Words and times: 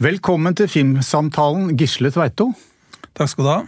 Velkommen 0.00 0.54
til 0.56 0.64
Filmsamtalen, 0.64 1.74
Gisle 1.76 2.08
Tveito. 2.08 2.46
Takk 3.12 3.28
skal 3.28 3.44
du 3.44 3.48
ha. 3.50 3.58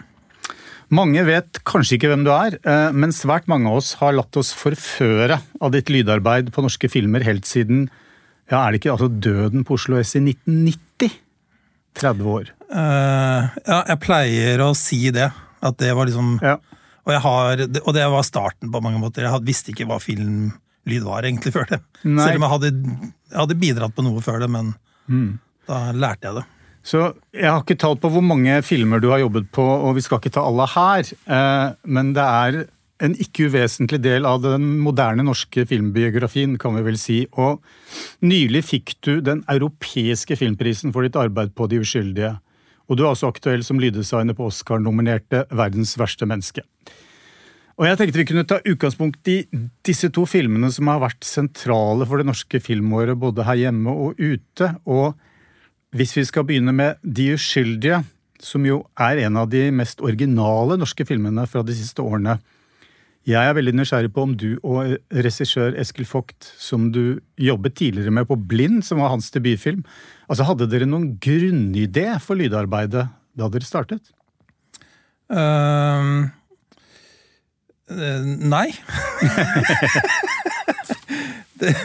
Mange 0.97 1.20
vet 1.28 1.58
kanskje 1.69 1.98
ikke 1.98 2.08
hvem 2.08 2.23
du 2.24 2.31
er, 2.32 2.56
eh, 2.56 2.89
men 2.97 3.12
svært 3.12 3.51
mange 3.52 3.69
av 3.69 3.82
oss 3.82 3.90
har 4.01 4.15
latt 4.17 4.39
oss 4.41 4.55
forføre 4.57 5.37
av 5.61 5.75
ditt 5.75 5.93
lydarbeid 5.93 6.49
på 6.55 6.65
norske 6.65 6.89
filmer 6.89 7.21
helt 7.29 7.45
siden 7.45 7.91
ja, 8.49 8.63
er 8.63 8.73
det 8.73 8.81
ikke 8.81 8.95
altså 8.95 9.11
døden 9.13 9.67
på 9.69 9.77
Oslo 9.77 10.01
S 10.01 10.15
i 10.17 10.25
1990? 10.25 11.21
30 12.01 12.33
år. 12.39 12.49
Uh, 12.73 13.53
ja, 13.69 13.79
jeg 13.93 14.01
pleier 14.01 14.64
å 14.64 14.73
si 14.77 15.12
det. 15.12 15.29
At 15.61 15.77
det 15.85 15.93
var 15.93 16.09
liksom 16.09 16.39
Ja. 16.41 16.57
og, 17.05 17.12
jeg 17.12 17.21
har, 17.29 17.67
og 17.85 17.93
det 17.93 18.09
var 18.09 18.25
starten 18.25 18.73
på 18.73 18.80
mange 18.80 19.05
måter. 19.05 19.29
Jeg 19.29 19.45
visste 19.45 19.73
ikke 19.77 19.85
hva 19.85 20.01
filmlyd 20.01 21.05
var 21.05 21.29
egentlig 21.29 21.53
før 21.53 21.69
det. 21.77 21.83
Nei. 22.09 22.25
Selv 22.25 22.41
om 22.41 22.49
jeg 22.49 22.55
hadde, 22.57 22.73
jeg 23.29 23.41
hadde 23.45 23.62
bidratt 23.69 23.95
på 23.95 24.09
noe 24.09 24.25
før 24.25 24.41
det, 24.41 24.49
men 24.49 24.73
da 25.69 25.93
lærte 25.93 26.29
jeg 26.29 26.41
det. 26.41 26.45
Så 26.83 27.01
jeg 27.31 27.47
har 27.47 27.62
ikke 27.62 27.79
talt 27.79 28.01
på 28.03 28.11
hvor 28.11 28.25
mange 28.27 28.57
filmer 28.66 28.98
du 29.03 29.12
har 29.12 29.23
jobbet 29.23 29.51
på, 29.55 29.62
og 29.62 29.95
vi 29.95 30.03
skal 30.03 30.19
ikke 30.19 30.34
ta 30.34 30.43
alle 30.43 30.66
her. 30.66 31.12
eh, 31.30 31.75
Men 31.87 32.12
det 32.12 32.23
er 32.23 32.65
en 33.03 33.15
ikke 33.19 33.48
uvesentlig 33.51 34.01
del 34.03 34.27
av 34.27 34.43
den 34.43 34.79
moderne 34.83 35.25
norske 35.27 35.65
filmbiografien, 35.67 36.59
kan 36.59 36.75
vi 36.75 36.83
vel 36.87 36.98
si. 36.98 37.27
Og 37.39 37.62
nylig 38.23 38.65
fikk 38.65 38.95
du 39.03 39.20
den 39.20 39.45
europeiske 39.51 40.37
filmprisen 40.39 40.93
for 40.95 41.03
ditt 41.03 41.19
arbeid 41.19 41.55
på 41.55 41.69
De 41.70 41.81
uskyldige. 41.83 42.37
Og 42.91 42.98
du 42.98 43.05
er 43.05 43.12
også 43.12 43.31
aktuell 43.31 43.62
som 43.65 43.79
lyddesigner 43.79 44.34
på 44.34 44.47
Oscar-nominerte 44.51 45.47
Verdens 45.51 45.97
verste 45.98 46.27
menneske. 46.27 46.62
Og 47.79 47.87
jeg 47.89 47.98
tenkte 47.98 48.20
vi 48.20 48.29
kunne 48.29 48.47
ta 48.47 48.59
utgangspunkt 48.69 49.29
i 49.33 49.39
disse 49.87 50.11
to 50.12 50.27
filmene 50.29 50.70
som 50.70 50.91
har 50.92 51.01
vært 51.03 51.25
sentrale 51.25 52.06
for 52.06 52.20
det 52.20 52.29
norske 52.29 52.61
filmåret 52.62 53.19
både 53.19 53.47
her 53.48 53.59
hjemme 53.65 53.91
og 53.91 54.20
ute. 54.20 54.75
og 54.84 55.15
hvis 55.92 56.14
vi 56.16 56.24
skal 56.24 56.46
begynne 56.48 56.73
med 56.74 57.01
De 57.02 57.32
uskyldige, 57.37 58.02
som 58.42 58.64
jo 58.66 58.80
er 58.98 59.20
en 59.27 59.37
av 59.38 59.50
de 59.52 59.69
mest 59.74 60.00
originale 60.03 60.78
norske 60.80 61.05
filmene 61.06 61.44
fra 61.47 61.62
de 61.62 61.77
siste 61.77 62.03
årene. 62.03 62.39
Jeg 63.28 63.39
er 63.39 63.55
veldig 63.55 63.77
nysgjerrig 63.77 64.11
på 64.11 64.25
om 64.27 64.33
du 64.34 64.56
og 64.67 64.97
regissør 65.14 65.77
Eskil 65.78 66.08
Vogt, 66.11 66.48
som 66.58 66.89
du 66.91 67.20
jobbet 67.39 67.77
tidligere 67.78 68.11
med 68.11 68.27
på 68.27 68.34
Blind, 68.34 68.83
som 68.83 68.98
var 68.98 69.12
hans 69.12 69.30
debutfilm, 69.30 69.84
altså 70.27 70.48
hadde 70.48 70.67
dere 70.72 70.89
noen 70.91 71.12
grunnidé 71.22 72.08
for 72.24 72.41
lydarbeidet 72.41 73.06
da 73.39 73.50
dere 73.52 73.69
startet? 73.69 74.11
Uh, 75.30 76.27
nei. 78.42 78.69
det, 81.62 81.77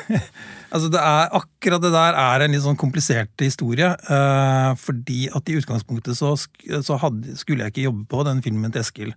altså 0.72 0.90
det 0.94 1.02
er, 1.02 1.30
akkurat 1.40 1.84
det 1.84 1.94
der 1.94 2.18
er 2.20 2.44
en 2.44 2.56
litt 2.56 2.64
sånn 2.66 2.80
komplisert 2.80 3.44
historie. 3.44 3.90
Uh, 4.10 4.74
fordi 4.82 5.28
at 5.36 5.50
i 5.50 5.58
utgangspunktet 5.60 6.18
så, 6.20 6.34
så 6.38 7.00
hadde, 7.02 7.38
skulle 7.40 7.66
jeg 7.66 7.76
ikke 7.76 7.88
jobbe 7.88 8.08
på 8.12 8.26
den 8.28 8.44
filmen 8.46 8.74
til 8.74 8.84
Eskil. 8.84 9.16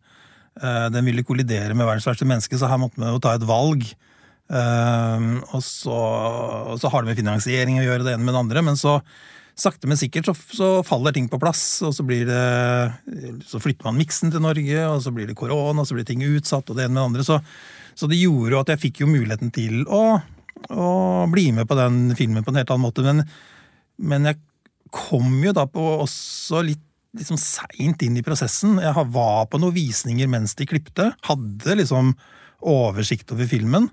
Uh, 0.61 0.89
den 0.93 1.06
ville 1.06 1.27
kollidere 1.27 1.77
med 1.77 1.89
verdens 1.89 2.09
verste 2.09 2.28
menneske, 2.28 2.59
så 2.59 2.71
her 2.71 2.81
måtte 2.83 3.01
vi 3.01 3.11
jo 3.11 3.23
ta 3.23 3.34
et 3.39 3.48
valg. 3.48 3.84
Uh, 4.51 5.41
og, 5.53 5.61
så, 5.62 5.98
og 6.75 6.81
så 6.83 6.91
har 6.91 7.05
det 7.05 7.12
med 7.12 7.21
finansiering 7.23 7.78
å 7.81 7.87
gjøre, 7.87 8.06
det 8.06 8.17
ene 8.17 8.27
med 8.27 8.34
det 8.34 8.45
andre. 8.45 8.65
Men 8.71 8.81
så 8.81 8.98
sakte, 9.61 9.89
men 9.91 9.98
sikkert 10.01 10.31
så, 10.31 10.34
så, 10.56 10.69
faller 10.87 11.15
ting 11.15 11.28
på 11.31 11.41
plass, 11.41 11.62
og 11.87 11.93
så 11.97 12.05
blir 12.06 12.25
det 12.28 13.45
Så 13.48 13.61
flytter 13.62 13.89
man 13.89 13.98
miksen 13.98 14.33
til 14.33 14.43
Norge, 14.45 14.87
og 14.89 15.03
så 15.05 15.12
blir 15.15 15.28
det 15.28 15.39
korona, 15.39 15.83
og 15.83 15.89
så 15.89 15.97
blir 15.97 16.09
ting 16.09 16.25
utsatt, 16.27 16.71
og 16.71 16.78
det 16.78 16.87
ene 16.87 16.95
med 16.95 17.01
det 17.01 17.09
andre. 17.11 17.27
Så, 17.27 17.41
så 17.98 18.09
det 18.11 18.21
gjorde 18.21 18.55
jo 18.55 18.62
at 18.62 18.73
jeg 18.75 18.83
fikk 18.87 19.03
jo 19.03 19.11
muligheten 19.11 19.53
til 19.55 19.83
å, 19.87 20.21
å, 20.69 21.27
bli 21.30 21.50
med 21.56 21.69
på 21.69 21.78
den 21.78 22.14
filmen 22.19 22.44
på 22.44 22.53
en 22.53 22.61
helt 22.61 22.72
annen 22.72 22.86
måte. 22.86 23.05
Men, 23.06 23.25
men 23.97 24.28
jeg 24.28 24.41
kom 24.94 25.39
jo 25.44 25.55
da 25.56 25.66
på 25.70 25.84
også 26.03 26.64
litt 26.66 26.86
liksom 27.16 27.39
seint 27.42 28.03
inn 28.06 28.19
i 28.19 28.25
prosessen. 28.27 28.77
Jeg 28.83 29.06
var 29.14 29.48
på 29.50 29.58
noen 29.58 29.75
visninger 29.75 30.28
mens 30.31 30.55
de 30.58 30.69
klipte. 30.70 31.11
Hadde 31.27 31.78
liksom 31.81 32.12
oversikt 32.61 33.32
over 33.34 33.49
filmen. 33.50 33.88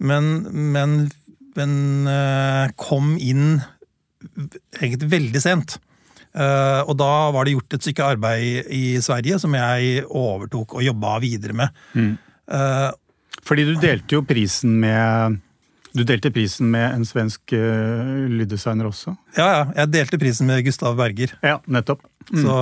Men, 0.00 0.32
men, 0.72 0.96
men 1.58 2.72
kom 2.80 3.14
inn 3.20 3.60
egentlig 4.80 5.12
veldig 5.12 5.42
sent. 5.42 5.78
Uh, 6.30 6.86
og 6.86 6.94
da 7.00 7.12
var 7.34 7.46
det 7.46 7.56
gjort 7.56 7.74
et 7.74 7.86
stykke 7.88 8.08
arbeid 8.14 8.68
i 8.70 8.84
Sverige 9.02 9.40
som 9.42 9.54
jeg 9.56 10.04
overtok 10.06 10.76
og 10.78 10.84
jobba 10.86 11.16
videre 11.22 11.56
med. 11.58 11.80
Mm. 11.98 12.12
Uh, 12.46 12.90
Fordi 13.46 13.64
du 13.66 13.72
delte 13.82 14.14
jo 14.14 14.26
prisen 14.26 14.76
med 14.82 15.40
du 15.96 16.04
delte 16.06 16.30
prisen 16.34 16.70
med 16.72 16.94
en 16.94 17.06
svensk 17.06 17.54
uh, 17.56 18.26
lyddesigner 18.30 18.88
også? 18.90 19.14
Ja, 19.38 19.48
ja. 19.48 19.64
Jeg 19.82 19.92
delte 19.94 20.20
prisen 20.22 20.50
med 20.50 20.62
Gustav 20.66 20.98
Berger. 20.98 21.34
Ja, 21.42 21.58
nettopp. 21.66 22.06
Mm. 22.30 22.44
Så 22.44 22.60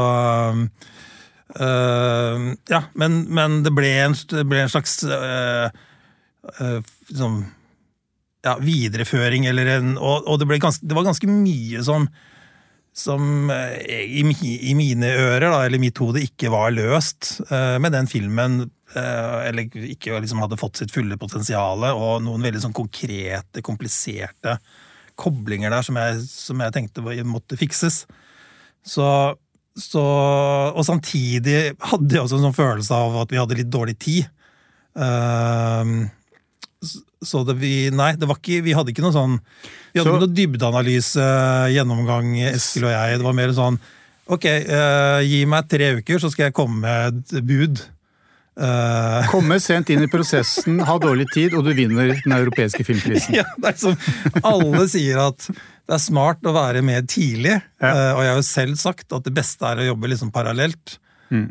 Ja, 1.49 2.83
men, 3.01 3.23
men, 3.33 3.63
det, 3.65 3.71
ble 3.73 3.89
en, 4.03 4.13
det 4.13 4.43
ble 4.45 4.59
en 4.61 4.69
slags 4.69 4.99
liksom 7.09 7.39
ja, 8.45 8.53
videreføring, 8.61 9.47
eller 9.49 9.71
en 9.79 9.95
Og, 9.97 10.29
og 10.29 10.43
det, 10.43 10.61
ganske, 10.61 10.85
det, 10.85 10.93
var 10.95 11.07
ganske 11.09 11.31
mye 11.31 11.81
som 11.87 12.05
som 12.99 13.49
i, 13.49 14.21
i, 14.21 14.75
mine 14.75 15.07
ører, 15.07 15.47
da, 15.47 15.63
eller 15.65 15.79
mitt 15.79 15.99
hode, 16.03 16.25
ikke 16.27 16.51
var 16.51 16.73
løst 16.75 17.37
uh, 17.47 17.79
med 17.79 17.95
den 17.95 18.09
filmen. 18.11 18.65
Uh, 18.89 19.45
eller 19.45 19.67
ikke 19.93 20.17
liksom 20.17 20.41
hadde 20.41 20.57
fått 20.61 20.81
sitt 20.81 20.93
fulle 20.95 21.19
potensial, 21.21 21.83
og 21.93 22.23
noen 22.25 22.47
veldig 22.47 22.63
sånn 22.63 22.77
konkrete, 22.77 23.61
kompliserte 23.65 24.57
koblinger 25.19 25.73
der 25.75 25.85
som 25.85 25.99
jeg, 25.99 26.23
som 26.31 26.63
jeg 26.63 26.75
tenkte 26.75 27.05
måtte 27.27 27.59
fikses. 27.59 28.05
Så, 28.87 29.09
så, 29.77 30.05
Og 30.73 30.85
samtidig 30.87 31.75
hadde 31.91 32.15
jeg 32.15 32.23
også 32.23 32.39
en 32.39 32.47
sånn 32.49 32.57
følelse 32.57 32.95
av 32.95 33.19
at 33.25 33.35
vi 33.35 33.41
hadde 33.41 33.59
litt 33.59 33.73
dårlig 33.73 33.99
tid. 34.01 34.31
Uh, 34.97 36.07
så 37.23 37.43
det, 37.45 37.59
vi, 37.59 37.91
nei, 37.91 38.13
det 38.19 38.29
var 38.31 38.39
ikke, 38.39 38.63
vi 38.63 38.75
hadde 38.77 38.93
ikke 38.93 39.03
noe 39.03 39.15
sånn 39.15 39.35
Vi 39.41 39.99
hadde 39.99 40.07
så, 40.07 40.15
ikke 40.15 40.23
noe 40.23 40.37
dybdeanalyse, 40.39 41.29
gjennomgang, 41.75 42.33
Eskil 42.53 42.87
og 42.87 42.95
jeg. 42.95 43.19
Det 43.19 43.27
var 43.27 43.37
mer 43.37 43.55
sånn 43.57 43.79
Ok, 44.29 44.45
uh, 44.45 45.21
gi 45.25 45.45
meg 45.49 45.71
tre 45.73 45.95
uker, 45.99 46.21
så 46.21 46.29
skal 46.31 46.49
jeg 46.49 46.57
komme 46.57 46.83
med 46.85 47.23
et 47.23 47.47
bud. 47.49 47.81
Uh, 48.59 49.23
komme 49.33 49.61
sent 49.63 49.91
inn 49.95 50.03
i 50.03 50.11
prosessen, 50.11 50.81
ha 50.83 50.99
dårlig 50.99 51.29
tid, 51.31 51.55
og 51.55 51.67
du 51.67 51.73
vinner 51.79 52.15
den 52.25 52.35
europeiske 52.35 52.83
filmprisen. 52.87 53.37
ja, 53.41 53.47
det 53.63 53.75
er 53.75 53.81
som 53.81 54.43
Alle 54.43 54.85
sier 54.91 55.21
at 55.29 55.47
det 55.49 55.97
er 55.97 56.03
smart 56.03 56.45
å 56.45 56.53
være 56.57 56.83
med 56.85 57.09
tidlig, 57.11 57.55
ja. 57.81 57.91
uh, 57.91 58.13
og 58.19 58.23
jeg 58.25 58.33
har 58.33 58.41
jo 58.41 58.47
selv 58.51 58.81
sagt 58.81 59.15
at 59.17 59.27
det 59.29 59.35
beste 59.37 59.65
er 59.69 59.83
å 59.83 59.91
jobbe 59.93 60.11
liksom 60.15 60.35
parallelt. 60.35 60.99
Mm. 61.29 61.51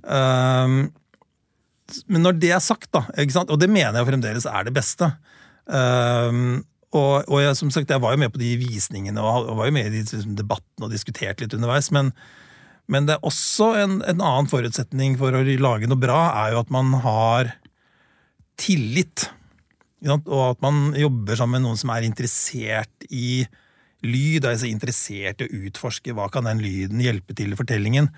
men 2.09 2.23
når 2.25 2.39
det 2.41 2.49
er 2.55 2.61
sagt, 2.65 2.87
da, 2.89 3.03
og 3.43 3.59
det 3.61 3.67
mener 3.69 3.99
jeg 3.99 4.07
fremdeles 4.07 4.47
er 4.49 4.63
det 4.65 4.73
beste 4.73 5.11
og, 6.95 7.27
og 7.27 7.41
jeg, 7.41 7.55
som 7.59 7.71
sagt, 7.73 7.91
jeg 7.91 8.01
var 8.01 8.15
jo 8.15 8.21
med 8.21 8.31
på 8.33 8.41
de 8.41 8.53
visningene 8.59 9.21
og 9.23 9.51
var 9.59 9.69
jo 9.69 9.75
med 9.75 9.89
i 9.89 9.99
de 9.99 10.03
liksom, 10.03 10.35
debattene 10.39 10.87
og 10.87 10.93
diskuterte 10.93 11.43
litt 11.43 11.55
underveis. 11.57 11.89
Men, 11.95 12.13
men 12.91 13.07
det 13.07 13.17
er 13.17 13.27
også 13.27 13.73
en, 13.81 13.97
en, 13.99 14.21
annen 14.21 14.49
forutsetning 14.51 15.17
for 15.19 15.35
å 15.35 15.43
lage 15.43 15.89
noe 15.89 15.99
bra, 15.99 16.21
er 16.45 16.55
jo 16.55 16.61
at 16.63 16.71
man 16.73 16.93
har 17.03 17.51
tillit. 18.59 19.27
Og 20.07 20.41
at 20.53 20.63
man 20.63 20.95
jobber 20.97 21.39
sammen 21.39 21.59
med 21.59 21.67
noen 21.67 21.79
som 21.79 21.91
er 21.93 22.07
interessert 22.07 23.07
i 23.11 23.43
lyd, 24.05 24.45
er 24.45 24.63
interessert 24.69 25.41
i 25.41 25.47
å 25.47 25.61
utforske 25.67 26.15
hva 26.15 26.29
kan 26.31 26.47
den 26.47 26.61
lyden 26.63 27.01
hjelpe 27.03 27.35
til 27.37 27.53
i 27.53 27.59
fortellingen. 27.59 28.09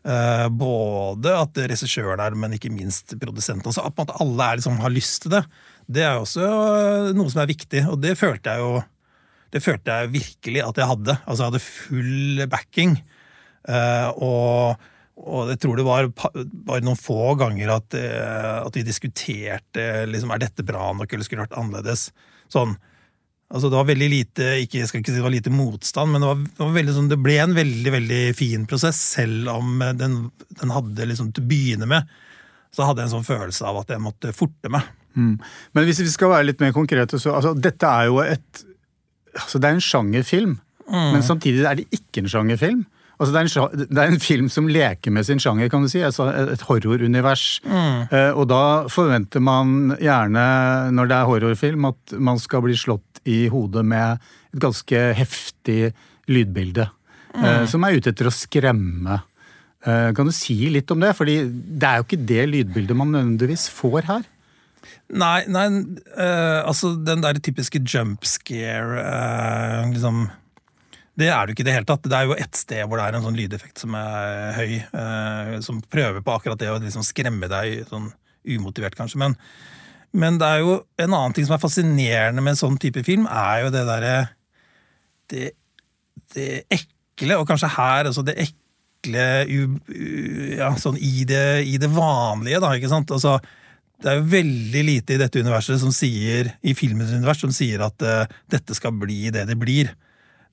Uh, 0.00 0.48
både 0.48 1.34
at 1.36 1.58
regissøren 1.68 2.22
er, 2.24 2.36
men 2.36 2.56
ikke 2.56 2.72
minst 2.72 3.14
produsenten. 3.20 3.68
Også. 3.68 3.84
at 3.84 4.14
alle 4.20 4.54
liksom, 4.58 4.80
har 4.84 4.92
lyst 4.92 5.24
til 5.24 5.36
det. 5.38 5.44
Det 5.90 6.04
er 6.06 6.20
også 6.20 6.44
eh, 6.46 7.10
noe 7.16 7.32
som 7.32 7.40
er 7.42 7.50
viktig, 7.50 7.82
og 7.90 7.98
det 7.98 8.14
følte 8.20 8.52
jeg 8.52 8.62
jo 8.62 8.74
det 9.50 9.62
følte 9.64 9.96
jeg 9.98 10.12
virkelig 10.12 10.60
at 10.62 10.76
jeg 10.78 10.86
hadde. 10.86 11.16
Altså, 11.24 11.40
jeg 11.42 11.48
hadde 11.50 11.62
full 11.64 12.44
backing. 12.52 12.92
Uh, 13.68 14.08
og, 14.24 14.86
og, 15.20 15.50
jeg 15.52 15.60
tror 15.60 15.76
det 15.76 15.86
var 15.86 16.08
bare 16.14 16.84
noen 16.84 16.98
få 16.98 17.34
ganger 17.40 17.74
at, 17.74 17.98
uh, 17.98 18.60
at 18.64 18.78
vi 18.78 18.86
diskuterte 18.86 19.88
liksom, 20.08 20.32
er 20.32 20.46
dette 20.46 20.64
bra 20.66 20.92
nok, 20.96 21.10
eller 21.10 21.26
skulle 21.26 21.44
det 21.44 21.50
vært 21.50 21.60
annerledes. 21.60 22.06
Sånn, 22.50 22.72
altså 23.50 23.68
Det 23.68 23.78
var 23.78 23.90
veldig 23.90 24.10
lite 24.10 24.48
ikke, 24.64 24.80
jeg 24.80 24.90
skal 24.90 25.02
ikke 25.02 25.12
si 25.12 25.20
det 25.20 25.26
var 25.26 25.36
lite 25.36 25.52
motstand, 25.54 26.14
men 26.14 26.24
det, 26.24 26.32
var, 26.32 26.42
det, 26.48 26.64
var 26.64 26.74
veldig, 26.78 26.96
sånn, 26.96 27.12
det 27.12 27.20
ble 27.20 27.36
en 27.42 27.58
veldig 27.58 27.94
veldig 27.98 28.24
fin 28.38 28.66
prosess, 28.70 29.04
selv 29.18 29.52
om 29.52 29.84
den, 30.00 30.18
den 30.62 30.74
hadde 30.74 31.08
liksom 31.12 31.34
til 31.36 31.44
å 31.44 31.52
begynne 31.52 31.90
med 31.90 32.10
så 32.74 32.86
hadde 32.86 33.02
jeg 33.02 33.10
en 33.10 33.14
sånn 33.18 33.26
følelse 33.26 33.66
av 33.66 33.80
at 33.82 33.92
jeg 33.92 34.02
måtte 34.02 34.32
forte 34.36 34.70
meg. 34.72 34.86
Mm. 35.18 35.34
Men 35.74 35.86
hvis 35.88 36.02
vi 36.04 36.10
skal 36.12 36.30
være 36.32 36.48
litt 36.50 36.62
mer 36.62 36.74
konkrete, 36.74 37.18
så 37.18 37.34
altså, 37.34 37.54
dette 37.58 37.86
er 37.86 38.10
jo 38.10 38.20
et 38.22 38.64
altså, 39.34 39.58
Det 39.58 39.66
er 39.66 39.76
en 39.76 39.82
sjangerfilm, 39.84 40.56
mm. 40.86 41.08
men 41.16 41.26
samtidig 41.26 41.66
er 41.66 41.80
det 41.80 41.88
ikke 41.94 42.22
en 42.22 42.30
sjangerfilm. 42.30 42.84
Altså, 43.20 43.34
det, 43.34 43.40
er 43.40 43.44
en, 43.44 43.80
det, 43.84 44.00
er 44.00 44.12
en, 44.14 44.22
film 44.22 44.46
som 44.48 44.68
leker 44.72 45.12
med 45.12 45.26
sin 45.28 45.40
sjanger, 45.42 45.68
kan 45.68 45.84
du 45.84 45.90
si. 45.92 46.00
Altså, 46.00 46.30
et 46.54 46.62
horrorunivers. 46.64 47.60
Mm. 47.68 48.06
Eh, 48.08 48.30
og 48.32 48.46
da 48.48 48.62
forventer 48.88 49.44
man 49.44 49.92
gjerne, 50.00 50.44
når 50.96 51.10
det 51.10 51.18
er 51.18 51.28
horrorfilm, 51.28 51.90
at 51.90 52.14
man 52.16 52.40
skal 52.40 52.64
bli 52.64 52.78
slått 52.80 53.20
i 53.28 53.42
hodet 53.52 53.84
med 53.84 54.24
et 54.54 54.62
ganske 54.64 55.02
heftig 55.18 55.92
lydbilde. 56.32 56.88
eh, 57.36 57.66
som 57.68 57.84
er 57.84 58.00
ute 58.00 58.14
etter 58.14 58.30
å 58.30 58.34
skremme. 58.34 59.20
Eh, 59.84 60.10
Kan 60.16 60.28
du 60.28 60.32
si 60.34 60.56
litt 60.72 60.90
om 60.90 61.04
det? 61.04 61.12
Fordi 61.16 61.42
det 61.44 61.86
er 61.86 62.00
jo 62.00 62.08
ikke 62.08 62.24
det 62.32 62.48
lydbildet 62.50 62.96
man 62.96 63.12
nødvendigvis 63.12 63.68
får 63.72 64.08
her. 64.08 64.24
Nei, 65.10 65.42
nei 65.50 65.66
øh, 65.68 66.60
altså 66.64 66.94
den 67.04 67.22
der 67.24 67.40
typiske 67.42 67.82
jump 67.82 68.24
scare 68.24 69.02
øh, 69.02 69.90
liksom, 69.92 70.28
Det 71.20 71.28
er 71.28 71.44
det 71.44 71.52
jo 71.52 71.56
ikke 71.58 71.64
i 71.66 71.68
det 71.68 71.76
hele 71.76 71.88
tatt. 71.88 72.06
Det 72.08 72.16
er 72.16 72.28
jo 72.28 72.38
ett 72.38 72.58
sted 72.58 72.86
hvor 72.86 73.00
det 73.00 73.06
er 73.06 73.18
en 73.18 73.26
sånn 73.26 73.38
lydeffekt 73.38 73.82
som 73.82 73.96
er 73.98 74.56
høy, 74.56 74.72
eh, 74.80 75.52
som 75.64 75.82
prøver 75.84 76.24
på 76.24 76.36
akkurat 76.36 76.60
det 76.60 76.70
å 76.72 76.78
liksom 76.80 77.04
skremme 77.06 77.50
deg 77.50 77.84
sånn 77.90 78.08
umotivert, 78.48 78.96
kanskje. 78.96 79.20
Men, 79.20 79.36
men 80.16 80.40
det 80.40 80.48
er 80.48 80.64
jo 80.64 80.78
en 81.00 81.12
annen 81.12 81.36
ting 81.36 81.46
som 81.48 81.56
er 81.56 81.62
fascinerende 81.62 82.44
med 82.44 82.56
en 82.56 82.62
sånn 82.62 82.80
type 82.80 83.04
film, 83.06 83.28
er 83.28 83.66
jo 83.66 83.74
det 83.74 83.84
derre 83.88 84.14
det, 85.30 85.52
det 86.34 86.48
ekle, 86.72 87.38
og 87.38 87.46
kanskje 87.48 87.70
her 87.76 88.08
altså 88.10 88.24
det 88.26 88.36
ekle 88.42 89.28
u, 89.46 89.60
u, 89.86 90.04
ja, 90.56 90.72
sånn 90.80 90.98
i 90.98 91.24
det, 91.28 91.62
i 91.68 91.78
det 91.80 91.90
vanlige, 91.92 92.62
da, 92.62 92.74
ikke 92.76 92.90
sant? 92.90 93.12
Altså, 93.14 93.38
det 94.00 94.08
er 94.08 94.20
jo 94.20 94.30
veldig 94.32 94.82
lite 94.86 95.14
i 95.14 95.20
dette 95.20 95.42
universet 95.44 95.80
som 95.82 95.92
sier, 95.92 96.54
i 96.64 96.74
filmens 96.76 97.12
univers 97.12 97.42
som 97.42 97.52
sier 97.52 97.82
at 97.84 98.04
uh, 98.04 98.38
dette 98.50 98.76
skal 98.76 98.94
bli 98.96 99.28
det 99.34 99.44
det 99.50 99.58
blir. 99.60 99.92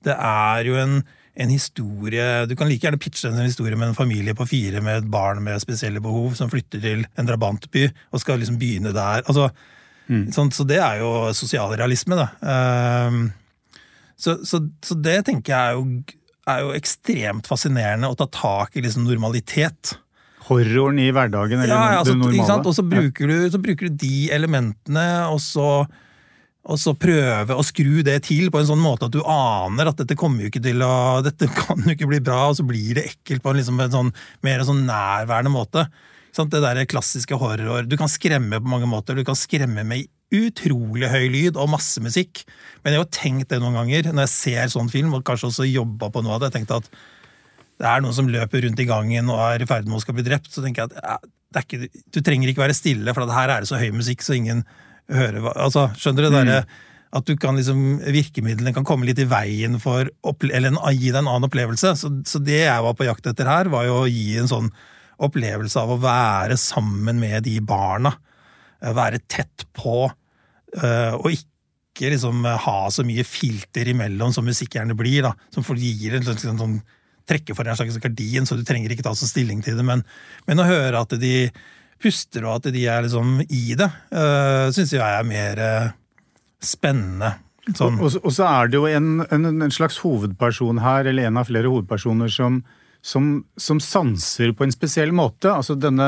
Det 0.06 0.14
er 0.14 0.68
jo 0.68 0.76
en, 0.78 1.00
en 1.38 1.50
historie 1.50 2.26
Du 2.50 2.54
kan 2.58 2.68
like 2.70 2.86
gjerne 2.86 3.00
pitche 3.02 3.30
en 3.30 3.40
historie 3.42 3.78
med 3.78 3.90
en 3.90 3.98
familie 3.98 4.36
på 4.38 4.46
fire 4.48 4.82
med 4.84 5.02
et 5.02 5.10
barn 5.10 5.42
med 5.44 5.62
spesielle 5.62 6.02
behov 6.04 6.36
som 6.38 6.50
flytter 6.52 6.82
til 6.84 7.02
en 7.18 7.28
drabantby 7.28 7.88
og 8.12 8.22
skal 8.22 8.40
liksom 8.42 8.60
begynne 8.60 8.94
der. 8.94 9.24
Altså, 9.26 9.50
sånn, 10.08 10.52
så 10.54 10.64
det 10.68 10.80
er 10.80 11.02
jo 11.02 11.10
sosialrealisme, 11.36 12.16
da. 12.18 12.28
Ehm, 12.40 13.28
så, 14.18 14.38
så, 14.46 14.62
så 14.84 14.96
det 14.98 15.20
tenker 15.28 15.52
jeg 15.52 15.72
er 15.72 15.78
jo, 15.78 16.18
er 16.48 16.64
jo 16.64 16.74
ekstremt 16.76 17.48
fascinerende 17.50 18.10
å 18.10 18.16
ta 18.18 18.26
tak 18.32 18.76
i 18.76 18.82
liksom 18.84 19.06
normalitet. 19.06 19.94
Horroren 20.48 20.98
i 21.02 21.10
hverdagen, 21.12 21.60
eller 21.60 21.74
Ja, 21.74 21.80
ja, 21.92 22.00
altså, 22.00 22.16
det 22.16 22.24
normale. 22.24 22.60
Og 22.64 22.76
så 22.76 22.84
bruker, 22.86 23.30
du, 23.30 23.48
så 23.52 23.60
bruker 23.62 23.88
du 23.88 23.98
de 24.00 24.30
elementene, 24.34 25.08
og 25.28 25.42
så, 25.44 25.68
og 26.68 26.76
så 26.80 26.92
prøve 27.00 27.56
å 27.56 27.64
skru 27.64 28.02
det 28.04 28.18
til 28.26 28.50
på 28.52 28.60
en 28.60 28.68
sånn 28.68 28.82
måte 28.82 29.08
at 29.08 29.14
du 29.14 29.22
aner 29.24 29.88
at 29.88 30.02
dette 30.02 30.18
kommer 30.20 30.44
jo 30.44 30.50
ikke 30.52 30.64
til 30.64 30.84
å 30.84 30.92
Dette 31.26 31.48
kan 31.54 31.80
jo 31.80 31.94
ikke 31.94 32.10
bli 32.10 32.20
bra, 32.24 32.42
og 32.50 32.58
så 32.58 32.66
blir 32.68 32.98
det 32.98 33.06
ekkelt 33.08 33.44
på 33.44 33.52
en, 33.52 33.60
liksom, 33.60 33.80
en 33.80 33.94
sånn, 33.94 34.12
mer 34.44 34.64
sånn 34.68 34.84
nærværende 34.88 35.52
måte. 35.54 35.86
Sånn. 36.36 36.50
Det 36.52 36.60
der 36.62 36.84
klassiske 36.88 37.38
horror 37.40 37.88
Du 37.88 37.96
kan 37.98 38.10
skremme 38.10 38.60
på 38.60 38.70
mange 38.70 38.88
måter. 38.90 39.16
Du 39.16 39.24
kan 39.26 39.38
skremme 39.38 39.84
med 39.86 40.08
utrolig 40.34 41.08
høy 41.08 41.28
lyd 41.32 41.56
og 41.56 41.70
masse 41.72 42.02
musikk. 42.04 42.44
Men 42.84 42.94
jeg 42.94 43.02
har 43.02 43.12
tenkt 43.16 43.52
det 43.52 43.62
noen 43.62 43.78
ganger 43.80 44.10
når 44.12 44.26
jeg 44.26 44.34
ser 44.34 44.74
sånn 44.74 44.92
film, 44.92 45.14
og 45.16 45.24
kanskje 45.26 45.48
også 45.48 45.68
jobba 45.68 46.10
på 46.12 46.24
noe 46.24 46.36
av 46.36 46.42
det. 46.44 46.50
Jeg 46.52 46.60
tenkte 46.60 46.82
at 46.82 46.90
det 47.78 47.88
er 47.88 48.02
noen 48.02 48.16
som 48.16 48.28
løper 48.28 48.66
rundt 48.66 48.82
i 48.82 48.88
gangen 48.88 49.32
og 49.32 49.40
er 49.46 49.64
i 49.64 49.68
ferd 49.70 49.88
med 49.88 50.00
å 50.00 50.02
skal 50.02 50.16
bli 50.18 50.26
drept, 50.26 50.50
så 50.52 50.64
tenker 50.64 50.84
jeg 50.84 50.92
at 50.92 50.98
ja, 50.98 51.62
ikke, 51.62 51.88
du 52.12 52.20
trenger 52.20 52.50
ikke 52.50 52.64
være 52.64 52.76
stille, 52.76 53.14
for 53.14 53.30
her 53.32 53.54
er 53.54 53.64
det 53.64 53.70
så 53.70 53.78
høy 53.80 53.92
musikk 53.94 54.24
så 54.26 54.34
ingen 54.36 54.64
hører 55.12 55.40
hva 55.44 55.54
altså, 55.64 55.88
Skjønner 55.96 56.26
du? 56.26 56.28
det 56.28 56.36
derre 56.36 56.60
At 57.18 57.24
du 57.28 57.34
kan 57.40 57.56
liksom, 57.56 57.82
virkemidlene 58.12 58.74
kan 58.76 58.86
komme 58.88 59.08
litt 59.08 59.20
i 59.22 59.28
veien 59.28 59.78
for 59.80 60.10
eller 60.44 60.68
en, 60.68 60.80
gi 60.92 61.08
deg 61.08 61.22
en 61.22 61.30
annen 61.30 61.48
opplevelse. 61.48 61.94
Så, 61.96 62.10
så 62.28 62.40
det 62.44 62.62
jeg 62.66 62.84
var 62.84 62.96
på 62.98 63.06
jakt 63.08 63.30
etter 63.30 63.48
her, 63.48 63.70
var 63.72 63.86
jo 63.88 64.02
å 64.02 64.08
gi 64.10 64.36
en 64.40 64.50
sånn 64.50 64.68
opplevelse 65.24 65.80
av 65.80 65.94
å 65.94 66.00
være 66.02 66.58
sammen 66.60 67.16
med 67.22 67.46
de 67.48 67.56
barna. 67.64 68.12
Eh, 68.82 68.92
Være 68.94 69.22
tett 69.24 69.64
på, 69.72 70.04
eh, 70.76 71.16
og 71.16 71.32
ikke 71.32 72.12
liksom 72.12 72.44
ha 72.44 72.76
så 72.94 73.02
mye 73.08 73.24
filter 73.26 73.88
imellom 73.90 74.30
som 74.36 74.46
musikk 74.46 74.76
gjerne 74.76 74.94
blir, 74.98 75.24
da. 75.26 75.32
Som 75.54 75.64
gir 75.80 76.14
en 76.14 76.28
slags 76.28 76.44
sånn, 76.44 76.60
sånn 76.60 76.78
trekke 77.28 77.56
for 77.56 77.68
en 77.68 77.76
slags 77.76 77.98
gardin, 78.00 78.46
så 78.46 78.56
du 78.56 78.64
trenger 78.68 78.92
ikke 78.92 79.04
ta 79.08 79.14
så 79.16 79.28
stilling 79.28 79.64
til 79.64 79.80
det. 79.80 79.84
Men, 79.84 80.04
men 80.48 80.62
å 80.62 80.68
høre 80.68 81.02
at 81.02 81.16
de 81.20 81.48
puster, 82.02 82.44
og 82.46 82.56
at 82.60 82.72
de 82.74 82.84
er 82.86 83.02
liksom 83.06 83.40
i 83.48 83.74
det, 83.78 83.88
uh, 84.14 84.68
syns 84.74 84.92
jeg 84.96 85.02
er 85.02 85.26
mer 85.28 85.58
uh, 85.62 85.88
spennende. 86.62 87.34
Sånn. 87.76 87.98
Og, 88.00 88.10
så- 88.14 88.20
og 88.24 88.32
så 88.32 88.46
er 88.48 88.68
det 88.72 88.78
jo 88.78 88.86
en, 88.88 89.20
en, 89.30 89.48
en 89.66 89.70
slags 89.74 89.98
hovedperson 90.00 90.78
her, 90.80 91.04
eller 91.10 91.26
en 91.28 91.36
av 91.36 91.50
flere 91.50 91.68
hovedpersoner, 91.68 92.30
som, 92.32 92.62
som, 93.04 93.44
som 93.60 93.78
sanser 93.84 94.54
på 94.56 94.64
en 94.64 94.72
spesiell 94.72 95.12
måte. 95.12 95.50
Altså 95.52 95.76
denne, 95.76 96.06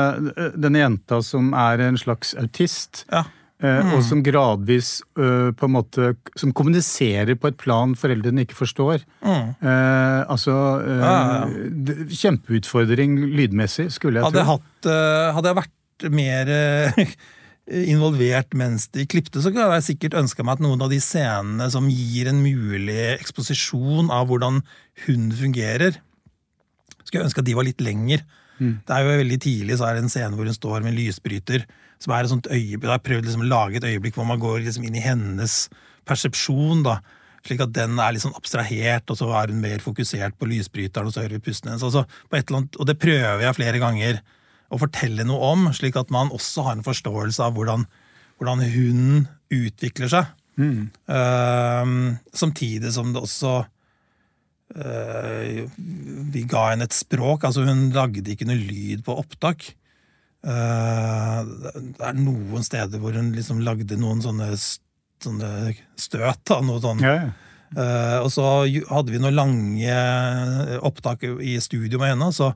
denne 0.57 0.81
jenta 0.81 1.21
som 1.23 1.53
er 1.53 1.83
en 1.85 1.97
slags 2.01 2.33
autist. 2.41 3.05
Ja. 3.11 3.27
Mm. 3.61 3.91
Og 3.93 3.99
som 4.01 4.23
gradvis 4.25 5.03
eh, 5.21 5.51
på 5.53 5.67
en 5.67 5.73
måte 5.75 6.15
Som 6.33 6.49
kommuniserer 6.57 7.35
på 7.37 7.51
et 7.51 7.59
plan 7.61 7.91
foreldrene 7.93 8.41
ikke 8.41 8.57
forstår. 8.57 9.03
Eh, 9.21 10.21
altså 10.25 10.55
eh, 10.81 10.95
Mm. 10.97 11.03
Ja, 11.05 11.11
ja, 11.13 11.45
ja. 11.45 12.07
Kjempeutfordring 12.23 13.19
lydmessig, 13.37 13.91
skulle 13.93 14.17
jeg 14.17 14.25
Hadde 14.31 14.41
jeg, 14.41 14.49
hatt, 14.49 14.89
eh, 14.89 15.27
hadde 15.37 15.51
jeg 15.53 15.59
vært 15.61 15.75
mer 16.09 16.49
eh, 16.49 17.03
involvert 17.91 18.55
mens 18.57 18.87
de 18.95 19.05
klipte, 19.09 19.41
så 19.43 19.51
kunne 19.51 19.69
jeg 19.77 19.87
sikkert 19.91 20.17
ønska 20.21 20.43
meg 20.43 20.57
at 20.57 20.65
noen 20.65 20.81
av 20.81 20.91
de 20.91 20.99
scenene 21.03 21.69
som 21.71 21.89
gir 21.91 22.31
en 22.31 22.41
mulig 22.41 22.99
eksposisjon 23.19 24.11
av 24.13 24.27
hvordan 24.31 24.61
hun 25.05 25.29
fungerer, 25.37 26.01
skulle 27.03 27.21
jeg 27.21 27.29
ønske 27.29 27.43
at 27.43 27.49
de 27.49 27.57
var 27.57 27.67
litt 27.67 27.83
lenger. 27.83 28.25
Det 28.61 28.93
er 28.93 29.05
jo 29.05 29.21
veldig 29.23 29.39
tidlig 29.41 29.77
så 29.79 29.87
er 29.87 29.97
det 29.97 30.03
en 30.05 30.11
scene 30.13 30.37
hvor 30.37 30.45
hun 30.45 30.57
står 30.57 30.83
med 30.83 30.91
en 30.91 30.99
lysbryter, 30.99 31.63
som 32.01 32.13
er 32.13 32.25
et 32.25 32.33
sånt 32.33 32.49
øyeblikk, 32.49 32.85
Jeg 32.85 32.93
har 32.93 33.05
prøvd 33.05 33.25
liksom 33.25 33.45
å 33.45 33.49
lage 33.49 33.79
et 33.79 33.87
øyeblikk 33.89 34.17
hvor 34.17 34.27
man 34.29 34.41
går 34.41 34.61
liksom 34.65 34.85
inn 34.85 34.97
i 34.97 35.03
hennes 35.05 35.55
persepsjon, 36.05 36.83
da, 36.85 36.99
slik 37.45 37.63
at 37.65 37.73
den 37.73 37.97
er 38.01 38.13
litt 38.13 38.23
sånn 38.25 38.37
abstrahert, 38.37 39.09
og 39.09 39.17
så 39.17 39.29
er 39.37 39.53
hun 39.53 39.61
mer 39.63 39.81
fokusert 39.81 40.37
på 40.37 40.49
lysbryteren, 40.49 41.09
og 41.09 41.15
så 41.15 41.23
hører 41.23 41.37
vi 41.39 41.45
pusten 41.49 41.71
hennes. 41.71 41.85
Altså, 41.85 42.05
på 42.29 42.37
et 42.37 42.45
eller 42.45 42.61
annet, 42.61 42.77
og 42.77 42.89
det 42.89 42.97
prøver 43.01 43.45
jeg 43.45 43.57
flere 43.57 43.81
ganger 43.81 44.21
å 44.71 44.79
fortelle 44.79 45.25
noe 45.27 45.51
om, 45.53 45.67
slik 45.75 45.97
at 45.99 46.11
man 46.13 46.31
også 46.33 46.65
har 46.67 46.77
en 46.77 46.85
forståelse 46.85 47.43
av 47.43 47.57
hvordan, 47.57 47.85
hvordan 48.39 48.63
hunden 48.71 49.27
utvikler 49.51 50.11
seg. 50.11 50.31
Ehm, 50.61 52.17
samtidig 52.33 52.91
som 52.93 53.13
det 53.15 53.21
også 53.23 53.51
uh, 54.75 55.61
Vi 56.35 56.43
ga 56.45 56.65
henne 56.69 56.85
et 56.85 56.93
språk. 56.93 57.45
altså 57.47 57.65
Hun 57.65 57.89
lagde 57.95 58.33
ikke 58.33 58.47
noe 58.49 58.59
lyd 58.59 59.03
på 59.07 59.15
opptak. 59.19 59.71
Uh, 60.41 61.41
det 61.95 62.05
er 62.07 62.19
noen 62.19 62.65
steder 62.65 63.01
hvor 63.01 63.15
hun 63.17 63.33
liksom 63.35 63.63
lagde 63.65 63.99
noen 63.99 64.21
sånne, 64.23 64.51
sånne 65.23 65.73
støt. 65.99 66.43
Da, 66.47 66.61
noe 66.65 66.83
sånn. 66.83 67.01
Ja, 67.03 67.15
ja. 67.23 67.31
Eh, 67.71 68.17
og 68.19 68.27
så 68.33 68.43
hadde 68.67 69.13
vi 69.13 69.19
noen 69.21 69.37
lange 69.37 69.93
opptak 70.83 71.23
i 71.23 71.53
studio 71.63 72.01
med 72.01 72.11
henne. 72.11 72.31
så 72.35 72.51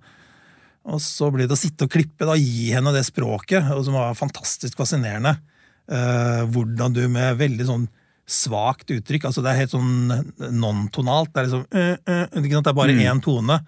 og 0.86 1.02
så 1.02 1.32
blir 1.34 1.50
det 1.50 1.56
å 1.56 1.60
sitte 1.60 1.88
og 1.88 1.94
klippe, 1.94 2.28
da, 2.28 2.36
gi 2.38 2.70
henne 2.76 2.94
det 2.94 3.06
språket, 3.08 3.72
og 3.74 3.82
som 3.88 3.98
var 3.98 4.18
fantastisk 4.18 4.78
fascinerende. 4.78 5.34
Uh, 5.90 6.46
hvordan 6.54 6.94
du 6.94 7.04
med 7.12 7.38
veldig 7.38 7.66
sånn 7.68 7.84
svakt 8.26 8.90
uttrykk 8.90 9.28
altså 9.30 9.44
Det 9.46 9.52
er 9.52 9.60
helt 9.60 9.74
sånn 9.76 10.08
non-tonalt. 10.58 11.30
Det 11.30 11.42
er 11.42 11.46
liksom 11.46 11.66
uh, 11.70 11.92
uh? 12.10 12.40
Det 12.42 12.72
er 12.72 12.78
bare 12.78 12.96
én 13.06 13.22
tone. 13.22 13.60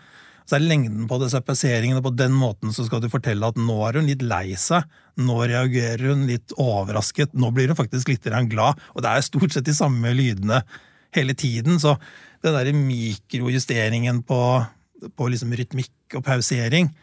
Så 0.47 0.55
er 0.57 0.63
lengden 0.63 1.09
på 1.09 1.19
plasseringen, 1.19 1.97
og 1.99 2.05
på 2.05 2.13
den 2.17 2.33
måten 2.37 2.73
så 2.73 2.85
skal 2.87 3.01
du 3.03 3.09
fortelle 3.11 3.49
at 3.49 3.57
nå 3.59 3.77
er 3.85 3.99
hun 3.99 4.09
litt 4.09 4.23
lei 4.25 4.55
seg. 4.57 4.85
Nå 5.19 5.41
reagerer 5.43 6.13
hun 6.13 6.23
litt 6.29 6.53
overrasket. 6.55 7.33
Nå 7.35 7.51
blir 7.53 7.73
hun 7.73 7.77
faktisk 7.77 8.13
litt 8.13 8.29
glad. 8.49 8.79
Og 8.95 9.03
det 9.03 9.11
er 9.11 9.25
stort 9.25 9.51
sett 9.53 9.67
de 9.67 9.75
samme 9.75 10.13
lydene 10.15 10.61
hele 11.17 11.35
tiden. 11.37 11.81
Så 11.83 11.97
den 12.45 12.55
derre 12.55 12.73
mikrojusteringen 12.73 14.23
på, 14.23 14.39
på 15.17 15.29
liksom 15.33 15.51
rytmikk 15.57 16.15
og 16.15 16.23
pausering 16.23 16.93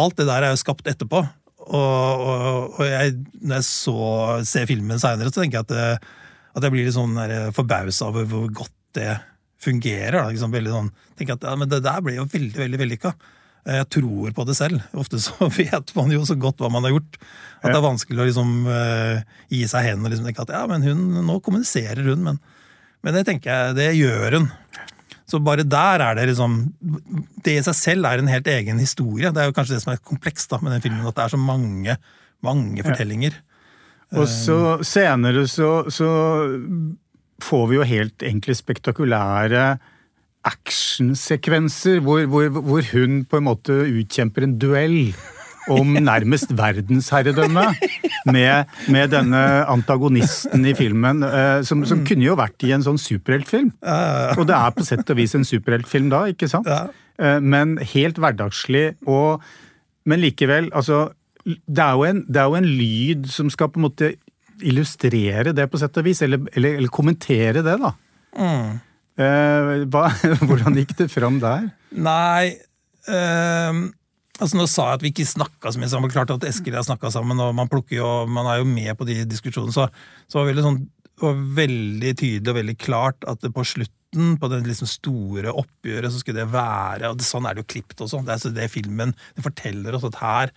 Alt 0.00 0.18
det 0.18 0.26
der 0.28 0.46
er 0.46 0.54
jo 0.54 0.60
skapt 0.60 0.88
etterpå. 0.90 1.22
Og, 1.64 2.24
og, 2.24 2.74
og 2.78 2.82
jeg, 2.84 3.14
når 3.40 3.60
jeg 3.60 3.66
så 3.68 3.98
ser 4.48 4.68
filmen 4.68 5.00
seinere, 5.00 5.30
så 5.32 5.40
tenker 5.40 5.60
jeg 5.60 5.66
at, 5.68 5.72
det, 5.72 6.18
at 6.58 6.66
jeg 6.66 6.74
blir 6.74 6.88
litt 6.88 6.96
sånn 6.96 7.16
forbausa 7.56 8.10
over 8.10 8.26
hvor 8.28 8.50
godt 8.62 8.74
det 8.98 9.14
fungerer. 9.64 10.18
Da. 10.18 10.26
Liksom 10.32 10.52
veldig 10.54 10.74
sånn, 10.74 10.90
tenker 11.18 11.38
at 11.38 11.48
ja, 11.48 11.54
men 11.58 11.70
Det 11.70 11.80
der 11.84 12.04
ble 12.04 12.18
jo 12.18 12.28
veldig 12.30 12.60
veldig 12.60 12.80
vellykka. 12.84 13.14
Jeg 13.64 13.88
tror 13.96 14.32
på 14.36 14.44
det 14.44 14.56
selv. 14.58 14.82
Ofte 15.00 15.20
så 15.24 15.48
vet 15.60 15.94
man 15.96 16.12
jo 16.12 16.24
så 16.28 16.36
godt 16.36 16.60
hva 16.60 16.68
man 16.72 16.84
har 16.84 16.96
gjort, 16.96 17.16
at 17.62 17.70
det 17.70 17.78
er 17.78 17.86
vanskelig 17.86 18.20
å 18.20 18.26
liksom 18.28 18.50
uh, 18.68 19.22
gi 19.52 19.62
seg 19.70 19.88
hen 19.88 20.04
og 20.04 20.12
liksom 20.12 20.28
tenke 20.28 20.44
at 20.44 20.52
ja, 20.52 20.64
men 20.68 20.84
hun, 20.84 21.06
nå 21.24 21.38
kommuniserer 21.44 22.04
hun, 22.10 22.26
men, 22.26 22.42
men 23.04 23.16
det 23.16 23.24
tenker 23.30 23.48
jeg, 23.48 23.78
det 23.78 23.88
gjør 23.96 24.36
hun. 24.40 24.50
Så 25.28 25.40
bare 25.40 25.64
der 25.64 26.02
er 26.04 26.18
det 26.18 26.26
liksom 26.28 26.58
Det 27.44 27.54
i 27.56 27.62
seg 27.64 27.76
selv 27.78 28.08
er 28.08 28.20
en 28.20 28.28
helt 28.28 28.48
egen 28.50 28.80
historie. 28.82 29.32
Det 29.32 29.40
er 29.40 29.48
jo 29.48 29.56
kanskje 29.56 29.78
det 29.78 29.84
som 29.84 29.94
er 29.94 30.02
komplekst 30.04 30.52
da, 30.52 30.60
med 30.60 30.76
den 30.76 30.84
filmen, 30.84 31.06
at 31.08 31.16
det 31.16 31.24
er 31.24 31.34
så 31.34 31.40
mange, 31.40 31.96
mange 32.44 32.84
fortellinger. 32.84 33.36
Og 34.14 34.28
så 34.30 34.58
senere 34.86 35.46
så, 35.50 35.88
så 35.90 36.10
får 37.42 37.66
vi 37.70 37.80
jo 37.80 37.88
helt 37.88 38.22
egentlig 38.22 38.56
spektakulære 38.60 39.64
actionsekvenser 40.44 42.02
hvor, 42.04 42.26
hvor, 42.28 42.48
hvor 42.52 42.84
hun 42.92 43.22
på 43.24 43.40
en 43.40 43.46
måte 43.48 43.78
utkjemper 43.88 44.44
en 44.44 44.58
duell 44.60 45.14
om 45.72 45.94
nærmest 45.96 46.52
verdensherredømme 46.56 47.66
med, 48.34 48.74
med 48.92 49.12
denne 49.14 49.42
antagonisten 49.70 50.66
i 50.68 50.74
filmen, 50.76 51.22
eh, 51.26 51.62
som, 51.66 51.84
som, 51.88 52.04
kunne 52.06 52.26
jo 52.26 52.36
vært 52.38 52.66
i 52.66 52.74
en 52.76 52.84
sånn 52.84 53.00
superheltfilm. 53.00 53.72
Og 54.36 54.44
det 54.48 54.58
er 54.58 54.76
på 54.76 54.86
sett 54.86 55.08
og 55.10 55.20
vis 55.20 55.36
en 55.38 55.46
superheltfilm 55.48 56.10
da, 56.12 56.26
ikke 56.32 56.50
sant? 56.50 56.68
Eh, 56.68 57.38
men 57.40 57.78
helt 57.78 58.18
hverdagslig 58.20 58.94
og 59.06 59.44
Men 60.04 60.20
likevel, 60.20 60.66
altså 60.76 61.14
det 61.44 61.80
er, 61.80 62.00
en, 62.04 62.18
det 62.28 62.36
er, 62.36 62.44
jo 62.44 62.56
en, 62.58 62.66
lyd 62.68 63.28
som 63.32 63.48
skal 63.48 63.70
på 63.72 63.78
en 63.80 63.86
måte 63.86 64.10
illustrere 64.60 65.54
det, 65.56 65.64
på 65.72 65.80
sett 65.80 65.96
og 65.96 66.04
vis, 66.04 66.20
eller, 66.24 66.42
eller, 66.52 66.76
eller 66.76 66.92
kommentere 66.92 67.62
det, 67.64 67.78
da. 67.80 67.92
Mm. 68.36 68.74
Eh, 69.16 69.70
hva, 69.88 70.02
hvordan 70.48 70.76
gikk 70.76 70.92
det 70.98 71.08
fram 71.08 71.38
der? 71.40 71.70
Nei 71.96 72.52
eh, 73.08 73.80
altså 74.40 74.58
Nå 74.58 74.66
sa 74.70 74.88
jeg 74.88 74.98
at 74.98 75.04
vi 75.04 75.12
ikke 75.12 75.28
snakka 75.28 75.72
så 75.72 75.80
mye 75.80 75.90
sammen. 75.92 76.12
Klart 76.12 76.32
at 76.34 76.46
Eskil 76.48 76.74
og 76.74 76.80
jeg 76.80 76.90
snakka 76.90 77.12
sammen, 77.14 77.40
og 77.40 77.54
man, 77.56 77.70
jo, 77.92 78.10
man, 78.30 78.50
er 78.50 78.60
jo 78.60 78.68
med 78.68 78.92
på 78.98 79.06
de 79.08 79.22
diskusjonene. 79.30 79.74
Så, 79.74 79.88
så 80.30 80.40
var 80.40 80.50
det, 80.50 80.64
sånn, 80.66 80.80
var 81.22 81.44
veldig 81.58 82.14
tydelig 82.18 82.50
og 82.50 82.58
veldig 82.58 82.78
klart 82.80 83.28
at 83.30 83.44
det 83.44 83.52
på 83.54 83.66
slutten 83.66 84.38
på 84.38 84.50
det 84.50 84.62
liksom 84.66 84.88
store 84.90 85.50
oppgjøret 85.50 86.12
så 86.12 86.20
skulle 86.20 86.44
det 86.44 86.54
være 86.54 87.10
og 87.10 87.18
det, 87.18 87.26
Sånn 87.26 87.46
er 87.48 87.54
det 87.54 87.64
jo 87.64 87.70
klippet 87.74 88.02
også. 88.04 88.22
Det 88.26 88.34
er 88.34 88.42
så 88.42 88.52
det 88.54 88.70
filmen 88.72 89.14
det 89.36 89.46
forteller 89.46 89.96
oss 89.96 90.06
at 90.10 90.18
her 90.22 90.52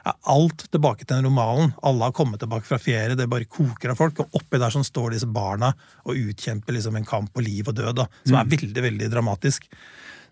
er 0.00 0.16
alt 0.32 0.64
tilbake 0.72 1.04
til 1.04 1.18
den 1.18 1.26
romanen, 1.28 1.74
Alle 1.84 2.08
har 2.08 2.14
kommet 2.16 2.40
tilbake 2.40 2.64
fra 2.64 2.78
ferie, 2.80 3.16
det 3.18 3.28
bare 3.28 3.44
koker 3.44 3.92
av 3.92 3.98
folk. 4.00 4.22
Og 4.22 4.38
oppi 4.40 4.60
der 4.60 4.72
sånn 4.72 4.86
står 4.86 5.12
disse 5.14 5.28
barna 5.28 5.74
og 6.06 6.16
utkjemper 6.16 6.76
liksom 6.76 6.96
en 6.96 7.08
kamp 7.08 7.32
på 7.34 7.44
liv 7.44 7.68
og 7.68 7.76
død, 7.76 7.98
da, 8.00 8.06
som 8.24 8.38
er 8.38 8.48
mm. 8.48 8.54
veldig 8.54 8.84
veldig 8.86 9.10
dramatisk. 9.12 9.68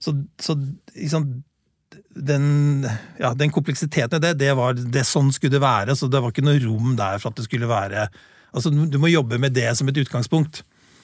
Så, 0.01 0.15
så 0.41 0.57
liksom, 0.95 1.29
den, 2.19 2.87
ja, 3.21 3.33
den 3.39 3.53
kompleksiteten 3.55 4.19
i 4.19 4.25
det, 4.25 4.35
det 4.41 4.53
var 4.59 4.77
det 4.79 5.05
sånn 5.07 5.31
skulle 5.35 5.57
det 5.57 5.65
være. 5.65 5.97
Så 5.99 6.11
det 6.11 6.23
var 6.23 6.35
ikke 6.35 6.47
noe 6.47 6.61
rom 6.65 6.95
der 6.99 7.21
for 7.23 7.33
at 7.33 7.41
det 7.41 7.49
skulle 7.49 7.71
være 7.71 8.09
altså 8.49 8.71
Du 8.73 8.97
må 8.97 9.11
jobbe 9.11 9.37
med 9.37 9.53
det 9.53 9.69
som 9.77 9.89
et 9.91 9.99
utgangspunkt. 10.01 10.63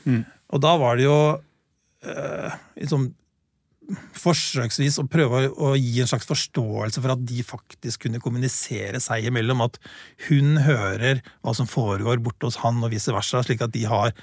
Mm. 0.09 0.23
Og 0.55 0.63
da 0.65 0.71
var 0.81 0.97
det 0.97 1.05
jo 1.05 1.19
øh, 1.37 2.55
liksom 2.81 3.11
forsøksvis 4.17 4.97
å 5.01 5.07
prøve 5.11 5.43
å 5.51 5.75
gi 5.77 5.99
en 6.01 6.09
slags 6.09 6.29
forståelse 6.29 7.03
for 7.03 7.13
at 7.13 7.25
de 7.29 7.43
faktisk 7.45 8.07
kunne 8.07 8.21
kommunisere 8.23 9.01
seg 9.03 9.29
imellom. 9.29 9.65
At 9.67 9.77
hun 10.29 10.57
hører 10.65 11.21
hva 11.45 11.55
som 11.57 11.69
foregår 11.69 12.23
borte 12.25 12.49
hos 12.49 12.63
han, 12.63 12.81
og 12.85 12.95
vice 12.95 13.13
versa, 13.15 13.43
slik 13.45 13.65
at 13.65 13.75
de 13.77 13.85
har, 13.91 14.15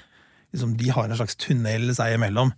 liksom, 0.54 0.74
de 0.80 0.90
har 0.90 1.08
en 1.08 1.20
slags 1.20 1.38
tunnel 1.38 1.92
seg 1.94 2.16
imellom. 2.16 2.50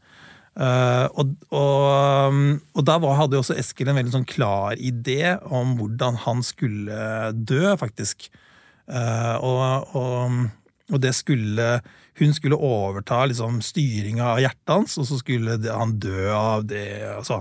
Uh, 0.54 1.10
og, 1.18 1.32
og, 1.50 2.36
og, 2.78 2.86
var, 2.86 3.16
hadde 3.18 3.34
jo 3.34 3.42
også 3.42 3.56
Eskil 3.58 3.88
en 3.90 3.98
veldig 3.98 4.12
sånn 4.14 4.28
klar 4.28 4.78
idé 4.78 5.34
om 5.50 5.74
hvordan 5.80 6.20
han 6.22 6.44
skulle 6.46 7.32
dø, 7.34 7.74
faktisk. 7.80 8.28
Uh, 8.86 9.34
og, 9.42 9.96
og, 10.92 10.98
det 11.02 11.14
skulle 11.16 11.80
hun 12.20 12.34
skulle 12.36 12.58
overta 12.60 13.24
liksom, 13.26 13.58
styringa 13.64 14.36
av 14.36 14.42
hjertet 14.44 14.70
hans, 14.70 14.94
og 15.00 15.08
så 15.08 15.18
skulle 15.18 15.58
han 15.64 15.96
dø 15.98 16.28
av 16.30 16.62
det. 16.70 17.02
Altså. 17.16 17.40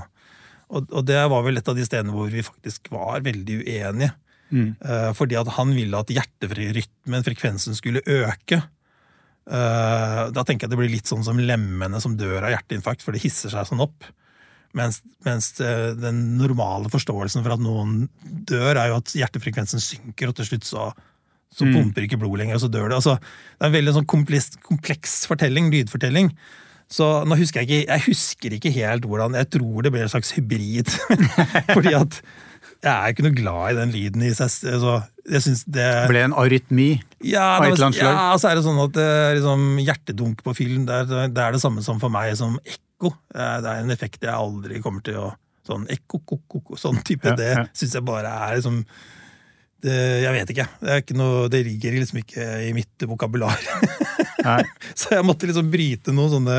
Og, 0.74 0.88
og, 0.90 1.04
det 1.06 1.20
var 1.30 1.46
vel 1.46 1.62
et 1.62 1.70
av 1.70 1.78
de 1.78 1.86
stedene 1.86 2.16
hvor 2.16 2.32
vi 2.34 2.46
faktisk 2.46 2.90
var 2.94 3.22
veldig 3.26 3.60
uenige. 3.62 4.14
Mm. 4.54 4.72
Uh, 4.82 5.12
fordi 5.18 5.38
at 5.38 5.50
han 5.56 5.74
ville 5.78 6.00
at 6.02 6.10
hjerterytmen, 6.14 7.26
frekvensen, 7.26 7.78
skulle 7.78 8.02
øke. 8.06 8.64
Uh, 9.44 10.30
da 10.32 10.44
tenker 10.48 10.66
jeg 10.66 10.72
det 10.72 10.80
blir 10.80 10.92
litt 10.94 11.10
sånn 11.10 11.26
som 11.26 11.40
lemmene 11.40 12.00
som 12.04 12.18
dør 12.20 12.46
av 12.46 12.54
hjerteinfarkt, 12.54 13.04
for 13.04 13.16
det 13.16 13.24
hisser 13.26 13.52
seg 13.52 13.68
sånn 13.68 13.84
opp. 13.84 14.08
Mens, 14.74 15.02
mens 15.26 15.52
uh, 15.62 15.92
den 16.00 16.22
normale 16.40 16.90
forståelsen 16.94 17.44
for 17.46 17.56
at 17.58 17.64
noen 17.64 18.08
dør, 18.24 18.78
er 18.78 18.94
jo 18.94 19.02
at 19.02 19.16
hjertefrekvensen 19.20 19.84
synker, 19.84 20.32
og 20.32 20.40
til 20.40 20.54
slutt 20.54 20.70
så 20.70 20.92
så 21.54 21.68
mm. 21.68 21.74
pumper 21.76 22.08
ikke 22.08 22.18
blod 22.18 22.40
lenger, 22.42 22.58
og 22.58 22.64
så 22.64 22.70
dør 22.72 22.90
det. 22.90 22.98
Altså, 22.98 23.18
det 23.22 23.66
er 23.66 23.70
en 23.70 23.76
veldig 23.76 23.92
sånn 24.00 24.10
kompleks, 24.10 24.48
kompleks 24.66 25.20
fortelling, 25.30 25.70
lydfortelling. 25.74 26.32
Så 26.94 27.10
nå 27.26 27.38
husker 27.40 27.64
jeg 27.64 27.70
ikke 27.70 27.94
jeg 27.94 28.04
husker 28.06 28.56
ikke 28.58 28.72
helt 28.76 29.06
hvordan 29.10 29.38
Jeg 29.40 29.48
tror 29.56 29.86
det 29.86 29.92
ble 29.94 30.04
en 30.04 30.12
slags 30.12 30.34
hybrid. 30.36 30.90
Fordi 31.76 31.94
at 31.98 32.20
jeg 32.84 32.92
er 32.92 33.14
ikke 33.14 33.26
noe 33.26 33.38
glad 33.38 33.72
i 33.72 33.78
den 33.80 33.94
lyden 33.94 34.26
i 34.28 34.34
seg. 34.36 34.52
Altså, 34.74 34.98
jeg 35.30 35.46
synes 35.46 35.64
det 35.72 35.88
Ble 36.12 36.26
en 36.28 36.36
arytmi 36.38 36.90
ja, 37.28 37.46
av 37.58 37.66
et 37.66 37.74
eller 37.74 37.88
annet 37.90 38.00
slag? 38.00 38.18
Ja, 38.18 38.26
så 38.40 38.50
er 38.50 38.60
det 38.60 38.66
sånn 38.66 38.82
at 38.84 39.00
liksom, 39.38 39.64
hjertedunk 39.84 40.44
på 40.46 40.56
film 40.58 40.88
det 40.90 41.04
er, 41.04 41.10
det 41.32 41.46
er, 41.46 41.56
det 41.56 41.64
samme 41.64 41.84
som 41.86 42.02
for 42.02 42.14
meg 42.14 42.34
som 42.40 42.60
ekko. 42.64 43.14
Det 43.34 43.72
er 43.72 43.82
en 43.84 43.96
effekt 43.96 44.26
jeg 44.26 44.34
aldri 44.34 44.84
kommer 44.84 45.06
til 45.06 45.22
å 45.22 45.32
Sånn 45.64 45.86
ekko, 45.88 46.20
ko, 46.28 46.62
sånn 46.76 46.98
type. 47.08 47.24
Ja, 47.24 47.38
ja. 47.40 47.62
Det 47.64 47.80
syns 47.80 47.94
jeg 47.96 48.04
bare 48.04 48.28
er 48.28 48.58
liksom 48.58 48.82
det, 49.84 49.96
jeg 50.24 50.36
vet 50.36 50.52
ikke. 50.54 50.66
Det, 50.80 50.98
ikke 51.04 51.16
noe, 51.20 51.48
det, 51.52 51.64
ligger 51.68 51.98
liksom 51.98 52.20
ikke 52.22 52.48
i 52.68 52.72
mitt 52.76 53.06
vokabular. 53.08 53.60
så 55.00 55.18
jeg 55.18 55.28
måtte 55.28 55.50
liksom 55.50 55.72
bryte 55.72 56.16
noen 56.16 56.32
sånne 56.38 56.58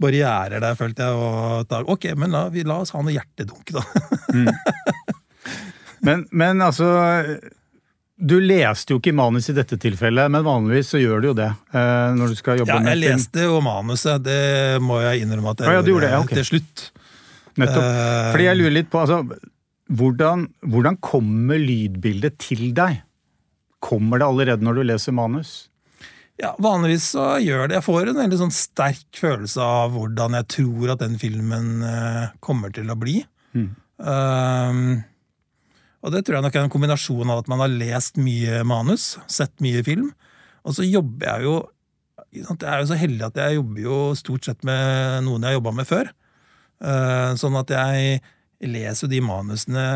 barrierer 0.00 0.62
der, 0.62 0.76
følte 0.78 1.04
jeg. 1.04 1.18
Og 1.18 1.68
da, 1.70 1.82
ok, 1.94 2.10
men 2.20 2.36
la, 2.36 2.46
vi, 2.52 2.64
la 2.68 2.80
oss 2.84 2.94
ha 2.96 3.02
noe 3.02 3.16
hjertedunk, 3.16 3.72
da. 3.76 3.84
mm. 4.32 4.50
men, 6.06 6.24
men, 6.30 6.64
altså 6.64 6.88
Du 8.18 8.34
leste 8.42 8.94
jo 8.94 8.98
ikke 8.98 9.14
manus 9.14 9.46
i 9.52 9.54
dette 9.54 9.76
tilfellet, 9.78 10.30
men 10.34 10.42
vanligvis 10.42 10.90
så 10.90 10.98
gjør 10.98 11.22
du 11.22 11.28
jo 11.30 11.34
det. 11.38 11.52
Eh, 11.70 12.08
når 12.18 12.32
du 12.32 12.38
skal 12.38 12.58
jobbe 12.58 12.74
ja, 12.74 12.80
med 12.82 12.96
jeg 12.96 13.02
leste 13.04 13.44
jo 13.46 13.60
manuset, 13.62 14.24
det 14.24 14.80
må 14.82 14.98
jeg 15.04 15.22
innrømme 15.22 15.54
at 15.54 15.62
jeg 15.62 15.70
ah, 15.70 15.76
ja, 15.78 15.84
gjorde 15.86 16.06
det, 16.08 16.10
ja, 16.16 16.22
okay. 16.24 16.40
til 16.40 16.48
slutt. 16.50 16.88
Nettopp. 17.58 17.86
Fordi 18.32 18.48
jeg 18.48 18.58
lurer 18.58 18.74
litt 18.74 18.90
på 18.90 19.02
altså, 19.04 19.20
hvordan, 19.98 20.44
hvordan 20.66 20.98
kommer 21.02 21.62
lydbildet 21.62 22.38
til 22.42 22.68
deg? 22.76 23.02
Kommer 23.82 24.18
det 24.18 24.26
allerede 24.26 24.66
når 24.66 24.80
du 24.80 24.86
leser 24.90 25.14
manus? 25.14 25.56
Ja, 26.38 26.52
Vanligvis 26.62 27.08
så 27.14 27.32
gjør 27.42 27.66
det. 27.66 27.78
Jeg 27.78 27.86
får 27.86 28.12
en 28.12 28.20
veldig 28.20 28.38
sånn 28.38 28.54
sterk 28.54 29.18
følelse 29.18 29.62
av 29.62 29.94
hvordan 29.94 30.36
jeg 30.38 30.46
tror 30.54 30.94
at 30.94 31.02
den 31.02 31.16
filmen 31.18 31.82
uh, 31.82 32.34
kommer 32.44 32.70
til 32.74 32.90
å 32.90 32.98
bli. 32.98 33.20
Mm. 33.58 33.70
Um, 33.98 34.82
og 35.98 36.14
det 36.14 36.22
tror 36.24 36.38
jeg 36.38 36.46
nok 36.46 36.56
er 36.56 36.66
en 36.66 36.72
kombinasjon 36.72 37.32
av 37.32 37.42
at 37.42 37.50
man 37.50 37.62
har 37.64 37.72
lest 37.72 38.20
mye 38.22 38.62
manus, 38.66 39.16
sett 39.30 39.54
mye 39.64 39.82
film. 39.86 40.12
Og 40.62 40.76
så 40.76 40.86
jobber 40.86 41.26
jeg 41.26 41.48
jo 41.48 41.56
Jeg 42.34 42.44
er 42.60 42.82
jo 42.82 42.88
så 42.90 42.98
heldig 42.98 43.24
at 43.24 43.38
jeg 43.40 43.56
jobber 43.56 43.80
jo 43.80 43.98
stort 44.18 44.44
sett 44.44 44.64
med 44.66 45.24
noen 45.24 45.42
jeg 45.42 45.54
har 45.54 45.58
jobba 45.58 45.72
med 45.78 45.88
før. 45.88 46.10
Uh, 46.78 47.32
sånn 47.40 47.56
at 47.58 47.72
jeg 47.72 48.20
leser 48.68 49.06
jo 49.06 49.10
de 49.10 49.20
manusene 49.24 49.86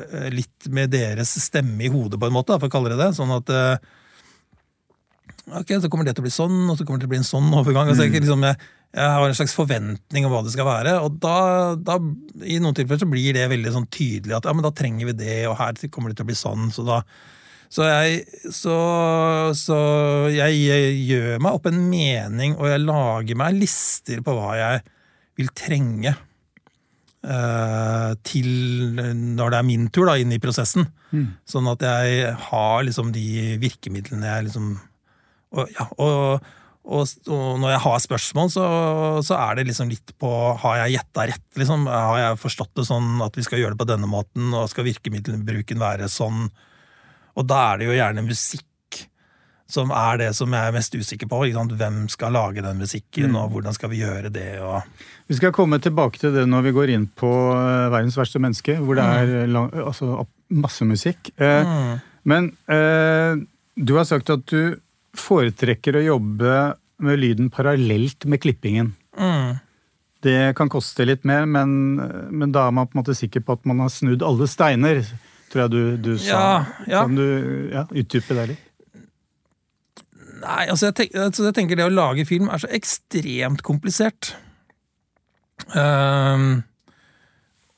eh, 0.00 0.28
litt 0.32 0.68
med 0.72 0.90
deres 0.92 1.36
stemme 1.44 1.84
i 1.84 1.90
hodet, 1.92 2.18
på 2.20 2.28
en 2.28 2.34
måte, 2.34 2.56
for 2.56 2.68
å 2.68 2.72
kalle 2.72 2.92
det 2.92 2.98
det. 3.00 3.10
Sånn 3.16 3.32
at 3.36 3.52
eh, 3.54 3.88
Ok, 5.50 5.72
så 5.82 5.88
kommer 5.90 6.06
det 6.06 6.12
til 6.14 6.22
å 6.22 6.26
bli 6.28 6.32
sånn, 6.32 6.58
og 6.70 6.76
så 6.78 6.84
kommer 6.86 7.00
det 7.00 7.06
til 7.06 7.10
å 7.10 7.14
bli 7.14 7.18
en 7.22 7.26
sånn 7.26 7.48
overgang. 7.58 7.88
Altså, 7.90 8.04
jeg, 8.06 8.22
liksom, 8.22 8.44
jeg, 8.46 8.58
jeg, 8.90 9.06
har 9.06 9.26
en 9.26 9.36
slags 9.38 9.54
forventning 9.54 10.26
om 10.26 10.32
hva 10.34 10.44
det 10.46 10.54
skal 10.54 10.66
være, 10.66 10.96
og 11.04 11.18
da, 11.22 11.34
da 11.78 11.98
i 12.42 12.58
noen 12.62 12.76
tilfeller 12.76 13.04
så 13.04 13.10
blir 13.10 13.36
det 13.36 13.50
veldig 13.52 13.74
sånn 13.74 13.90
tydelig 13.92 14.38
at 14.38 14.48
ja, 14.48 14.54
men 14.56 14.66
da 14.66 14.72
trenger 14.74 15.10
vi 15.12 15.18
det, 15.20 15.36
og 15.50 15.58
her 15.60 15.78
kommer 15.88 16.10
det 16.10 16.20
til 16.20 16.26
å 16.26 16.30
bli 16.32 16.38
sånn. 16.38 16.72
Så 16.74 16.86
da 16.88 17.02
så 17.70 17.84
jeg, 17.86 18.24
så, 18.50 18.76
så 19.54 19.76
jeg, 20.34 20.56
jeg 20.58 20.96
gjør 21.06 21.36
meg 21.38 21.54
opp 21.54 21.68
en 21.70 21.84
mening, 21.86 22.56
og 22.58 22.66
jeg 22.66 22.82
lager 22.82 23.38
meg 23.38 23.60
lister 23.60 24.24
på 24.26 24.34
hva 24.34 24.56
jeg 24.58 24.82
vil 25.38 25.52
trenge 25.54 26.16
Eh, 27.20 28.12
til 28.24 28.46
når 28.96 29.52
det 29.52 29.56
er 29.58 29.66
min 29.68 29.88
tur 29.92 30.08
da, 30.08 30.14
inn 30.16 30.32
i 30.32 30.40
prosessen. 30.40 30.86
Mm. 31.12 31.26
Sånn 31.48 31.68
at 31.68 31.82
jeg 31.84 32.30
har 32.46 32.78
liksom 32.86 33.10
de 33.12 33.58
virkemidlene 33.60 34.30
jeg 34.30 34.46
liksom 34.46 34.70
og, 35.50 35.66
ja, 35.74 35.84
og, 35.98 36.46
og, 36.80 37.04
og, 37.28 37.58
når 37.60 37.74
jeg 37.74 37.82
har 37.84 37.98
spørsmål, 38.02 38.48
så, 38.54 38.64
så, 39.26 39.36
er 39.36 39.58
det 39.58 39.66
liksom 39.68 39.90
litt 39.92 40.14
på 40.18 40.30
Har 40.62 40.78
jeg 40.82 40.96
gjetta 40.96 41.26
rett? 41.28 41.46
Liksom? 41.60 41.84
Har 41.90 42.18
jeg 42.22 42.40
forstått 42.40 42.72
det 42.80 42.86
sånn 42.88 43.20
at 43.24 43.36
vi 43.36 43.44
skal 43.46 43.60
gjøre 43.60 43.76
det 43.76 43.82
på 43.82 43.90
denne 43.90 44.08
måten, 44.10 44.48
og 44.56 44.70
skal 44.72 44.88
virkemiddelbruken 44.88 45.80
være 45.82 46.08
sånn? 46.10 46.48
Og 47.38 47.46
da 47.46 47.60
er 47.70 47.80
det 47.80 47.90
jo 47.90 47.98
gjerne 47.98 48.26
musikk 48.26 48.66
som 49.70 49.92
er 49.94 50.18
det 50.18 50.30
som 50.34 50.50
jeg 50.50 50.66
er 50.66 50.74
mest 50.74 50.96
usikker 50.98 51.28
på. 51.30 51.44
Hvem 51.78 52.02
skal 52.10 52.34
lage 52.34 52.64
den 52.64 52.80
musikken, 52.82 53.30
mm. 53.30 53.38
og 53.38 53.54
hvordan 53.54 53.76
skal 53.76 53.92
vi 53.92 54.02
gjøre 54.02 54.32
det? 54.34 54.48
Vi 55.30 55.38
skal 55.38 55.54
komme 55.54 55.78
tilbake 55.82 56.18
til 56.18 56.34
det 56.34 56.46
når 56.50 56.66
vi 56.66 56.74
går 56.74 56.94
inn 56.96 57.06
på 57.06 57.30
uh, 57.54 57.86
Verdens 57.92 58.18
verste 58.18 58.42
menneske, 58.42 58.80
hvor 58.82 58.98
det 58.98 59.06
er 59.06 59.30
mm. 59.30 59.54
lang, 59.54 59.70
altså, 59.84 60.24
masse 60.50 60.86
musikk. 60.88 61.30
Uh, 61.38 61.62
mm. 61.62 61.92
Men 62.30 62.50
eh, 62.68 63.38
du 63.80 63.94
har 63.96 64.04
sagt 64.04 64.28
at 64.28 64.42
du 64.50 64.76
foretrekker 65.18 65.98
å 65.98 66.04
jobbe 66.04 66.54
med 67.00 67.20
lyden 67.20 67.50
parallelt 67.52 68.26
med 68.28 68.42
klippingen. 68.42 68.92
Mm. 69.18 69.58
Det 70.20 70.52
kan 70.56 70.68
koste 70.68 71.06
litt 71.08 71.24
mer, 71.24 71.46
men, 71.48 71.70
men, 72.28 72.50
da 72.52 72.66
er 72.68 72.74
man 72.76 72.88
på 72.88 72.96
en 72.96 73.00
måte 73.00 73.16
sikker 73.16 73.44
på 73.44 73.56
at 73.56 73.68
man 73.68 73.80
har 73.80 73.92
snudd 73.92 74.24
alle 74.26 74.48
steiner, 74.50 75.00
tror 75.50 75.64
jeg 75.64 75.72
du, 75.72 75.82
du 76.10 76.12
sa. 76.20 76.26
Ja, 76.28 76.50
ja. 76.84 77.04
Kan 77.06 77.16
du 77.16 77.70
ja, 77.72 77.86
utdype 77.88 78.36
det 78.36 78.50
litt? 78.52 78.66
Nei, 80.40 80.64
altså 80.72 80.88
jeg, 80.88 80.96
tenker, 80.96 81.24
altså 81.26 81.46
jeg, 81.48 81.56
tenker, 81.56 81.76
det 81.76 81.88
å 81.88 81.92
lage 81.92 82.24
film 82.28 82.48
er 82.52 82.60
så 82.62 82.68
ekstremt 82.72 83.64
komplisert. 83.64 84.34
Um, 85.76 86.62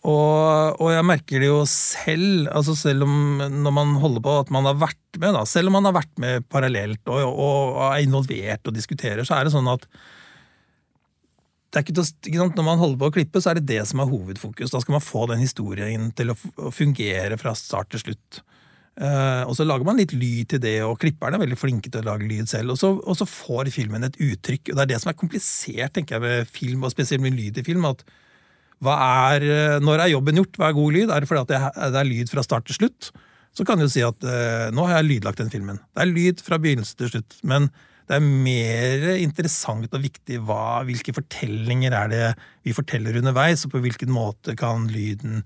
Og, 0.02 0.80
og, 0.82 0.88
jeg 0.90 1.06
merker 1.06 1.38
det 1.38 1.47
jo 1.47 1.61
selv, 1.71 2.49
altså 2.50 2.75
selv 2.75 3.04
om 3.06 3.38
når 3.38 3.75
man 3.76 3.92
holder 4.02 4.25
på 4.25 4.32
at 4.40 4.49
man 4.50 4.66
har 4.66 4.80
vært 4.80 5.21
med, 5.23 5.37
da, 5.37 5.44
selv 5.47 5.71
om 5.71 5.76
man 5.78 5.87
har 5.87 5.94
vært 5.94 6.16
med 6.18 6.49
parallelt 6.50 7.06
og, 7.06 7.21
og, 7.23 7.76
og 7.76 7.85
er 7.87 8.02
involvert 8.02 8.66
og 8.66 8.75
diskuterer, 8.75 9.23
så 9.23 9.37
er 9.37 9.47
det 9.47 9.54
sånn 9.54 9.71
at 9.71 9.87
det 11.73 11.85
til? 11.87 12.37
Når 12.37 12.64
man 12.66 12.80
holder 12.80 12.99
på 13.00 13.09
å 13.09 13.14
klippe, 13.14 13.40
så 13.40 13.52
er 13.52 13.61
det 13.61 13.71
det 13.71 13.85
som 13.88 14.02
er 14.02 14.11
hovedfokus. 14.11 14.73
Da 14.75 14.80
skal 14.82 14.99
man 14.99 15.04
få 15.04 15.25
den 15.30 15.40
historien 15.40 16.11
til 16.12 16.35
å 16.35 16.37
fungere 16.75 17.38
fra 17.40 17.54
start 17.56 17.94
til 17.94 18.02
slutt. 18.02 18.42
Uh, 19.00 19.49
og 19.49 19.54
så 19.56 19.64
lager 19.64 19.88
man 19.88 19.97
litt 19.97 20.12
lyd 20.12 20.50
til 20.52 20.61
det, 20.61 20.75
og 20.85 20.99
klipperne 21.00 21.38
er 21.38 21.47
veldig 21.47 21.56
flinke 21.56 21.88
til 21.88 22.02
å 22.02 22.11
lage 22.11 22.28
lyd 22.28 22.50
selv. 22.50 22.75
Og 22.75 22.80
så, 22.80 22.90
og 23.00 23.16
så, 23.16 23.25
får 23.25 23.73
filmen 23.73 24.04
et 24.04 24.18
uttrykk. 24.21 24.68
og 24.68 24.76
Det 24.76 24.85
er 24.85 24.90
det 24.92 25.00
som 25.00 25.12
er 25.14 25.16
komplisert 25.23 25.97
tenker 25.97 26.18
jeg, 26.18 26.25
med 26.26 26.52
film, 26.52 26.85
og 26.85 26.92
spesielt 26.92 27.25
med 27.25 27.38
lyd 27.38 27.62
i 27.62 27.64
film. 27.64 27.88
at 27.88 28.04
er, 28.91 29.43
eh, 29.47 29.81
Når 29.81 30.01
er 30.01 30.11
jobben 30.11 30.41
gjort? 30.41 30.57
Hva 30.59 30.69
er 30.69 30.75
god 30.75 30.93
lyd? 30.93 31.11
Er 31.11 31.21
det 31.21 31.29
fordi 31.31 31.43
at 31.45 31.53
det, 31.53 31.93
det 31.95 32.01
er 32.01 32.09
lyd 32.09 32.33
fra 32.33 32.43
start 32.43 32.67
til 32.67 32.75
slutt? 32.75 33.12
Så 33.55 33.67
kan 33.69 33.79
du 33.79 33.87
si 33.87 34.03
at 34.03 34.25
eh, 34.25 34.71
nå 34.73 34.87
har 34.89 34.99
jeg 34.99 35.11
lydlagt 35.11 35.39
den 35.39 35.53
filmen. 35.53 35.79
Det 35.93 36.03
er 36.03 36.11
lyd 36.11 36.43
fra 36.43 36.59
begynnelse 36.59 36.97
til 36.97 37.12
slutt. 37.12 37.37
Men 37.45 37.69
det 38.09 38.19
er 38.19 38.25
mer 38.25 39.05
interessant 39.23 39.93
og 39.93 40.03
viktig 40.03 40.41
hva, 40.45 40.83
hvilke 40.89 41.15
fortellinger 41.15 41.95
er 41.97 42.11
det 42.11 42.25
vi 42.67 42.75
forteller 42.77 43.21
underveis, 43.21 43.65
og 43.65 43.75
på 43.75 43.83
hvilken 43.85 44.11
måte 44.12 44.57
kan 44.59 44.89
lyden 44.91 45.45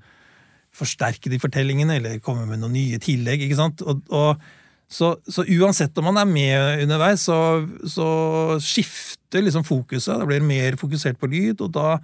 forsterke 0.77 1.33
de 1.33 1.41
fortellingene, 1.41 1.99
eller 1.99 2.23
komme 2.25 2.47
med 2.49 2.61
noen 2.61 2.77
nye 2.77 3.01
tillegg. 3.03 3.45
ikke 3.45 3.59
sant? 3.59 3.85
Og, 3.85 4.03
og, 4.13 4.43
så, 4.87 5.17
så, 5.27 5.43
uansett 5.57 5.97
om 5.99 6.07
man 6.11 6.21
er 6.21 6.29
med 6.31 6.85
underveis, 6.85 7.27
så, 7.27 7.39
så 7.91 8.09
skifter 8.63 9.43
liksom 9.43 9.67
fokuset. 9.67 10.15
Da 10.21 10.29
blir 10.29 10.43
det 10.43 10.49
mer 10.49 10.79
fokusert 10.81 11.19
på 11.21 11.31
lyd, 11.33 11.65
og 11.65 11.73
da 11.75 11.97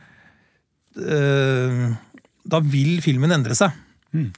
Da 0.94 2.58
vil 2.66 2.99
filmen 3.04 3.32
endre 3.32 3.56
seg. 3.56 3.75
Mm. 4.12 4.30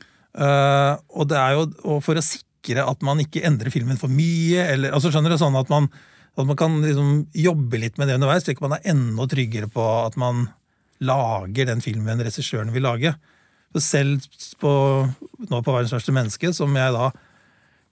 Og 1.14 1.28
det 1.30 1.38
er 1.40 1.54
jo 1.56 1.64
og 1.90 2.02
for 2.04 2.18
å 2.18 2.22
sikre 2.24 2.84
at 2.86 3.02
man 3.06 3.20
ikke 3.22 3.42
endrer 3.46 3.72
filmen 3.74 3.98
for 4.00 4.12
mye, 4.12 4.66
eller 4.72 4.94
altså 4.94 5.10
skjønner 5.12 5.34
du, 5.34 5.38
sånn 5.40 5.56
at 5.58 5.72
man, 5.72 5.88
at 6.38 6.46
man 6.46 6.58
kan 6.58 6.78
liksom 6.82 7.26
jobbe 7.36 7.80
litt 7.82 7.98
med 7.98 8.08
det 8.08 8.18
underveis, 8.18 8.46
slik 8.46 8.62
at 8.62 8.68
man 8.68 8.78
er 8.78 8.88
enda 8.94 9.26
tryggere 9.30 9.68
på 9.72 9.84
at 10.04 10.18
man 10.20 10.46
lager 11.04 11.68
den 11.68 11.82
filmen 11.84 12.22
regissøren 12.22 12.72
vil 12.74 12.86
lage. 12.86 13.14
Selv 13.74 14.22
på, 14.62 14.72
nå 15.50 15.62
på 15.66 15.72
'Verdens 15.74 15.92
verste 15.96 16.14
menneske', 16.14 16.52
som 16.54 16.76
jeg 16.76 16.94
da 16.94 17.10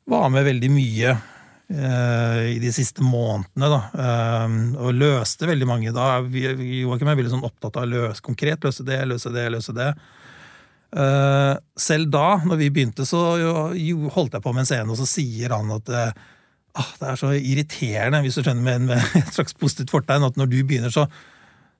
var 0.07 0.29
med 0.31 0.47
veldig 0.47 0.71
mye 0.71 1.11
eh, 1.11 1.23
i 1.73 2.59
de 2.61 2.73
siste 2.75 3.05
månedene, 3.05 3.69
da, 3.73 3.79
eh, 4.05 4.57
og 4.83 4.99
løste 4.99 5.49
veldig 5.49 5.69
mange. 5.69 5.95
Da 5.95 6.19
Joakim 6.21 7.09
er 7.09 7.17
veldig 7.21 7.33
sånn 7.33 7.47
opptatt 7.49 7.79
av 7.81 7.87
å 7.87 7.93
løse 7.93 8.25
konkret, 8.25 8.65
løse 8.67 8.85
det, 8.87 9.01
løse 9.09 9.33
det, 9.33 9.47
løse 9.55 9.75
det. 9.77 9.89
Eh, 10.93 11.55
selv 11.81 12.13
da, 12.13 12.27
når 12.45 12.61
vi 12.61 12.71
begynte, 12.75 13.09
så 13.09 13.23
holdt 14.13 14.37
jeg 14.37 14.45
på 14.45 14.53
med 14.53 14.65
en 14.67 14.69
scene, 14.69 14.91
og 14.93 15.01
så 15.01 15.09
sier 15.09 15.55
han 15.57 15.73
at 15.73 15.89
eh, 15.89 16.25
ah, 16.77 16.91
det 17.01 17.13
er 17.13 17.21
så 17.21 17.33
irriterende, 17.39 18.21
hvis 18.25 18.37
du 18.37 18.43
skjønner, 18.45 18.67
med, 18.67 18.91
med 18.93 19.17
et 19.23 19.37
slags 19.37 19.57
positivt 19.57 19.95
fortegn, 19.95 20.29
at 20.29 20.41
når 20.41 20.53
du 20.53 20.59
begynner, 20.63 20.93
så 20.93 21.09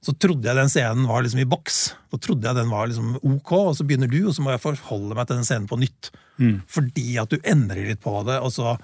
så 0.03 0.11
trodde 0.19 0.49
jeg 0.49 0.59
den 0.59 0.71
scenen 0.71 1.07
var 1.07 1.23
liksom 1.23 1.45
i 1.45 1.47
boks. 1.47 1.77
Da 2.11 2.19
trodde 2.19 2.49
jeg 2.49 2.59
den 2.59 2.73
var 2.73 2.89
liksom 2.91 3.21
ok, 3.21 3.53
og 3.55 3.77
så 3.79 3.85
begynner 3.87 4.11
du, 4.11 4.19
og 4.27 4.35
så 4.35 4.43
må 4.43 4.51
jeg 4.51 4.63
forholde 4.65 5.15
meg 5.15 5.29
til 5.29 5.39
den 5.39 5.47
scenen 5.47 5.69
på 5.71 5.79
nytt. 5.79 6.09
Mm. 6.43 6.57
Fordi 6.75 7.05
at 7.23 7.31
du 7.31 7.39
endrer 7.47 7.87
litt 7.87 8.03
på 8.03 8.17
det, 8.27 8.41
og 8.43 8.51
så, 8.51 8.75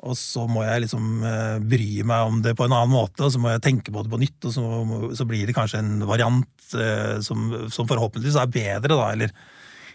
og 0.00 0.16
så 0.16 0.46
må 0.48 0.62
jeg 0.64 0.86
liksom 0.86 1.08
uh, 1.20 1.58
bry 1.60 2.00
meg 2.08 2.28
om 2.28 2.38
det 2.44 2.54
på 2.56 2.64
en 2.64 2.72
annen 2.72 2.92
måte, 2.92 3.20
og 3.26 3.32
så 3.34 3.40
må 3.40 3.52
jeg 3.52 3.64
tenke 3.66 3.92
på 3.92 4.04
det 4.04 4.12
på 4.12 4.20
nytt, 4.22 4.38
og 4.48 4.54
så, 4.54 4.64
så 5.18 5.26
blir 5.28 5.48
det 5.48 5.56
kanskje 5.56 5.82
en 5.82 6.06
variant 6.08 6.70
eh, 6.72 7.18
som, 7.24 7.50
som, 7.68 7.88
forhåpentligvis 7.88 8.38
er 8.40 8.54
bedre, 8.54 8.94
da, 8.94 9.10
eller 9.12 9.34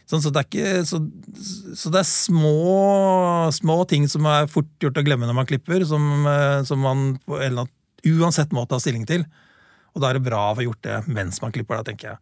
sånn, 0.06 0.22
så, 0.22 0.30
det 0.30 0.44
er 0.44 0.50
ikke, 0.50 0.84
så, 0.86 1.00
så, 1.74 1.94
det 1.94 2.04
er 2.04 2.10
små, 2.10 2.54
små 3.56 3.80
ting 3.90 4.06
som 4.12 4.30
er 4.30 4.52
fort 4.52 4.70
gjort 4.84 5.02
å 5.02 5.06
glemme 5.08 5.26
når 5.26 5.40
man 5.40 5.50
klipper, 5.50 5.88
som, 5.90 6.06
uh, 6.30 6.62
som 6.70 6.86
man 6.86 7.08
på 7.26 7.40
en 7.40 7.50
eller 7.50 7.66
annen 7.66 7.74
uansett 8.06 8.54
måte 8.54 8.78
har 8.78 8.84
stilling 8.84 9.08
til. 9.10 9.26
Og 9.96 10.04
da 10.04 10.12
er 10.12 10.20
det 10.20 10.28
bra 10.28 10.52
å 10.52 10.56
få 10.60 10.68
gjort 10.68 10.84
det 10.86 11.00
mens 11.10 11.42
man 11.42 11.56
klipper, 11.56 11.80
da, 11.80 11.90
tenker 11.90 12.12
jeg. 12.12 12.22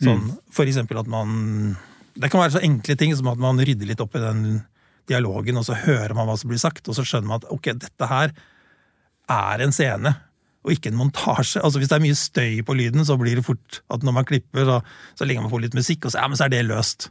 Sånn, 0.00 0.24
mm. 0.26 0.36
For 0.56 0.66
eksempel 0.66 0.96
at 0.96 1.08
man 1.12 1.74
Det 2.16 2.30
kan 2.32 2.40
være 2.40 2.54
så 2.54 2.62
enkle 2.64 2.94
ting 2.96 3.12
som 3.12 3.28
at 3.28 3.38
man 3.38 3.60
rydder 3.60 3.86
litt 3.86 4.00
opp 4.00 4.16
i 4.16 4.22
den 4.22 4.62
dialogen, 5.10 5.60
og 5.60 5.66
så 5.68 5.76
hører 5.84 6.14
man 6.16 6.28
hva 6.30 6.38
som 6.40 6.50
blir 6.52 6.62
sagt, 6.62 6.86
og 6.88 6.96
så 6.96 7.04
skjønner 7.06 7.30
man 7.30 7.42
at 7.42 7.52
ok, 7.52 7.72
dette 7.84 8.10
her 8.10 8.34
er 9.30 9.62
en 9.64 9.74
scene, 9.74 10.14
og 10.60 10.74
ikke 10.74 10.90
en 10.92 10.98
montasje. 10.98 11.62
Altså 11.64 11.80
Hvis 11.80 11.88
det 11.92 11.96
er 11.96 12.04
mye 12.04 12.18
støy 12.18 12.60
på 12.66 12.76
lyden, 12.76 13.04
så 13.06 13.16
blir 13.20 13.38
det 13.38 13.46
fort 13.46 13.80
at 13.92 14.04
når 14.04 14.16
man 14.18 14.28
klipper, 14.28 14.66
så, 14.68 14.80
så 15.16 15.28
legger 15.28 15.44
man 15.44 15.52
på 15.52 15.62
litt 15.62 15.76
musikk, 15.76 16.04
og 16.04 16.12
så, 16.12 16.20
ja, 16.20 16.28
men 16.28 16.40
så 16.40 16.46
er 16.46 16.54
det 16.54 16.66
løst. 16.68 17.08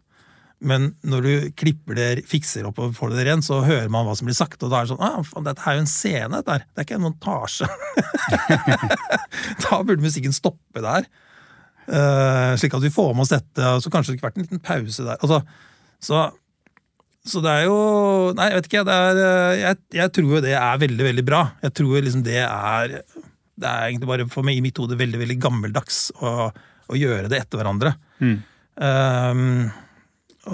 Men 0.59 0.89
når 1.07 1.23
du 1.23 1.31
klipper 1.55 1.95
det, 1.95 2.07
fikser 2.27 2.67
opp 2.67 2.81
og 2.83 2.95
får 2.97 3.13
det 3.15 3.25
rent, 3.29 3.47
så 3.47 3.61
hører 3.63 3.87
man 3.91 4.03
hva 4.05 4.15
som 4.19 4.27
blir 4.27 4.37
sagt. 4.37 4.59
Og 4.59 4.71
da 4.71 4.81
er 4.81 4.87
det 4.87 4.91
sånn 4.91 5.05
ah, 5.07 5.21
faen, 5.23 5.47
dette 5.47 5.63
er 5.63 5.77
jo 5.77 5.83
en 5.85 5.89
scene, 5.89 6.31
dette 6.35 6.57
her. 6.57 6.65
Det 6.67 6.83
er 6.83 6.87
ikke 6.87 6.97
en 6.99 7.05
montasje. 7.05 7.69
da 9.63 9.79
burde 9.87 10.03
musikken 10.03 10.35
stoppe 10.35 10.83
der. 10.83 11.07
Uh, 11.89 12.53
slik 12.59 12.75
at 12.75 12.83
vi 12.83 12.93
får 12.93 13.15
med 13.15 13.23
oss 13.23 13.33
dette, 13.33 13.71
og 13.71 13.81
så 13.81 13.91
kanskje 13.93 14.13
det 14.13 14.19
kunne 14.19 14.29
vært 14.29 14.41
en 14.41 14.45
liten 14.45 14.63
pause 14.67 15.07
der. 15.07 15.23
Altså, 15.23 15.39
så, 16.03 16.25
så, 17.27 17.41
det 17.43 17.51
er 17.51 17.65
jo 17.67 17.79
Nei, 18.37 18.49
jeg 18.51 18.59
vet 18.59 18.69
ikke. 18.69 18.83
Er, 18.85 19.19
eh, 19.23 19.55
jeg, 19.59 19.79
jeg, 19.97 20.13
tror 20.15 20.37
jo 20.37 20.43
det 20.45 20.53
er 20.55 20.83
veldig, 20.83 21.05
veldig 21.09 21.25
bra. 21.27 21.41
Jeg 21.65 21.75
tror 21.79 22.05
liksom 22.05 22.23
det 22.25 22.39
er 22.45 22.95
Det 23.59 23.67
er 23.67 23.89
egentlig 23.89 24.11
bare 24.11 24.29
for 24.31 24.47
meg 24.47 24.59
i 24.59 24.63
mitt 24.63 24.79
hode 24.79 24.97
veldig, 24.99 25.19
veldig 25.19 25.39
gammeldags 25.43 26.07
å, 26.23 26.49
å 26.89 26.99
gjøre 26.99 27.27
det 27.31 27.41
etter 27.43 27.59
hverandre. 27.59 27.93
Mm. 28.23 28.37
Um, 28.79 29.67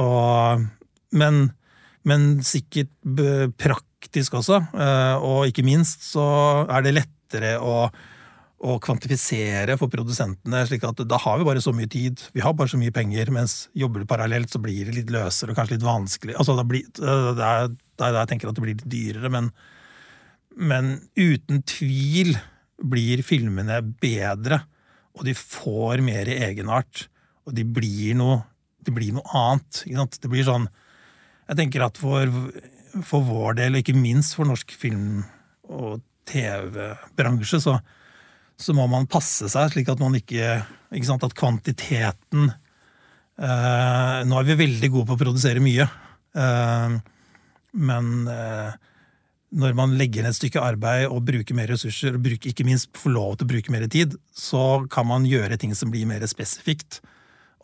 og, 0.01 0.65
men, 1.13 1.43
men, 2.09 2.25
sikkert 2.41 2.89
praktisk 3.61 4.39
også. 4.41 4.63
Eh, 4.73 5.21
og 5.21 5.51
ikke 5.51 5.65
minst 5.67 6.07
så 6.09 6.25
er 6.65 6.85
det 6.85 6.95
lettere 6.97 7.55
å, 7.61 7.85
å 8.65 8.79
kvantifisere 8.81 9.75
for 9.79 9.91
produsentene, 9.93 10.63
slik 10.65 10.85
at 10.87 11.03
da 11.05 11.19
har 11.21 11.37
vi 11.39 11.47
bare 11.47 11.61
så 11.61 11.73
mye 11.75 11.89
tid, 11.91 12.23
vi 12.33 12.43
har 12.43 12.55
bare 12.57 12.71
så 12.71 12.79
mye 12.81 12.93
penger, 12.95 13.29
mens 13.33 13.67
jobber 13.77 14.01
du 14.01 14.09
parallelt, 14.09 14.49
så 14.51 14.61
blir 14.63 14.89
det 14.89 14.95
litt 14.97 15.13
løsere 15.13 15.53
og 15.53 15.59
kanskje 15.59 15.77
litt 15.77 15.85
vanskelig. 15.85 16.37
Altså, 16.39 16.57
det, 16.57 16.65
blir, 16.71 16.87
det 16.97 17.49
er 17.51 17.69
da 18.01 18.11
jeg 18.17 18.31
tenker 18.31 18.49
at 18.49 18.57
det 18.57 18.65
blir 18.65 18.73
litt 18.73 18.89
dyrere, 18.89 19.31
men, 19.33 19.51
men 20.57 20.95
uten 21.13 21.61
tvil 21.69 22.33
blir 22.81 23.21
filmene 23.25 23.79
bedre, 24.01 24.63
og 25.15 25.27
de 25.27 25.35
får 25.37 26.03
mer 26.03 26.27
egenart, 26.33 27.05
og 27.45 27.53
de 27.55 27.63
blir 27.63 28.17
noe 28.17 28.41
det 28.85 28.93
blir 28.93 29.15
noe 29.15 29.25
annet. 29.33 29.83
Det 30.21 30.29
blir 30.29 30.45
sånn 30.45 30.67
Jeg 31.45 31.59
tenker 31.59 31.83
at 31.85 31.97
for, 32.01 32.29
for 33.05 33.25
vår 33.25 33.59
del, 33.59 33.75
og 33.75 33.83
ikke 33.83 33.97
minst 33.97 34.37
for 34.37 34.49
norsk 34.49 34.71
film- 34.73 35.25
og 35.65 36.01
TV-bransje, 36.29 37.59
så, 37.61 37.75
så, 38.61 38.75
må 38.77 38.87
man 38.91 39.07
passe 39.11 39.49
seg, 39.51 39.73
slik 39.73 39.91
at 39.91 40.01
man 40.01 40.15
ikke 40.17 40.61
Ikke 40.95 41.09
sant, 41.09 41.25
at 41.27 41.35
kvantiteten 41.35 42.49
eh, 42.49 44.19
Nå 44.27 44.39
er 44.39 44.47
vi 44.47 44.59
veldig 44.63 44.91
gode 44.93 45.09
på 45.09 45.17
å 45.17 45.23
produsere 45.25 45.63
mye, 45.63 45.87
eh, 46.39 46.97
men 47.75 48.11
eh, 48.31 48.77
når 49.55 49.75
man 49.77 49.95
legger 49.99 50.23
ned 50.23 50.33
et 50.33 50.37
stykke 50.39 50.63
arbeid 50.63 51.05
og 51.07 51.23
bruker 51.27 51.55
mer 51.55 51.69
ressurser, 51.71 52.15
og 52.15 52.23
bruker, 52.25 52.51
ikke 52.51 52.65
minst 52.67 52.89
får 52.97 53.13
lov 53.13 53.35
til 53.35 53.47
å 53.47 53.51
bruke 53.53 53.73
mer 53.75 53.85
tid, 53.91 54.15
så 54.35 54.85
kan 54.91 55.07
man 55.07 55.27
gjøre 55.27 55.59
ting 55.59 55.75
som 55.77 55.91
blir 55.93 56.07
mer 56.09 56.25
spesifikt 56.27 57.01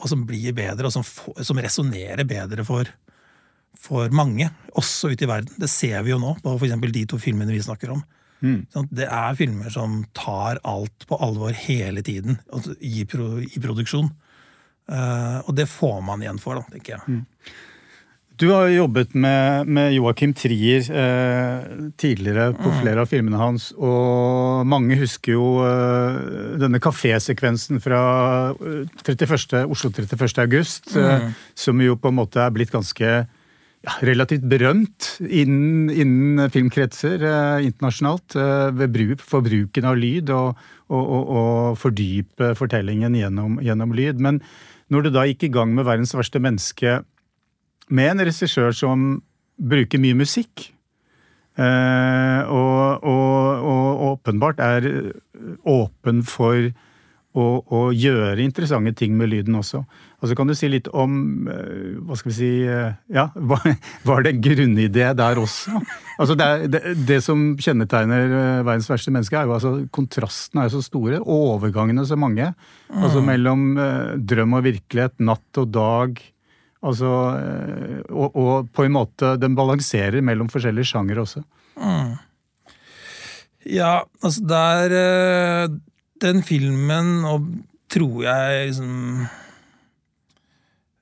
og 0.02 0.10
som 0.10 0.24
blir 0.28 0.56
bedre, 0.58 0.88
og 0.88 0.94
som, 0.94 1.04
som 1.06 1.60
resonnerer 1.62 2.26
bedre 2.28 2.66
for, 2.66 2.90
for 3.78 4.14
mange, 4.16 4.48
også 4.78 5.12
ute 5.14 5.28
i 5.28 5.30
verden. 5.30 5.54
Det 5.62 5.70
ser 5.70 6.02
vi 6.06 6.14
jo 6.14 6.20
nå 6.22 6.36
på 6.42 6.56
f.eks. 6.58 6.78
de 6.96 7.06
to 7.10 7.20
filmene 7.22 7.54
vi 7.54 7.62
snakker 7.62 7.94
om. 7.94 8.02
Mm. 8.42 8.60
Det 8.90 9.08
er 9.08 9.38
filmer 9.38 9.74
som 9.74 10.02
tar 10.18 10.62
alt 10.68 11.08
på 11.10 11.20
alvor 11.22 11.54
hele 11.56 12.02
tiden 12.06 12.40
altså 12.52 12.76
i, 12.80 13.06
pro, 13.10 13.36
i 13.42 13.62
produksjon. 13.62 14.10
Uh, 14.92 15.40
og 15.46 15.54
det 15.56 15.70
får 15.72 16.00
man 16.04 16.24
igjen 16.24 16.42
for, 16.42 16.58
da, 16.58 16.74
tenker 16.74 16.98
jeg. 16.98 17.04
Mm. 17.08 17.60
Du 18.42 18.48
har 18.50 18.72
jobbet 18.74 19.14
med, 19.14 19.68
med 19.70 19.92
Joakim 19.94 20.32
Trier 20.34 20.88
eh, 20.90 21.66
tidligere 22.02 22.56
på 22.58 22.72
mm. 22.72 22.78
flere 22.80 23.04
av 23.04 23.12
filmene 23.12 23.38
hans, 23.38 23.68
og 23.78 24.64
mange 24.66 24.98
husker 24.98 25.36
jo 25.36 25.50
eh, 25.62 26.18
denne 26.58 26.82
kafésekvensen 26.82 27.78
fra 27.84 28.00
31. 28.58 29.36
Eh, 29.60 29.70
Oslo 29.70 29.92
31. 29.94 30.42
august, 30.42 30.90
eh, 30.96 31.28
mm. 31.28 31.36
som 31.54 31.84
jo 31.86 32.00
på 32.02 32.10
en 32.10 32.18
måte 32.18 32.42
er 32.42 32.56
blitt 32.56 32.74
ganske 32.74 33.12
ja, 33.82 33.96
relativt 34.06 34.44
berømt 34.50 35.08
innen, 35.26 35.90
innen 35.90 36.52
filmkretser 36.54 37.24
eh, 37.26 37.66
internasjonalt 37.66 38.36
eh, 38.38 38.68
ved 38.78 38.94
bruk, 38.94 39.24
for 39.26 39.46
bruken 39.46 39.88
av 39.90 39.98
lyd 39.98 40.30
og, 40.36 40.60
og, 40.92 41.02
og, 41.02 41.32
og 41.42 41.80
fordype 41.82 42.54
fortellingen 42.60 43.18
gjennom, 43.18 43.58
gjennom 43.64 43.96
lyd. 43.98 44.22
Men 44.22 44.42
når 44.92 45.08
du 45.08 45.14
da 45.16 45.26
gikk 45.30 45.48
i 45.48 45.54
gang 45.56 45.74
med 45.74 45.88
'Verdens 45.88 46.14
verste 46.18 46.42
menneske' 46.44 47.00
med 47.92 48.14
en 48.14 48.26
regissør 48.28 48.72
som 48.76 49.22
bruker 49.62 50.02
mye 50.02 50.18
musikk. 50.18 50.70
Uh, 51.60 52.48
og, 52.48 53.04
åpenbart 54.12 54.62
er 54.64 54.86
åpen 55.68 56.22
for 56.24 56.72
og, 57.32 57.72
og, 57.72 57.94
gjøre 57.96 58.44
interessante 58.44 58.92
ting 59.00 59.14
med 59.16 59.30
lyden 59.32 59.56
også. 59.56 59.80
Og 60.22 60.30
så 60.30 60.36
kan 60.36 60.50
du 60.50 60.54
si 60.58 60.68
litt 60.68 60.90
om 60.92 61.48
eh, 61.50 62.00
Hva 62.04 62.18
skal 62.20 62.30
vi 62.30 62.36
si 62.36 62.50
eh, 62.68 62.98
Ja, 63.14 63.30
var 64.08 64.26
det 64.26 64.34
en 64.34 64.42
grunnidé 64.44 65.08
der 65.18 65.40
også? 65.40 65.80
Altså 66.20 66.36
det, 66.38 66.50
det, 66.74 66.82
det, 67.08 67.22
som 67.24 67.54
kjennetegner 67.56 68.26
eh, 68.28 68.66
verdens 68.68 68.90
verste 68.92 69.14
menneske, 69.16 69.38
er 69.40 69.48
jo 69.48 69.56
altså 69.56 69.72
kontrastene 69.96 70.66
er 70.66 70.74
så 70.74 70.84
store. 70.84 71.22
Overgangene 71.24 72.04
så 72.08 72.18
mange. 72.20 72.52
Altså 72.92 73.22
mm. 73.22 73.30
Mellom 73.32 73.64
drøm 74.28 74.58
og 74.60 74.68
virkelighet, 74.68 75.16
natt 75.24 75.62
og 75.62 75.72
dag. 75.72 76.20
Altså 76.82 77.08
og, 78.10 78.36
og, 78.36 78.68
på 78.74 78.88
en 78.88 78.96
måte 78.96 79.36
den 79.40 79.56
balanserer 79.56 80.20
mellom 80.26 80.50
forskjellige 80.52 80.92
sjangere 80.92 81.24
også. 81.24 81.46
Mm. 81.80 82.12
Ja, 83.72 84.02
altså 84.20 84.44
der 84.50 85.80
den 86.24 86.42
filmen, 86.46 87.22
og 87.28 87.46
tror 87.92 88.26
jeg 88.26 88.68
liksom 88.72 88.92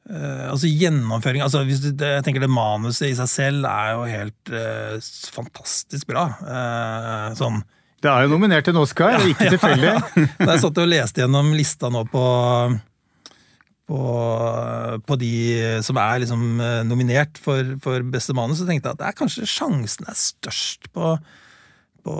uh, 0.10 0.45
Altså 0.49 0.71
gjennomføring 0.71 1.43
altså 1.45 1.63
hvis 1.67 1.84
du, 1.84 1.91
Jeg 2.01 2.25
tenker 2.25 2.43
det 2.43 2.51
manuset 2.51 3.12
i 3.12 3.17
seg 3.17 3.29
selv 3.32 3.67
er 3.69 3.95
jo 3.95 4.08
helt 4.10 4.53
uh, 4.53 5.12
fantastisk 5.36 6.10
bra. 6.10 6.29
Uh, 6.41 7.27
sånn 7.39 7.62
Det 8.01 8.12
er 8.12 8.25
jo 8.25 8.36
nominert 8.36 8.67
til 8.67 8.75
en 8.75 8.84
Oscar, 8.84 9.17
ja, 9.17 9.23
ikke 9.34 9.51
tilfeldig. 9.55 9.89
Ja, 9.89 9.97
ja. 10.23 10.29
Da 10.39 10.53
jeg 10.53 10.63
satt 10.65 10.84
og 10.86 10.93
leste 10.93 11.25
gjennom 11.25 11.51
lista 11.58 11.91
nå 11.93 12.05
på 12.12 12.25
på, 13.89 13.99
på, 15.01 15.15
de 15.17 15.32
som 15.82 15.97
er 15.97 16.19
liksom 16.21 16.41
nominert 16.86 17.39
for, 17.41 17.71
for 17.82 18.03
beste 18.13 18.36
manus, 18.38 18.60
så 18.60 18.67
tenkte 18.67 18.86
jeg 18.86 18.93
at 18.93 18.99
det 18.99 19.08
er 19.08 19.15
kanskje 19.17 19.47
sjansen 19.49 20.05
er 20.05 20.19
størst 20.19 20.91
på 20.93 21.15
på 22.06 22.16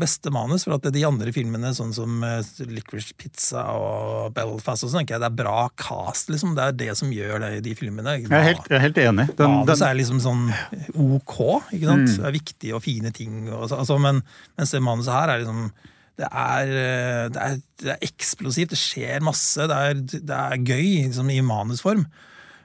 beste 0.00 0.32
manus, 0.34 0.64
for 0.66 0.76
at 0.76 0.88
de 0.94 1.04
andre 1.06 1.32
filmene, 1.34 1.72
sånn 1.76 1.92
som 1.96 2.24
eh, 2.26 2.40
Licorice 2.70 3.14
Pizza 3.18 3.66
og 3.76 4.34
Belfast, 4.36 4.86
og 4.86 4.92
sånn, 4.92 5.06
det 5.08 5.18
er 5.18 5.36
bra 5.36 5.68
cast. 5.80 6.32
liksom. 6.32 6.56
Det 6.58 6.66
er 6.66 6.78
det 6.84 6.96
som 6.98 7.12
gjør 7.14 7.44
det 7.44 7.52
i 7.58 7.62
de 7.68 7.76
filmene. 7.78 8.16
Jeg 8.22 8.30
er 8.30 8.48
helt, 8.50 8.66
jeg 8.68 8.78
er 8.78 8.84
helt 8.88 9.00
enig. 9.04 9.28
Den, 9.38 9.60
manus 9.60 9.84
er 9.86 9.96
liksom 9.98 10.22
sånn 10.24 10.48
ok, 10.94 11.38
ikke 11.76 11.86
sant? 11.86 12.08
Mm. 12.08 12.16
Det 12.16 12.28
er 12.28 12.36
viktige 12.36 12.76
og 12.78 12.84
fine 12.84 13.14
ting. 13.16 13.44
Og, 13.48 13.68
altså, 13.68 13.98
men, 14.02 14.22
mens 14.58 14.74
det 14.74 14.84
manuset 14.84 15.14
her 15.16 15.34
er 15.34 15.44
liksom 15.44 15.70
det 16.20 16.28
er, 16.28 16.70
eh, 16.76 17.26
det, 17.32 17.44
er, 17.44 17.60
det 17.80 17.92
er, 17.94 18.02
eksplosivt, 18.04 18.74
det 18.74 18.80
skjer 18.80 19.22
masse, 19.24 19.64
det 19.70 19.76
er, 19.76 20.02
det 20.12 20.36
er 20.36 20.58
gøy 20.58 21.06
liksom, 21.06 21.30
i 21.32 21.40
manusform. 21.44 22.04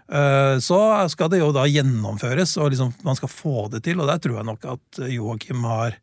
Eh, 0.06 0.56
så 0.62 0.80
skal 1.10 1.32
det 1.32 1.40
jo 1.42 1.54
da 1.56 1.66
gjennomføres, 1.70 2.58
og 2.60 2.74
liksom, 2.74 2.92
man 3.06 3.18
skal 3.18 3.32
få 3.32 3.68
det 3.74 3.86
til. 3.88 4.02
Og 4.02 4.10
der 4.12 4.20
tror 4.22 4.42
jeg 4.42 4.50
nok 4.50 4.68
at 4.76 5.06
Joakim 5.14 5.64
har 5.70 5.96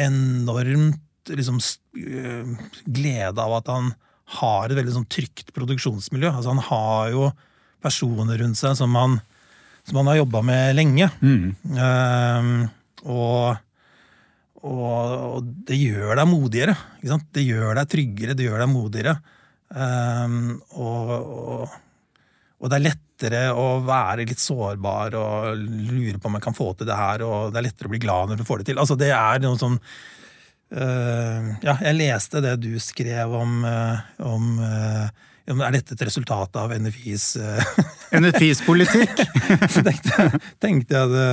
enormt 0.00 1.00
liksom, 1.30 1.60
eh, 1.96 2.54
glede 2.84 3.42
av 3.42 3.58
at 3.60 3.70
han 3.72 3.92
har 4.40 4.68
et 4.68 4.78
veldig 4.78 4.94
sånn 4.96 5.10
trygt 5.10 5.52
produksjonsmiljø. 5.56 6.30
Altså, 6.30 6.54
han 6.54 6.64
har 6.68 7.12
jo 7.12 7.28
personer 7.84 8.40
rundt 8.40 8.58
seg 8.58 8.76
som 8.78 8.96
han, 8.96 9.18
som 9.84 10.00
han 10.00 10.10
har 10.12 10.22
jobba 10.22 10.42
med 10.46 10.76
lenge. 10.78 11.10
Mm. 11.20 11.52
Uh, 11.76 12.64
og, 13.04 13.60
og, 14.64 15.14
og, 15.36 15.50
det 15.68 15.76
gjør 15.76 16.16
deg 16.20 16.30
modigere. 16.30 16.76
Det 17.04 17.44
gjør 17.44 17.80
deg 17.80 17.90
tryggere, 17.92 18.36
det 18.38 18.48
gjør 18.48 18.64
deg 18.64 18.72
modigere. 18.72 19.16
Uh, 19.74 20.56
og, 20.80 21.68
og, 21.68 22.66
det 22.70 22.78
er 22.78 22.86
lettere 23.24 23.52
å 23.56 23.80
være 23.84 24.26
litt 24.28 24.40
sårbar 24.42 25.14
og 25.18 25.56
lure 25.58 26.18
på 26.18 26.28
om 26.28 26.36
jeg 26.38 26.44
kan 26.44 26.56
få 26.56 26.72
til 26.74 26.88
det 26.88 26.96
her, 26.96 27.24
og 27.24 27.52
det 27.52 27.60
er 27.60 27.68
lettere 27.68 27.88
å 27.88 27.94
bli 27.94 28.02
glad 28.02 28.30
når 28.30 28.40
du 28.40 28.44
får 28.44 28.60
det 28.60 28.68
til. 28.70 28.80
Altså, 28.80 28.96
det 28.96 29.10
er 29.14 29.40
noe 29.42 29.58
sånn 29.60 29.78
øh, 30.74 31.48
Ja, 31.64 31.76
jeg 31.80 31.98
leste 31.98 32.42
det 32.44 32.56
du 32.62 32.72
skrev 32.82 33.34
om, 33.34 33.64
uh, 33.64 34.04
om 34.24 34.60
uh, 34.60 35.08
er 35.46 35.74
dette 35.76 35.96
et 35.96 36.06
resultat 36.06 36.56
av 36.56 36.72
NFIs 36.72 37.34
NFIs 38.14 38.62
politikk? 38.64 39.12
tenkte, 39.88 40.30
tenkte 40.62 41.02
jeg 41.02 41.12
det 41.12 41.28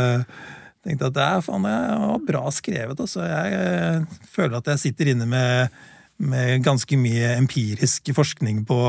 tenkte 0.82 1.12
at 1.12 1.14
det 1.14 1.24
er 1.24 1.44
faen, 1.46 1.66
det 1.68 1.74
var 2.02 2.22
bra 2.26 2.40
skrevet. 2.50 3.02
Altså. 3.04 3.22
Jeg 3.22 4.30
føler 4.34 4.56
at 4.58 4.70
jeg 4.72 4.82
sitter 4.82 5.12
inne 5.12 5.28
med, 5.30 5.76
med 6.18 6.64
ganske 6.66 6.98
mye 6.98 7.36
empirisk 7.36 8.10
forskning 8.18 8.64
på, 8.66 8.80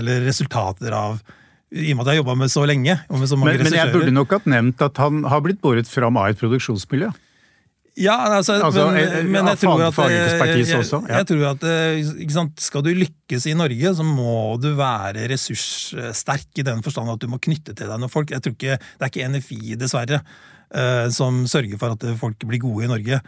eller 0.00 0.24
resultater 0.24 0.96
av 0.96 1.20
i 1.68 1.92
og 1.92 1.98
med 1.98 2.04
at 2.04 2.10
jeg 2.10 2.16
har 2.16 2.22
jobba 2.22 2.36
med 2.40 2.52
så 2.52 2.64
lenge. 2.68 2.98
og 3.08 3.20
med 3.20 3.28
så 3.28 3.36
mange 3.36 3.58
men, 3.58 3.68
men 3.68 3.76
jeg 3.76 3.92
burde 3.92 4.12
nok 4.14 4.36
ha 4.36 4.38
nevnt 4.48 4.84
at 4.84 5.00
han 5.02 5.24
har 5.28 5.42
blitt 5.44 5.60
båret 5.64 5.88
fram 5.90 6.16
av 6.20 6.32
et 6.32 6.40
produksjonsmiljø. 6.40 7.10
Ja, 7.98 8.14
altså, 8.30 8.60
altså 8.62 8.84
men, 8.92 9.00
eh, 9.00 9.24
men, 9.26 9.48
jeg 9.50 9.58
tror 9.64 9.80
at, 9.82 9.96
jeg, 10.06 10.18
jeg, 10.38 11.06
jeg 11.10 11.26
tror 11.26 11.46
at 11.50 11.64
eh, 11.66 12.28
sant, 12.30 12.60
Skal 12.62 12.84
du 12.86 12.92
lykkes 12.94 13.48
i 13.50 13.56
Norge, 13.58 13.94
så 13.98 14.06
må 14.06 14.54
du 14.62 14.70
være 14.78 15.26
ressurssterk 15.32 16.62
i 16.62 16.66
den 16.66 16.84
forstand 16.86 17.10
at 17.10 17.24
du 17.24 17.26
må 17.30 17.40
knytte 17.42 17.74
til 17.74 17.90
deg 17.90 17.98
noen 17.98 18.12
folk. 18.12 18.30
Jeg 18.34 18.44
tror 18.44 18.54
ikke, 18.54 18.78
Det 18.78 19.08
er 19.08 19.12
ikke 19.12 19.32
NFI, 19.34 19.74
dessverre, 19.80 20.22
som 21.16 21.46
sørger 21.48 21.80
for 21.80 21.96
at 21.96 22.02
folk 22.20 22.42
blir 22.44 22.60
gode 22.60 22.84
i 22.84 22.90
Norge. 22.90 23.18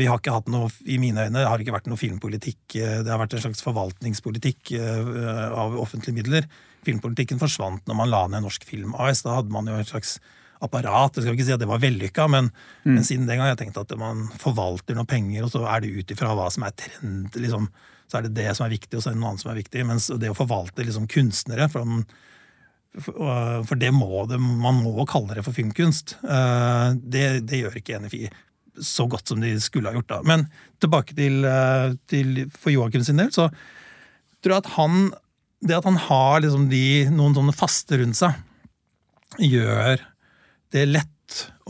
Vi 0.00 0.06
har 0.08 0.18
ikke 0.18 0.32
hatt 0.32 0.46
noe, 0.50 0.70
I 0.88 0.96
mine 0.98 1.26
øyne 1.28 1.44
har 1.44 1.60
det 1.60 1.66
ikke 1.66 1.74
vært 1.74 1.90
noe 1.92 2.00
filmpolitikk. 2.00 2.62
Det 2.72 3.12
har 3.12 3.20
vært 3.20 3.36
en 3.36 3.44
slags 3.44 3.60
forvaltningspolitikk 3.66 4.72
av 4.80 5.76
offentlige 5.84 6.16
midler 6.16 6.48
filmpolitikken 6.86 7.40
forsvant 7.40 7.84
når 7.88 7.98
man 7.98 8.10
la 8.10 8.22
ned 8.30 8.44
Norsk 8.44 8.64
Film 8.68 8.96
AS. 8.98 9.24
Da 9.26 9.38
hadde 9.38 9.54
man 9.54 9.68
jo 9.70 9.78
et 9.78 9.90
slags 9.90 10.16
apparat. 10.62 11.16
Jeg 11.16 11.26
skal 11.26 11.36
ikke 11.36 11.46
si 11.46 11.54
at 11.54 11.62
det 11.62 11.70
var 11.70 11.82
vellykka, 11.82 12.28
men, 12.30 12.50
mm. 12.84 12.92
men 12.94 13.06
siden 13.06 13.26
den 13.26 13.40
gang 13.40 13.48
har 13.48 13.56
jeg 13.56 13.64
tenkt 13.64 13.80
at 13.80 13.94
man 13.98 14.28
forvalter 14.40 14.96
noen 14.98 15.10
penger, 15.10 15.46
og 15.46 15.54
så 15.54 15.64
er 15.66 15.82
det 15.82 15.94
ut 15.96 16.14
ifra 16.14 16.36
hva 16.38 16.48
som 16.54 16.66
er 16.66 16.76
trend. 16.78 17.34
liksom, 17.34 17.70
Så 18.06 18.18
er 18.18 18.28
det 18.28 18.36
det 18.36 18.52
som 18.56 18.66
er 18.66 18.76
viktig, 18.76 18.96
og 18.96 19.02
så 19.02 19.10
er 19.10 19.16
det 19.16 19.22
noe 19.22 19.32
annet 19.32 19.44
som 19.44 19.52
er 19.54 19.58
viktig. 19.62 19.88
Mens 19.88 20.10
det 20.22 20.30
å 20.30 20.38
forvalte 20.38 20.86
liksom 20.86 21.08
kunstnere 21.10 21.68
for, 21.72 21.98
for 23.02 23.74
det 23.80 23.90
må 23.96 24.26
det, 24.30 24.38
Man 24.38 24.82
må 24.84 25.06
kalle 25.10 25.38
det 25.38 25.46
for 25.46 25.56
filmkunst. 25.56 26.18
Eh, 26.22 26.88
det, 27.00 27.26
det 27.48 27.62
gjør 27.62 27.78
ikke 27.80 28.02
NFI 28.04 28.26
så 28.80 29.06
godt 29.10 29.28
som 29.28 29.40
de 29.42 29.52
skulle 29.60 29.90
ha 29.90 29.96
gjort. 29.96 30.08
da. 30.08 30.22
Men 30.24 30.46
tilbake 30.80 31.16
til, 31.16 31.44
eh, 31.44 31.94
til 32.08 32.46
for 32.50 32.72
Joakim 32.72 33.04
sin 33.04 33.20
del, 33.20 33.32
så 33.32 33.50
tror 34.42 34.56
jeg 34.56 34.64
at 34.64 34.72
han 34.76 35.12
det 35.62 35.78
at 35.78 35.86
han 35.86 35.98
har 36.08 36.42
liksom 36.42 36.68
de, 36.70 36.84
noen 37.14 37.36
sånne 37.36 37.54
faste 37.54 37.98
rundt 38.00 38.18
seg, 38.18 38.38
gjør 39.38 40.02
det 40.72 40.86
lett 40.90 41.08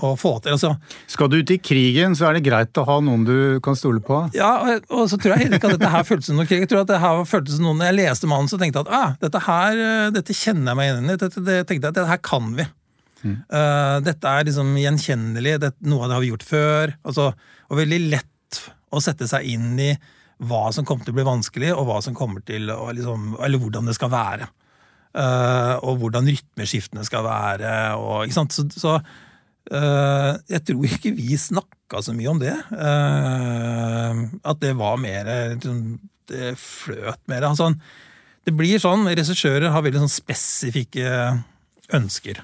å 0.02 0.14
få 0.18 0.32
til. 0.42 0.56
Altså, 0.56 0.72
Skal 1.10 1.28
du 1.30 1.38
ut 1.38 1.52
i 1.52 1.58
krigen, 1.62 2.16
så 2.18 2.28
er 2.28 2.38
det 2.38 2.44
greit 2.46 2.78
å 2.80 2.86
ha 2.88 2.98
noen 3.04 3.26
du 3.28 3.36
kan 3.64 3.76
stole 3.78 4.02
på? 4.04 4.18
Ja, 4.36 4.80
og 4.90 5.04
så 5.10 5.18
tror 5.20 5.34
jeg 5.34 5.44
heller 5.44 5.60
ikke 5.60 5.70
at 5.70 5.76
dette 5.78 5.92
her 5.92 6.06
føltes 6.08 6.30
som 6.30 6.40
noen 6.40 6.48
krig. 6.50 6.64
Jeg 6.64 6.72
tror 6.72 6.82
at 6.82 6.90
det 6.90 7.02
her 7.02 7.24
føltes 7.28 7.58
som 7.58 7.68
noen, 7.68 7.82
Når 7.82 7.90
jeg 7.90 7.98
leste 8.00 8.30
mannen, 8.30 8.50
så 8.50 8.58
tenkte 8.60 8.82
jeg 8.82 8.88
at 8.88 8.94
ah, 8.98 9.12
dette 9.22 9.42
her, 9.46 9.82
dette 10.16 10.36
kjenner 10.36 10.72
jeg 10.72 10.80
meg 10.80 10.88
igjen 10.88 11.12
i. 11.12 11.18
Dette, 11.20 11.44
det, 11.44 11.58
tenkte 11.68 11.78
jeg 11.78 11.92
at 11.92 12.00
dette 12.00 12.10
her 12.10 12.22
kan 12.24 12.48
vi. 12.58 12.66
Mm. 13.22 13.36
Uh, 13.52 13.96
dette 14.02 14.32
er 14.32 14.48
liksom 14.48 14.72
gjenkjennelig. 14.80 15.54
dette, 15.62 15.86
noe 15.86 16.06
av 16.06 16.10
det 16.10 16.16
har 16.16 16.24
vi 16.24 16.32
gjort 16.32 16.48
før. 16.48 16.96
Altså, 17.06 17.28
og 17.68 17.82
veldig 17.82 18.00
lett 18.16 18.62
å 18.92 19.00
sette 19.04 19.28
seg 19.30 19.46
inn 19.54 19.76
i 19.80 19.92
hva 20.42 20.66
som 20.74 20.86
kommer 20.86 21.06
til 21.06 21.14
å 21.14 21.18
bli 21.20 21.26
vanskelig, 21.26 21.70
og 21.76 21.86
hva 21.88 22.00
som 22.04 22.16
kommer 22.18 22.42
til 22.46 22.70
å, 22.72 22.90
liksom, 22.94 23.36
eller 23.42 23.62
hvordan 23.62 23.88
det 23.88 23.96
skal 23.98 24.12
være. 24.12 24.48
Uh, 25.12 25.76
og 25.84 26.00
hvordan 26.00 26.30
rytmeskiftene 26.30 27.04
skal 27.04 27.26
være. 27.26 27.72
Og, 28.00 28.24
ikke 28.24 28.38
sant? 28.38 28.56
Så, 28.56 28.64
så 28.72 28.96
uh, 28.98 30.30
jeg 30.50 30.64
tror 30.68 30.86
ikke 30.88 31.12
vi 31.18 31.36
snakka 31.38 32.00
så 32.04 32.14
mye 32.16 32.32
om 32.32 32.40
det. 32.40 32.54
Uh, 32.72 34.24
at 34.40 34.62
det 34.64 34.72
var 34.80 34.96
mer 35.00 35.28
liksom, 35.54 36.00
Det 36.32 36.54
fløt 36.56 37.20
mer. 37.28 37.44
Altså, 37.50 37.72
det 38.46 38.54
blir 38.56 38.80
sånn, 38.82 39.04
Regissører 39.12 39.70
har 39.70 39.84
veldig 39.84 40.06
sånn 40.06 40.16
spesifikke 40.16 41.12
ønsker. 41.92 42.40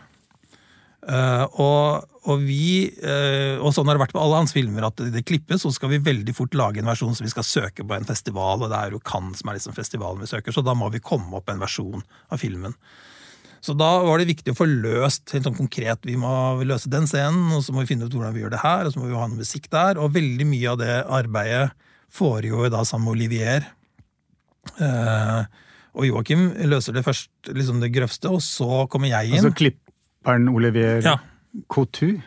Uh, 1.08 1.44
og, 1.56 2.08
og, 2.28 2.42
vi, 2.44 2.90
uh, 3.00 3.56
og 3.64 3.72
sånn 3.72 3.88
har 3.88 3.96
det 3.96 4.02
vært 4.02 4.12
på 4.12 4.20
alle 4.20 4.42
hans 4.42 4.52
filmer, 4.52 4.84
at 4.90 5.00
det, 5.00 5.22
klippes, 5.24 5.62
så 5.64 5.72
skal 5.72 5.94
vi 5.94 6.02
veldig 6.04 6.34
fort 6.36 6.56
lage 6.58 6.82
en 6.82 6.90
versjon 6.90 7.16
som 7.16 7.24
vi 7.24 7.32
skal 7.32 7.46
søke 7.48 7.86
på 7.86 7.96
en 7.96 8.08
festival, 8.08 8.60
og 8.60 8.68
det 8.68 8.76
er 8.76 8.92
jo 8.92 9.00
Cannes 9.08 9.40
som 9.40 9.48
er 9.48 9.56
liksom 9.56 9.76
festivalen 9.76 10.20
vi 10.20 10.28
søker, 10.28 10.52
så 10.52 10.64
da 10.66 10.74
må 10.76 10.90
vi 10.92 11.00
komme 11.00 11.40
opp 11.40 11.48
en 11.48 11.62
versjon 11.62 12.04
av 12.28 12.42
filmen. 12.42 12.76
Så 13.64 13.72
da 13.74 13.88
var 14.04 14.20
det 14.20 14.28
viktig 14.28 14.52
å 14.52 14.58
få 14.58 14.68
løst 14.68 15.32
helt 15.34 15.48
sånn 15.48 15.56
konkret. 15.56 16.04
Vi 16.06 16.18
må 16.20 16.30
løse 16.68 16.92
den 16.92 17.08
scenen, 17.10 17.48
og 17.56 17.64
så 17.64 17.74
må 17.74 17.82
vi 17.82 17.90
finne 17.94 18.06
ut 18.06 18.14
hvordan 18.14 18.36
vi 18.36 18.44
gjør 18.44 18.54
det 18.54 18.62
her, 18.62 18.84
og 18.84 18.94
så 18.94 19.00
må 19.00 19.08
vi 19.08 19.16
ha 19.16 19.24
noe 19.26 19.40
musikk 19.40 19.66
der. 19.72 19.98
Og 19.98 20.12
veldig 20.14 20.46
mye 20.46 20.74
av 20.74 20.78
det 20.78 21.00
arbeidet 21.18 21.64
foregår 22.14 22.70
da 22.76 22.84
sammen 22.86 23.08
med 23.08 23.16
Olivier. 23.16 23.66
Uh, 24.78 25.48
og 25.98 26.06
Joakim 26.06 26.52
løser 26.70 26.94
det 26.94 27.02
først, 27.08 27.32
liksom 27.50 27.82
det 27.82 27.90
grøvste, 27.96 28.30
og 28.30 28.44
så 28.44 28.84
kommer 28.92 29.10
jeg 29.10 29.32
inn. 29.32 29.40
Altså 29.40 29.56
klipp 29.58 29.82
Rapperen 30.18 30.48
Olivier 30.48 31.02
ja. 31.02 31.18
Coutu? 31.68 32.20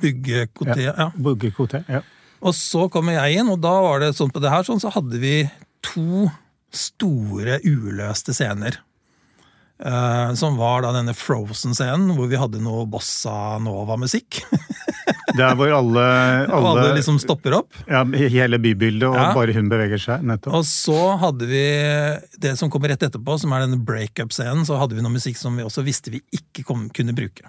Bygge 0.00 0.46
Couté, 0.54 0.82
ja. 0.82 1.12
Bygge 1.16 1.50
Couté, 1.50 1.84
ja. 1.88 2.02
Og 2.42 2.54
så 2.54 2.88
kommer 2.90 3.14
jeg 3.14 3.38
inn, 3.38 3.50
og 3.50 3.60
da 3.62 3.72
var 3.84 4.00
det 4.02 4.14
sånn 4.16 4.32
på 4.34 4.40
det 4.42 4.50
her, 4.50 4.64
sånn, 4.66 4.80
så 4.82 4.90
hadde 4.90 5.18
vi 5.22 5.48
to 5.82 6.28
store 6.74 7.60
uløste 7.64 8.34
scener. 8.34 8.80
Uh, 9.82 10.30
som 10.38 10.58
var 10.58 10.82
da 10.84 10.92
denne 10.94 11.14
Frozen-scenen, 11.14 12.12
hvor 12.14 12.28
vi 12.30 12.38
hadde 12.38 12.62
noe 12.62 12.84
bossa 12.90 13.58
nova-musikk. 13.62 14.42
Der 15.38 15.54
hvor 15.54 15.70
alle, 15.70 16.04
Og 16.50 16.54
alle, 16.66 16.82
alle 16.82 16.94
liksom 16.98 17.18
stopper 17.22 17.54
opp. 17.60 17.74
ja, 17.88 18.02
Hele 18.04 18.58
bybildet, 18.58 19.06
og 19.08 19.14
Ja. 19.16 19.32
bare 19.36 19.52
hun 19.54 19.68
beveger 19.70 20.00
seg. 20.00 20.22
Nettopp. 20.26 20.54
Og 20.58 20.64
så 20.66 21.18
hadde 21.20 21.46
vi 21.46 21.62
det 22.42 22.56
som 22.58 22.70
kommer 22.70 22.88
rett 22.90 23.02
etterpå, 23.06 23.38
som 23.40 23.52
er 23.52 23.60
denne 23.66 23.78
breakup-scenen. 23.84 24.64
Så 24.66 24.78
hadde 24.80 24.94
vi 24.98 25.02
noe 25.04 25.12
musikk 25.14 25.36
som 25.38 25.56
vi 25.56 25.62
også 25.62 25.84
visste 25.86 26.10
vi 26.10 26.20
ikke 26.34 26.64
kom, 26.64 26.88
kunne 26.90 27.14
bruke. 27.14 27.46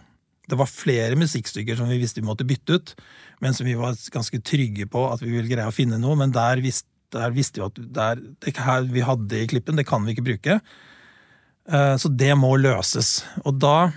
Det 0.49 0.57
var 0.59 0.67
flere 0.67 1.15
musikkstykker 1.15 1.77
som 1.79 1.87
vi 1.89 1.97
visste 2.01 2.19
vi 2.21 2.27
måtte 2.27 2.45
bytte 2.45 2.75
ut, 2.75 2.95
men 3.41 3.53
som 3.53 3.65
vi 3.65 3.73
var 3.79 3.93
ganske 4.11 4.41
trygge 4.43 4.85
på 4.91 5.11
at 5.11 5.21
vi 5.23 5.31
ville 5.31 5.47
greie 5.49 5.65
å 5.67 5.73
finne 5.73 5.97
noe. 5.99 6.15
Men 6.19 6.31
der 6.35 6.57
visste, 6.61 6.87
der 7.15 7.31
visste 7.31 7.61
vi 7.61 7.65
at 7.65 7.93
der, 7.93 8.15
det 8.43 8.57
her 8.57 8.81
vi 8.83 9.01
hadde 9.01 9.31
i 9.39 9.47
klippen, 9.47 9.75
det 9.79 9.87
kan 9.87 10.03
vi 10.05 10.13
ikke 10.13 10.25
bruke. 10.29 10.59
Eh, 11.71 11.95
Så 11.97 12.09
det 12.15 12.35
må 12.37 12.53
løses. 12.59 13.23
Og 13.45 13.57
da 13.59 13.91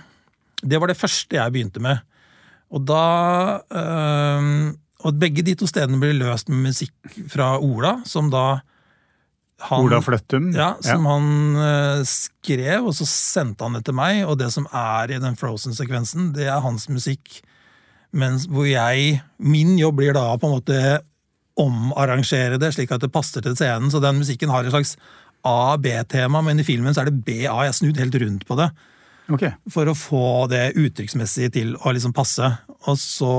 Det 0.63 0.79
var 0.79 0.87
det 0.87 0.97
første 0.97 1.29
jeg 1.37 1.51
begynte 1.53 1.79
med. 1.79 1.99
Og 2.73 2.83
da 2.83 3.03
øh, 3.71 4.47
Og 5.07 5.19
begge 5.21 5.43
de 5.45 5.55
to 5.55 5.67
stedene 5.69 5.99
blir 6.01 6.17
løst 6.17 6.49
med 6.51 6.71
musikk 6.71 7.19
fra 7.31 7.55
Ola, 7.63 7.99
som 8.05 8.31
da 8.33 8.59
han, 9.57 9.81
Ola 9.81 10.01
Fløttum. 10.05 10.51
ja, 10.53 10.75
som 10.85 11.05
han 11.09 11.29
eh, 11.57 12.01
skrev, 12.05 12.85
og 12.85 12.93
så 12.97 13.07
sendte 13.09 13.65
han 13.65 13.77
det 13.77 13.85
til 13.87 13.95
meg. 13.97 14.23
Og 14.29 14.37
det 14.41 14.51
som 14.53 14.67
er 14.69 15.13
i 15.15 15.21
den 15.21 15.37
Frozen-sekvensen, 15.39 16.31
det 16.35 16.49
er 16.49 16.61
hans 16.65 16.85
musikk. 16.89 17.39
Mens 18.13 18.45
hvor 18.49 18.67
jeg 18.69 19.21
Min 19.37 19.75
jobb 19.77 19.97
blir 19.99 20.13
da 20.15 20.29
på 20.37 20.47
en 20.47 20.57
måte 20.59 20.81
omarrangere 21.57 22.59
det 22.61 22.69
slik 22.75 22.91
at 22.93 23.01
det 23.01 23.13
passer 23.13 23.41
til 23.41 23.55
scenen. 23.57 23.89
Så 23.93 24.01
den 24.01 24.19
musikken 24.21 24.53
har 24.53 24.65
et 24.65 24.73
slags 24.73 24.95
A-B-tema, 25.47 26.43
men 26.45 26.61
i 26.61 26.65
filmen 26.67 26.93
så 26.93 27.01
er 27.01 27.09
det 27.09 27.23
B-A. 27.25 27.63
Jeg 27.65 27.71
har 27.71 27.77
snudd 27.77 27.97
helt 28.01 28.17
rundt 28.21 28.45
på 28.49 28.57
det 28.59 28.69
Ok. 29.27 29.43
for 29.71 29.89
å 29.89 29.95
få 29.97 30.27
det 30.51 30.71
uttrykksmessig 30.79 31.51
til 31.55 31.73
å 31.75 31.93
liksom 31.95 32.13
passe. 32.15 32.47
Og 32.87 32.99
så 33.01 33.33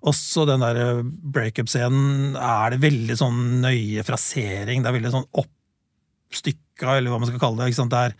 også 0.00 0.46
den 0.48 0.62
der 0.64 1.00
breakup-scenen 1.04 2.36
er 2.40 2.72
det 2.72 2.82
veldig 2.84 3.16
sånn 3.20 3.40
nøye 3.64 4.04
frasering. 4.06 4.80
Det 4.80 4.88
er 4.90 4.96
veldig 4.96 5.12
sånn 5.12 5.26
oppstykka, 5.42 6.96
eller 6.96 7.12
hva 7.12 7.20
man 7.20 7.28
skal 7.28 7.42
kalle 7.42 7.60
det. 7.60 7.70
ikke 7.72 7.80
sant? 7.82 7.92
Det, 7.92 8.04
er, 8.08 8.14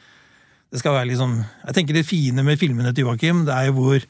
det 0.71 0.83
skal 0.83 0.97
være 0.99 1.11
liksom 1.13 1.39
Jeg 1.41 1.77
tenker 1.79 1.97
det 1.97 2.09
fine 2.09 2.45
med 2.47 2.61
filmene 2.61 2.93
til 2.97 3.09
Joakim, 3.09 3.47
det 3.49 3.57
er 3.57 3.71
jo 3.71 3.77
hvor 3.79 4.09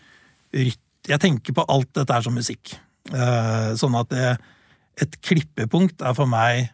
Jeg 0.51 1.23
tenker 1.23 1.57
på 1.57 1.67
alt 1.71 1.93
dette 1.97 2.17
er 2.17 2.27
som 2.27 2.35
musikk. 2.37 2.75
Eh, 3.11 3.71
sånn 3.79 3.97
at 3.99 4.11
det, 4.13 4.35
et 5.01 5.17
klippepunkt 5.25 6.03
er 6.03 6.17
for 6.19 6.31
meg 6.31 6.69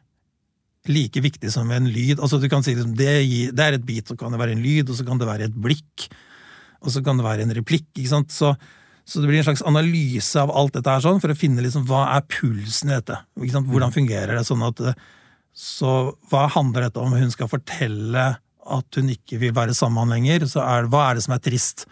like 0.92 1.20
viktig 1.24 1.50
som 1.52 1.70
en 1.74 1.88
lyd. 1.90 2.20
Altså 2.20 2.40
du 2.42 2.48
kan 2.52 2.64
si 2.64 2.74
liksom, 2.76 2.94
det, 2.98 3.10
det 3.56 3.66
er 3.66 3.76
et 3.76 3.86
beat, 3.86 4.08
så 4.08 4.16
kan 4.18 4.34
det 4.34 4.40
være 4.40 4.56
en 4.56 4.64
lyd, 4.64 4.90
og 4.90 4.98
så 4.98 5.06
kan 5.06 5.20
det 5.20 5.28
være 5.28 5.50
et 5.50 5.60
blikk, 5.66 6.08
og 6.82 6.92
så 6.94 7.02
kan 7.04 7.20
det 7.20 7.26
være 7.26 7.46
en 7.46 7.54
replikk. 7.56 7.88
ikke 7.94 8.12
sant? 8.12 8.34
Så, 8.34 8.54
så 9.06 9.22
det 9.22 9.30
blir 9.30 9.42
en 9.42 9.48
slags 9.48 9.64
analyse 9.66 10.40
av 10.40 10.52
alt 10.54 10.76
dette 10.78 10.96
her 10.96 11.04
sånn, 11.04 11.20
for 11.22 11.32
å 11.32 11.38
finne 11.38 11.64
liksom, 11.64 11.86
hva 11.88 12.06
er 12.16 12.26
pulsen 12.30 12.92
i 12.92 12.96
dette. 12.98 13.20
ikke 13.40 13.58
sant? 13.58 13.70
Hvordan 13.72 13.94
fungerer 13.94 14.34
det? 14.38 14.46
sånn 14.48 14.66
at 14.66 14.82
Så 15.56 15.92
hva 16.30 16.48
handler 16.52 16.88
dette 16.88 17.00
om? 17.00 17.14
Hun 17.16 17.32
skal 17.32 17.48
fortelle 17.48 18.26
at 18.66 18.98
hun 18.98 19.12
ikke 19.12 19.38
vil 19.40 19.54
være 19.56 19.76
sammen 19.78 20.10
lenger. 20.12 20.46
så 20.50 20.64
er, 20.64 20.90
Hva 20.90 21.10
er 21.10 21.16
det 21.16 21.24
som 21.24 21.36
er 21.36 21.42
trist? 21.44 21.86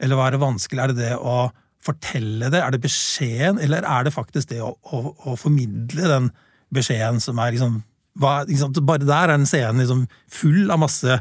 Eller 0.00 0.18
hva 0.18 0.28
er 0.28 0.36
det 0.36 0.42
vanskelig? 0.42 0.82
Er 0.82 0.92
det 0.92 1.02
det 1.02 1.14
å 1.18 1.50
fortelle 1.84 2.50
det? 2.52 2.62
Er 2.62 2.74
det 2.74 2.82
beskjeden? 2.84 3.60
Eller 3.62 3.84
er 3.86 4.06
det 4.06 4.14
faktisk 4.14 4.50
det 4.52 4.62
å, 4.64 4.72
å, 4.88 5.02
å 5.30 5.36
formidle 5.38 6.08
den 6.10 6.30
beskjeden 6.74 7.20
som 7.22 7.38
er 7.42 7.54
liksom 7.54 7.82
hva? 8.20 8.34
Bare 8.80 9.04
der 9.04 9.32
er 9.32 9.36
en 9.36 9.48
scene 9.48 9.80
liksom 9.80 10.04
full 10.30 10.70
av 10.70 10.82
masse, 10.84 11.18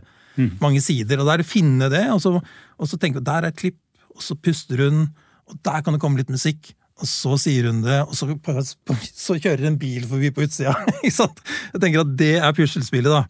mange 0.62 0.82
sider. 0.84 1.20
Og 1.22 1.28
der 1.28 1.40
er 1.40 1.44
det 1.44 1.50
finne 1.50 1.90
det, 1.94 2.06
og 2.14 2.22
så, 2.24 2.38
og 2.40 2.90
så 2.90 3.00
tenke 3.02 3.24
der 3.24 3.46
er 3.48 3.54
et 3.54 3.60
klipp, 3.60 3.80
og 4.14 4.22
så 4.22 4.38
puster 4.38 4.86
hun, 4.86 5.08
og 5.50 5.60
der 5.66 5.84
kan 5.84 5.96
det 5.96 6.02
komme 6.04 6.22
litt 6.22 6.32
musikk. 6.34 6.74
Og 7.02 7.10
så 7.10 7.36
sier 7.42 7.66
hun 7.72 7.82
det, 7.82 8.04
og 8.06 8.14
så, 8.16 8.30
så 9.26 9.38
kjører 9.42 9.66
en 9.72 9.80
bil 9.82 10.06
forbi 10.10 10.30
på 10.34 10.46
utsida. 10.46 10.76
Jeg 11.04 11.82
tenker 11.82 12.04
at 12.04 12.18
det 12.20 12.36
er 12.40 12.58
puslespillet, 12.58 13.14
da. 13.14 13.26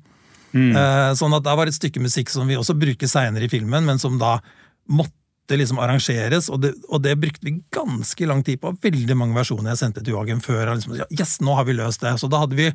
Eh, 0.53 1.11
sånn 1.17 1.33
at 1.33 1.45
det 1.45 1.55
var 1.57 1.69
et 1.69 1.75
stykke 1.75 2.01
musikk 2.03 2.29
som 2.29 2.49
vi 2.49 2.57
også 2.59 2.75
bruker 2.77 3.09
seinere 3.09 3.47
i 3.47 3.51
filmen, 3.51 3.87
men 3.87 4.01
som 4.01 4.19
da 4.21 4.35
måtte 4.91 5.57
liksom 5.57 5.79
arrangeres, 5.81 6.49
og 6.53 6.61
det, 6.63 6.73
og 6.87 7.01
det 7.03 7.15
brukte 7.19 7.47
vi 7.47 7.55
ganske 7.73 8.27
lang 8.29 8.43
tid 8.45 8.61
på. 8.61 8.75
Veldig 8.83 9.17
mange 9.17 9.37
versjoner 9.37 9.73
jeg 9.73 9.81
sendte 9.81 10.03
til 10.03 10.15
Joakim 10.15 10.43
før. 10.43 10.75
Liksom, 10.75 10.99
yes, 11.09 11.39
nå 11.43 11.55
har 11.57 11.67
vi 11.67 11.77
løst 11.79 12.05
det. 12.05 12.13
Så 12.21 12.29
da 12.31 12.43
hadde 12.43 12.59
vi, 12.59 12.69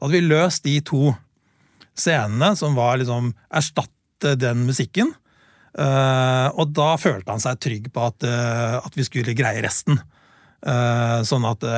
da 0.00 0.08
hadde 0.08 0.16
vi 0.16 0.30
løst 0.30 0.64
de 0.64 0.78
to 0.80 1.10
scenene, 1.92 2.54
som 2.56 2.76
var 2.78 2.96
liksom 2.96 3.34
erstatte 3.52 4.32
den 4.40 4.64
musikken. 4.64 5.12
Uh, 5.76 6.48
og 6.58 6.72
da 6.74 6.94
følte 6.98 7.30
han 7.30 7.42
seg 7.42 7.60
trygg 7.62 7.90
på 7.94 8.06
at, 8.08 8.24
uh, 8.24 8.80
at 8.80 8.96
vi 8.96 9.04
skulle 9.06 9.36
greie 9.36 9.60
resten. 9.62 10.00
Uh, 10.64 11.20
sånn 11.28 11.46
at 11.48 11.68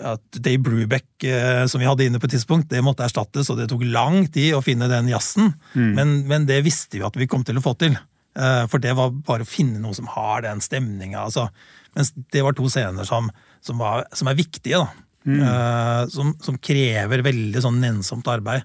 at 0.00 0.38
Dave 0.40 0.62
Brubeck, 0.64 1.26
som 1.68 1.76
vi 1.76 1.84
hadde 1.84 2.06
inne 2.08 2.16
på 2.16 2.24
et 2.24 2.32
tidspunkt, 2.32 2.70
det 2.72 2.80
måtte 2.80 3.04
erstattes, 3.04 3.50
og 3.52 3.58
det 3.58 3.66
tok 3.68 3.82
lang 3.84 4.22
tid 4.32 4.54
å 4.56 4.62
finne 4.64 4.86
den 4.88 5.10
jazzen. 5.10 5.50
Men, 5.76 6.14
men 6.24 6.46
det 6.48 6.62
visste 6.64 6.96
vi 6.96 7.02
at 7.04 7.18
vi 7.20 7.26
kom 7.28 7.42
til 7.44 7.60
å 7.60 7.64
få 7.66 7.74
til. 7.76 7.98
For 8.32 8.80
det 8.80 8.94
var 8.96 9.12
bare 9.12 9.44
å 9.44 9.50
finne 9.50 9.76
noe 9.82 9.92
som 9.92 10.08
har 10.08 10.46
den 10.46 10.64
stemninga. 10.64 11.26
Altså. 11.26 11.50
Mens 11.98 12.14
det 12.32 12.40
var 12.46 12.56
to 12.56 12.70
scener 12.72 13.04
som, 13.04 13.28
som, 13.60 13.76
var, 13.76 14.06
som 14.16 14.32
er 14.32 14.40
viktige, 14.40 14.80
da. 14.80 15.04
Eh, 15.28 16.02
Som, 16.08 16.34
som 16.40 16.56
krever 16.58 17.20
veldig 17.26 17.60
sånn 17.60 17.80
nennsomt 17.82 18.26
arbeid. 18.32 18.62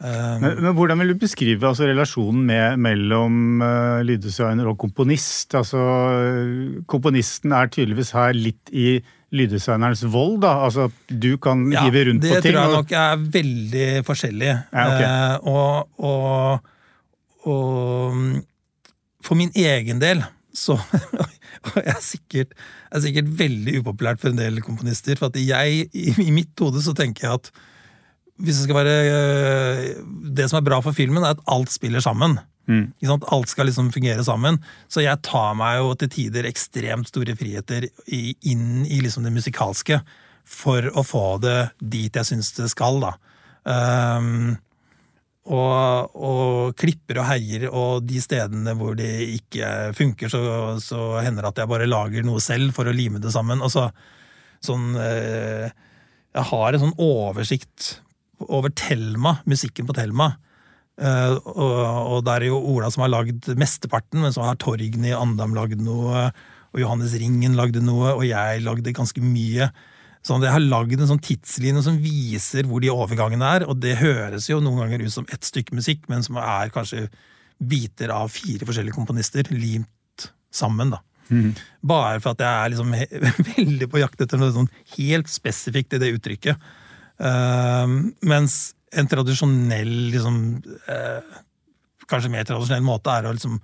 Eh, 0.00 0.38
Men, 0.40 0.56
men 0.64 0.72
hvordan 0.74 0.98
vil 1.02 1.12
du 1.12 1.18
beskrive 1.20 1.68
altså, 1.68 1.84
relasjonen 1.90 2.40
med, 2.48 2.78
mellom 2.82 3.60
uh, 3.62 4.00
lyddesigner 4.02 4.66
og 4.72 4.78
komponist? 4.80 5.54
Altså, 5.54 5.78
komponisten 6.90 7.52
er 7.52 7.68
tydeligvis 7.72 8.10
her 8.16 8.32
litt 8.36 8.72
i 8.72 8.96
lyddesignerens 9.34 10.04
vold, 10.08 10.40
da. 10.44 10.54
Altså, 10.66 10.88
du 11.10 11.36
kan 11.42 11.66
Ja, 11.72 11.84
hive 11.84 12.04
rundt 12.08 12.22
på 12.22 12.28
ting. 12.28 12.34
Det 12.38 12.42
tror 12.52 12.60
jeg 12.60 12.70
og- 12.70 12.76
nok 12.78 12.92
er 12.92 13.16
veldig 13.38 13.88
forskjellig. 14.06 14.52
Ja, 14.72 14.84
okay. 14.88 15.08
Og, 15.50 15.88
og, 15.98 16.60
og 17.50 18.14
mm, 18.14 18.42
for 19.24 19.34
min 19.40 19.50
egen 19.54 19.98
del 20.02 20.22
så 20.54 20.78
og 21.64 21.78
jeg 21.80 21.92
er 21.92 22.02
sikkert, 22.04 22.56
er 22.90 23.04
sikkert 23.04 23.30
veldig 23.38 23.78
upopulært 23.82 24.22
for 24.22 24.32
en 24.32 24.40
del 24.40 24.62
komponister. 24.64 25.18
For 25.20 25.32
at 25.32 25.38
jeg, 25.40 25.86
i, 25.92 26.30
mitt 26.34 26.54
hode 26.62 26.82
så 26.84 26.94
tenker 26.96 27.26
jeg 27.28 27.40
at 27.40 27.54
hvis 28.42 28.58
det 28.58 28.64
skal 28.64 28.80
være 28.80 28.94
eh, 29.06 29.82
Det 30.34 30.48
som 30.50 30.58
er 30.58 30.64
bra 30.66 30.80
for 30.82 30.96
filmen, 30.96 31.22
er 31.22 31.36
at 31.36 31.44
alt 31.54 31.70
spiller 31.70 32.02
sammen. 32.02 32.34
Mm. 32.66 32.88
Alt 33.30 33.52
skal 33.52 33.68
liksom 33.68 33.92
fungere 33.94 34.24
sammen. 34.26 34.58
Så 34.88 35.04
jeg 35.04 35.22
tar 35.26 35.54
meg 35.58 35.78
jo 35.78 35.92
til 36.00 36.10
tider 36.10 36.48
ekstremt 36.48 37.10
store 37.10 37.36
friheter 37.38 37.86
i, 38.06 38.34
inn 38.50 38.82
i 38.86 38.98
liksom 39.04 39.26
det 39.26 39.34
musikalske 39.34 40.00
for 40.44 40.90
å 40.92 41.04
få 41.06 41.38
det 41.40 41.58
dit 41.80 42.14
jeg 42.14 42.28
syns 42.28 42.52
det 42.58 42.68
skal, 42.72 42.98
da. 43.00 43.14
Ehm, 43.70 44.56
og, 45.44 46.14
og 46.16 46.76
klipper 46.80 47.20
og 47.20 47.28
heier, 47.28 47.66
og 47.68 48.06
de 48.08 48.20
stedene 48.22 48.72
hvor 48.78 48.94
det 48.96 49.10
ikke 49.36 49.92
funker, 49.96 50.32
så, 50.32 50.40
så 50.80 51.18
hender 51.20 51.44
det 51.44 51.50
at 51.52 51.60
jeg 51.62 51.72
bare 51.74 51.88
lager 51.90 52.24
noe 52.24 52.40
selv 52.40 52.72
for 52.76 52.88
å 52.88 52.94
lime 52.96 53.20
det 53.20 53.32
sammen. 53.34 53.60
Altså, 53.64 53.90
sånn 54.64 54.94
eh, 54.96 55.68
Jeg 56.34 56.48
har 56.48 56.72
en 56.72 56.86
sånn 56.86 56.96
oversikt 56.96 57.98
over 58.44 58.72
Thelma, 58.72 59.36
musikken 59.48 59.86
på 59.88 59.96
Thelma. 59.96 60.32
Eh, 60.96 61.36
og, 61.36 61.78
og 62.14 62.24
det 62.24 62.38
er 62.38 62.48
jo 62.48 62.62
Ola 62.72 62.88
som 62.92 63.04
har 63.04 63.12
lagd 63.12 63.50
mesteparten, 63.60 64.24
men 64.24 64.32
så 64.34 64.46
har 64.48 64.60
Torgny 64.62 65.12
Andam 65.12 65.56
lagd 65.56 65.82
noe, 65.84 66.30
og 66.74 66.80
Johannes 66.80 67.14
Ringen 67.20 67.58
lagde 67.58 67.84
noe, 67.84 68.16
og 68.16 68.24
jeg 68.26 68.64
lagde 68.64 68.96
ganske 68.96 69.20
mye. 69.22 69.68
Sånn 70.24 70.40
at 70.40 70.48
Jeg 70.48 70.56
har 70.56 70.64
lagd 70.64 70.96
en 70.96 71.10
sånn 71.10 71.20
tidslinje 71.20 71.82
som 71.84 72.00
viser 72.00 72.64
hvor 72.68 72.80
de 72.80 72.92
overgangene 72.92 73.50
er, 73.58 73.66
og 73.68 73.76
det 73.82 73.98
høres 74.00 74.48
jo 74.48 74.60
noen 74.64 74.84
ganger 74.84 75.04
ut 75.04 75.12
som 75.12 75.26
ett 75.28 75.44
stykke 75.44 75.76
musikk, 75.76 76.06
men 76.08 76.24
som 76.24 76.38
er 76.40 76.72
kanskje 76.72 77.10
biter 77.60 78.12
av 78.14 78.32
fire 78.32 78.64
forskjellige 78.66 78.96
komponister 78.96 79.50
limt 79.52 80.28
sammen. 80.54 80.94
da. 80.94 81.02
Bare 81.84 82.20
for 82.22 82.34
at 82.34 82.42
jeg 82.44 82.52
er 82.52 82.72
liksom 82.72 82.94
veldig 83.54 83.90
på 83.90 84.00
jakt 84.02 84.24
etter 84.24 84.40
noe 84.40 84.54
sånn 84.54 84.70
helt 84.96 85.30
spesifikt 85.32 85.96
i 85.96 86.02
det 86.02 86.12
uttrykket. 86.16 86.72
Uh, 87.20 87.86
mens 88.26 88.74
en 88.94 89.08
tradisjonell, 89.10 89.92
liksom 90.14 90.38
uh, 90.90 91.42
Kanskje 92.04 92.28
mer 92.28 92.44
tradisjonell 92.44 92.82
måte 92.84 93.08
er 93.08 93.24
å 93.24 93.30
liksom 93.32 93.54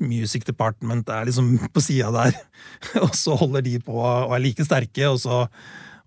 Music 0.00 0.44
Department 0.48 1.08
er 1.12 1.26
liksom 1.28 1.54
på 1.74 1.82
sida 1.84 2.10
der, 2.14 2.36
og 3.04 3.12
så 3.18 3.36
holder 3.36 3.62
de 3.66 3.78
på 3.82 3.96
og 4.00 4.32
er 4.36 4.42
like 4.44 4.64
sterke, 4.64 5.06
og 5.10 5.18
så, 5.20 5.42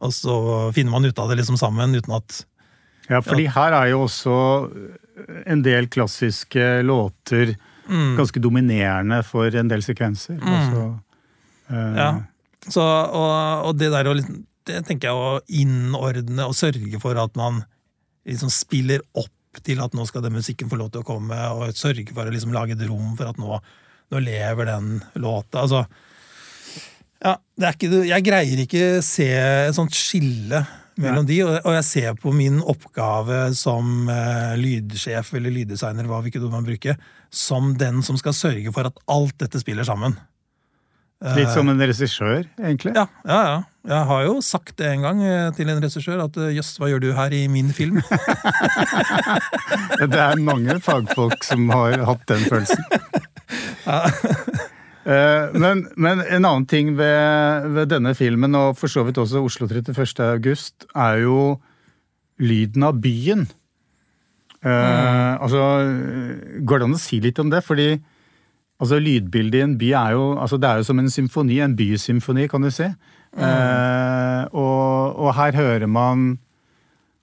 og 0.02 0.14
så 0.16 0.36
finner 0.76 0.92
man 0.96 1.06
ut 1.06 1.20
av 1.22 1.30
det 1.32 1.38
liksom 1.42 1.58
sammen, 1.62 1.96
uten 1.96 2.16
at 2.18 2.42
Ja, 3.10 3.20
fordi 3.22 3.46
her 3.54 3.76
er 3.78 3.92
jo 3.92 4.04
også 4.08 4.36
en 5.46 5.62
del 5.66 5.88
klassiske 5.94 6.82
låter 6.88 7.56
Mm. 7.86 8.16
ganske 8.18 8.42
dominerende 8.42 9.20
for 9.22 9.46
en 9.54 9.68
del 9.70 9.84
sekvenser. 9.86 10.40
Altså, 10.42 11.00
eh, 11.70 11.92
Ja. 12.00 12.08
Så, 12.66 12.82
og, 12.82 13.68
og 13.68 13.76
det 13.78 13.92
der 13.94 14.08
å 14.10 14.16
liksom 14.18 14.40
Det 14.66 14.80
tenker 14.88 15.12
jeg 15.12 15.14
å 15.14 15.36
innordne 15.54 16.48
og 16.50 16.56
sørge 16.58 16.98
for 17.00 17.14
at 17.22 17.36
man 17.38 17.60
liksom 18.26 18.50
spiller 18.50 19.04
opp 19.14 19.30
til 19.66 19.82
at 19.84 19.96
nå 19.96 20.06
skal 20.10 20.24
den 20.26 20.36
musikken 20.36 20.72
få 20.72 20.80
lov 20.80 20.92
til 20.94 21.04
å 21.04 21.08
komme, 21.08 21.38
og 21.56 21.76
sørge 21.78 22.12
for 22.12 22.28
å 22.28 22.34
liksom 22.34 22.56
lage 22.56 22.76
et 22.76 22.86
rom 22.90 23.14
for 23.18 23.32
at 23.32 23.40
nå, 23.42 23.60
nå 24.12 24.24
lever 24.24 24.72
den 24.72 24.98
låta. 25.22 25.66
Altså, 25.66 25.86
Ja, 27.26 27.38
det 27.58 27.66
er 27.66 27.78
ikke, 27.78 28.02
Jeg 28.06 28.26
greier 28.26 28.60
ikke 28.66 28.88
se 29.02 29.30
et 29.32 29.76
sånt 29.78 29.96
skille 29.96 30.66
mellom 31.02 31.26
de, 31.28 31.42
og 31.44 31.74
jeg 31.76 31.86
ser 31.88 32.14
på 32.20 32.32
min 32.36 32.62
oppgave 32.64 33.50
som 33.58 34.08
uh, 34.08 34.54
lydsjef 34.60 35.34
eller 35.36 35.52
lyddesigner, 35.52 36.08
hva 36.08 36.22
hvilket 36.24 36.44
ord 36.46 36.54
man 36.54 36.68
bruker, 36.68 36.96
som 37.34 37.74
den 37.80 38.00
som 38.06 38.20
skal 38.20 38.36
sørge 38.38 38.72
for 38.76 38.88
at 38.88 39.02
alt 39.12 39.36
dette 39.42 39.60
spiller 39.60 39.88
sammen. 39.88 40.16
Litt 41.36 41.52
som 41.56 41.68
en 41.72 41.82
regissør, 41.82 42.46
egentlig? 42.60 42.94
Ja, 42.96 43.08
ja, 43.28 43.40
ja. 43.50 43.58
Jeg 43.86 44.06
har 44.10 44.24
jo 44.26 44.40
sagt 44.42 44.78
det 44.82 44.88
en 44.90 45.04
gang 45.06 45.20
eh, 45.22 45.52
til 45.54 45.70
en 45.70 45.82
regissør 45.84 46.24
at 46.24 46.38
jøss, 46.56 46.74
hva 46.82 46.90
gjør 46.90 47.04
du 47.04 47.12
her 47.14 47.34
i 47.38 47.44
min 47.52 47.70
film? 47.74 48.00
det 50.02 50.22
er 50.22 50.42
mange 50.42 50.80
fagfolk 50.82 51.46
som 51.46 51.70
har 51.74 52.02
hatt 52.10 52.26
den 52.32 52.48
følelsen. 52.50 52.86
Ja. 53.86 54.00
Eh, 55.06 55.52
men, 55.54 55.84
men, 56.02 56.24
en 56.24 56.48
annen 56.48 56.64
ting 56.66 56.96
ved, 56.98 57.68
ved, 57.76 57.92
denne 57.92 58.16
filmen, 58.18 58.56
og 58.58 58.80
for 58.80 58.90
så 58.90 59.04
vidt 59.06 59.20
også 59.22 59.44
Oslo 59.46 59.68
31. 59.70 60.18
august, 60.26 60.88
er 60.98 61.22
jo 61.22 61.60
lyden 62.42 62.88
av 62.88 62.98
byen. 63.04 63.46
Mm. 64.66 65.38
Altså, 65.46 65.62
Går 66.66 66.82
det 66.82 66.88
an 66.88 66.98
å 66.98 67.04
si 67.04 67.20
litt 67.22 67.38
om 67.38 67.54
det? 67.54 67.62
Fordi 67.62 67.92
altså, 67.94 68.98
lydbildet 68.98 69.60
i 69.60 69.66
en 69.68 69.78
by 69.78 69.92
er 69.94 70.16
jo 70.18 70.24
altså, 70.42 70.58
det 70.58 70.72
er 70.72 70.82
jo 70.82 70.88
som 70.90 71.04
en 71.04 71.14
symfoni, 71.14 71.60
en 71.62 71.78
bysymfoni, 71.78 72.50
kan 72.50 72.66
du 72.66 72.74
si. 72.74 72.90
Mm. 73.36 73.44
Uh, 73.44 74.42
og, 74.56 75.16
og, 75.20 75.30
her 75.36 75.58
hører 75.60 75.90
man 75.92 76.38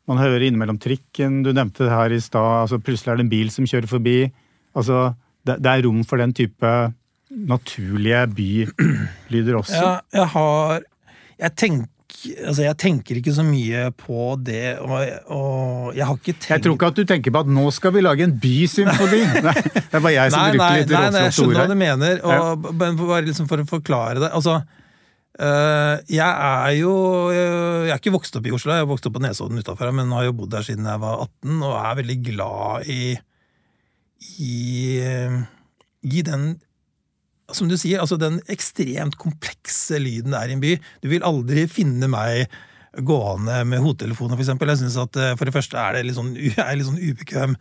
Man 0.04 0.18
hører 0.18 0.42
innimellom 0.44 0.76
trikken, 0.82 1.38
du 1.46 1.54
nevnte 1.54 1.86
det 1.86 1.92
her 1.94 2.12
i 2.12 2.18
stad. 2.20 2.66
Altså, 2.66 2.80
plutselig 2.82 3.12
er 3.12 3.20
det 3.20 3.24
en 3.24 3.30
bil 3.32 3.52
som 3.54 3.68
kjører 3.70 3.86
forbi. 3.88 4.16
Altså, 4.76 5.12
det, 5.46 5.60
det 5.62 5.70
er 5.70 5.86
rom 5.86 6.02
for 6.04 6.20
den 6.20 6.34
type 6.36 6.72
naturlige 7.32 8.26
bylyder 8.36 9.56
også? 9.60 9.78
Ja, 9.78 9.92
jeg 10.12 10.26
har 10.34 10.82
jeg 11.42 11.54
tenker, 11.58 11.88
altså 12.46 12.62
jeg 12.62 12.76
tenker 12.78 13.18
ikke 13.18 13.34
så 13.34 13.44
mye 13.46 13.86
på 13.98 14.36
det, 14.46 14.76
og, 14.84 14.92
og, 15.32 15.94
jeg 15.96 16.06
har 16.06 16.18
ikke 16.20 16.34
tenkt 16.34 16.50
Jeg 16.50 16.64
tror 16.66 16.76
ikke 16.76 16.90
at 16.92 17.00
du 17.00 17.08
tenker 17.08 17.34
på 17.34 17.42
at 17.42 17.50
nå 17.50 17.64
skal 17.74 17.94
vi 17.96 18.04
lage 18.04 18.28
en 18.28 18.36
bysymfoni! 18.42 19.22
Nei, 19.48 19.56
det 19.64 19.88
er 19.88 20.04
bare 20.04 20.14
jeg 20.14 20.34
som 20.34 20.44
nei, 20.44 20.52
bruker 20.52 20.78
litt 20.78 20.92
råflott 20.92 21.08
ord 21.08 21.16
her. 21.16 21.24
Jeg 21.24 21.36
skjønner 21.38 21.62
hva 21.62 21.66
du 21.72 21.80
mener, 21.80 22.22
og, 22.22 22.70
ja. 22.76 22.94
bare 23.02 23.26
liksom 23.30 23.50
for 23.50 23.64
å 23.64 23.66
forklare 23.70 24.22
det. 24.22 24.30
altså 24.30 24.60
jeg 25.32 26.28
er 26.28 26.72
jo 26.76 26.90
Jeg 27.32 27.88
er 27.88 27.96
ikke 27.96 28.12
vokst 28.12 28.34
opp 28.36 28.44
i 28.46 28.52
Oslo, 28.52 28.74
jeg 28.76 28.84
er 28.84 28.88
vokst 28.90 29.06
opp 29.08 29.14
på 29.16 29.22
Nesodden 29.24 29.62
utafor, 29.62 29.88
men 29.96 30.12
har 30.12 30.26
jo 30.26 30.34
bodd 30.36 30.52
der 30.52 30.66
siden 30.66 30.84
jeg 30.84 31.00
var 31.00 31.22
18, 31.24 31.62
og 31.62 31.76
er 31.78 32.00
veldig 32.02 32.18
glad 32.26 32.90
i 32.92 33.02
i, 34.38 35.00
i 36.02 36.22
den 36.22 36.52
som 37.52 37.68
du 37.68 37.76
sier, 37.76 38.00
altså 38.00 38.18
den 38.20 38.40
ekstremt 38.52 39.18
komplekse 39.20 39.98
lyden 40.00 40.32
det 40.32 40.40
er 40.40 40.52
i 40.52 40.56
en 40.56 40.62
by. 40.62 40.76
Du 41.02 41.08
vil 41.12 41.26
aldri 41.26 41.66
finne 41.70 42.08
meg 42.10 42.46
gående 43.08 43.62
med 43.68 43.82
hodetelefoner, 43.84 44.40
eksempel. 44.40 44.72
Jeg 44.72 44.82
synes 44.82 44.98
at 45.00 45.16
eh, 45.20 45.32
For 45.36 45.48
det 45.48 45.54
første 45.54 45.80
er 45.80 45.96
det 45.96 46.06
litt 46.06 46.18
sånn, 46.18 46.34
jeg 46.48 46.60
er 46.60 46.78
litt 46.78 46.88
sånn 46.88 47.00
ubekvem. 47.00 47.56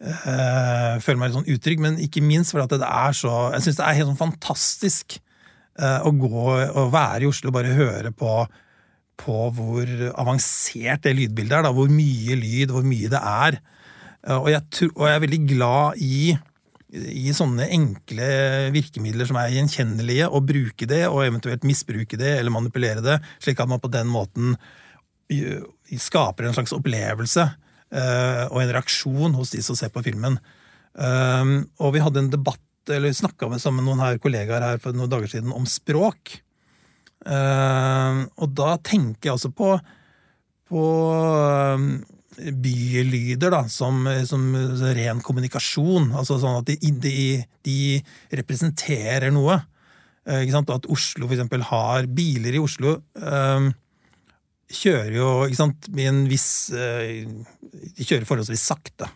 Uh, 0.00 0.96
føler 1.04 1.18
meg 1.20 1.28
litt 1.28 1.36
sånn 1.36 1.50
utrygg, 1.52 1.80
men 1.84 1.98
ikke 2.00 2.22
minst 2.24 2.54
fordi 2.54 2.78
det 2.80 2.86
er 2.88 3.12
så 3.12 3.50
Jeg 3.52 3.66
syns 3.66 3.80
det 3.82 3.84
er 3.84 3.98
helt 3.98 4.08
sånn 4.08 4.22
fantastisk 4.22 5.18
å 5.78 6.10
gå 6.12 6.42
og 6.50 6.90
være 6.92 7.24
i 7.24 7.28
Oslo 7.30 7.48
og 7.48 7.54
bare 7.56 7.76
høre 7.76 8.10
på, 8.12 8.32
på 9.20 9.36
hvor 9.56 9.92
avansert 10.10 11.06
det 11.06 11.14
lydbildet 11.16 11.58
er. 11.60 11.66
Da, 11.68 11.72
hvor 11.76 11.88
mye 11.92 12.36
lyd, 12.36 12.74
hvor 12.74 12.84
mye 12.84 13.08
det 13.12 13.20
er. 13.20 13.60
Uh, 14.26 14.38
og, 14.42 14.50
jeg, 14.52 14.90
og 14.90 15.06
jeg 15.06 15.16
er 15.16 15.24
veldig 15.24 15.42
glad 15.54 16.02
i 16.04 16.36
i 16.90 17.30
sånne 17.30 17.68
enkle 17.70 18.28
virkemidler 18.74 19.28
som 19.28 19.36
er 19.38 19.52
gjenkjennelige, 19.54 20.26
og 20.26 20.48
bruke 20.48 20.88
det, 20.90 21.04
og 21.06 21.22
eventuelt 21.22 21.62
misbruke 21.62 22.18
det 22.18 22.32
eller 22.40 22.50
manipulere 22.50 23.04
det, 23.04 23.20
slik 23.38 23.60
at 23.62 23.70
man 23.70 23.78
på 23.82 23.92
den 23.94 24.10
måten 24.10 24.56
skaper 25.94 26.48
en 26.48 26.56
slags 26.56 26.74
opplevelse 26.74 27.44
og 28.50 28.58
en 28.58 28.72
reaksjon 28.74 29.36
hos 29.38 29.54
de 29.54 29.62
som 29.62 29.78
ser 29.78 29.92
på 29.94 30.02
filmen. 30.02 30.40
Og 30.98 31.94
vi 31.94 32.02
hadde 32.02 32.24
en 32.24 32.32
debatt, 32.34 32.58
eller 32.88 33.12
snakka 33.14 33.50
sammen 33.58 33.84
med 33.84 33.90
noen 33.90 34.04
her 34.04 34.20
kollegaer 34.22 34.64
her 34.64 34.80
for 34.82 34.96
noen 34.96 35.10
dager 35.10 35.30
siden 35.30 35.52
om 35.54 35.66
språk. 35.68 36.38
Uh, 37.20 38.24
og 38.40 38.54
da 38.56 38.78
tenker 38.80 39.28
jeg 39.28 39.34
altså 39.34 39.50
på, 39.52 39.74
på 40.70 40.84
bylyder 42.40 43.52
da, 43.52 43.66
som, 43.68 44.06
som, 44.24 44.46
ren 44.96 45.20
kommunikasjon. 45.24 46.14
altså 46.16 46.38
sånn 46.40 46.62
At 46.62 46.72
de, 46.72 46.94
de, 47.04 47.14
de 47.66 47.78
representerer 48.40 49.28
noe. 49.34 49.60
Uh? 50.24 50.44
At 50.48 50.88
Oslo 50.88 51.26
for 51.26 51.36
eksempel 51.36 51.64
har 51.68 52.08
Biler 52.08 52.56
i 52.56 52.62
Oslo 52.62 52.96
uh, 53.20 53.70
kjører 54.70 55.16
jo 55.16 55.30
ikke 55.44 55.58
sant, 55.58 55.88
med 55.90 56.06
en 56.06 56.18
viss 56.30 56.70
De 56.70 58.04
kjører 58.06 58.28
forholdsvis 58.28 58.68
sakte. 58.70 59.08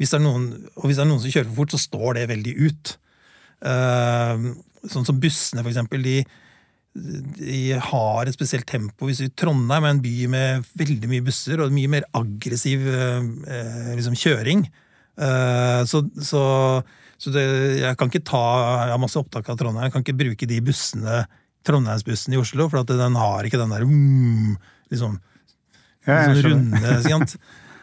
Hvis 0.00 0.12
det 0.12 0.18
er 0.18 0.24
noen, 0.24 0.48
og 0.74 0.88
hvis 0.88 0.98
det 0.98 1.04
er 1.04 1.10
noen 1.10 1.22
som 1.22 1.34
kjører 1.34 1.50
for 1.50 1.62
fort, 1.62 1.74
så 1.74 1.82
står 1.82 2.16
det 2.18 2.30
veldig 2.32 2.54
ut. 2.64 2.94
Eh, 3.70 4.48
sånn 4.90 5.06
som 5.06 5.20
bussene, 5.22 5.62
for 5.62 5.72
eksempel. 5.72 6.02
de 6.04 6.18
de 6.94 7.74
har 7.82 8.28
et 8.28 8.36
spesielt 8.36 8.66
tempo. 8.70 9.08
Hvis 9.08 9.24
vi 9.24 9.32
Trondheim 9.34 9.82
er 9.82 9.94
en 9.96 10.02
by 10.02 10.14
med 10.30 10.66
veldig 10.78 11.10
mye 11.10 11.24
busser 11.26 11.62
og 11.62 11.74
mye 11.74 11.90
mer 11.90 12.06
aggressiv 12.14 12.84
eh, 12.86 13.94
liksom, 13.98 14.14
kjøring. 14.14 14.62
Eh, 15.18 15.80
så, 15.90 16.04
så, 16.22 16.42
så 17.18 17.34
det, 17.34 17.44
jeg 17.82 17.98
kan 17.98 18.10
ikke 18.10 18.22
ta 18.26 18.44
Jeg 18.86 18.94
har 18.94 19.02
masse 19.02 19.18
opptak 19.18 19.50
av 19.50 19.58
Trondheim. 19.58 19.88
Jeg 19.88 19.96
kan 19.96 20.06
ikke 20.06 20.20
bruke 20.22 20.50
de 20.50 20.60
bussene 20.62 21.24
Trondheimsbussen 21.66 22.36
i 22.36 22.38
Oslo, 22.38 22.68
for 22.70 22.86
den 22.86 23.18
har 23.18 23.48
ikke 23.48 23.58
den 23.58 23.74
der 23.74 23.86
mm, 23.88 24.54
liksom, 24.94 25.18
liksom 26.06 26.42
runde 26.46 26.96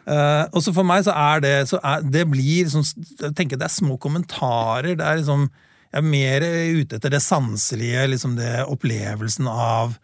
uh, 0.07 0.45
Og 0.51 0.63
så 0.65 0.73
for 0.75 0.87
meg 0.87 1.03
så 1.05 1.15
er 1.17 1.43
det 1.43 1.55
så 1.71 1.79
er, 1.83 2.05
Det 2.05 2.23
blir 2.29 2.67
liksom, 2.67 2.85
jeg 3.21 3.35
tenker 3.37 3.59
det 3.59 3.67
er 3.67 3.73
små 3.73 3.97
kommentarer. 4.01 4.95
Det 4.95 5.05
er 5.05 5.21
liksom 5.21 5.49
jeg 5.91 5.99
er 5.99 6.07
mer 6.07 6.43
ute 6.79 6.95
etter 6.95 7.11
det 7.11 7.19
sanselige, 7.19 8.05
liksom 8.13 8.37
det 8.37 8.61
opplevelsen 8.63 9.49
av 9.51 9.97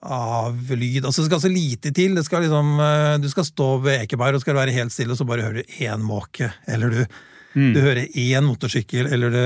av 0.00 0.56
lyd. 0.70 1.04
Altså, 1.04 1.20
det 1.20 1.28
skal 1.28 1.42
så 1.42 1.50
lite 1.52 1.92
til. 1.92 2.14
Det 2.16 2.24
skal 2.24 2.46
liksom, 2.46 2.70
eh, 2.80 3.18
du 3.20 3.28
skal 3.28 3.44
stå 3.44 3.68
ved 3.84 4.06
Ekeberg 4.06 4.38
og 4.38 4.44
skal 4.44 4.56
være 4.56 4.72
helt 4.72 4.94
stille, 4.94 5.12
og 5.12 5.20
så 5.20 5.26
bare 5.28 5.44
hører 5.44 5.60
du 5.60 5.74
én 5.84 6.00
måke. 6.00 6.48
Eller 6.66 6.94
du, 6.94 7.02
mm. 7.52 7.74
du 7.74 7.80
hører 7.84 8.06
én 8.08 8.46
motorsykkel, 8.46 9.10
eller 9.12 9.34
du 9.34 9.42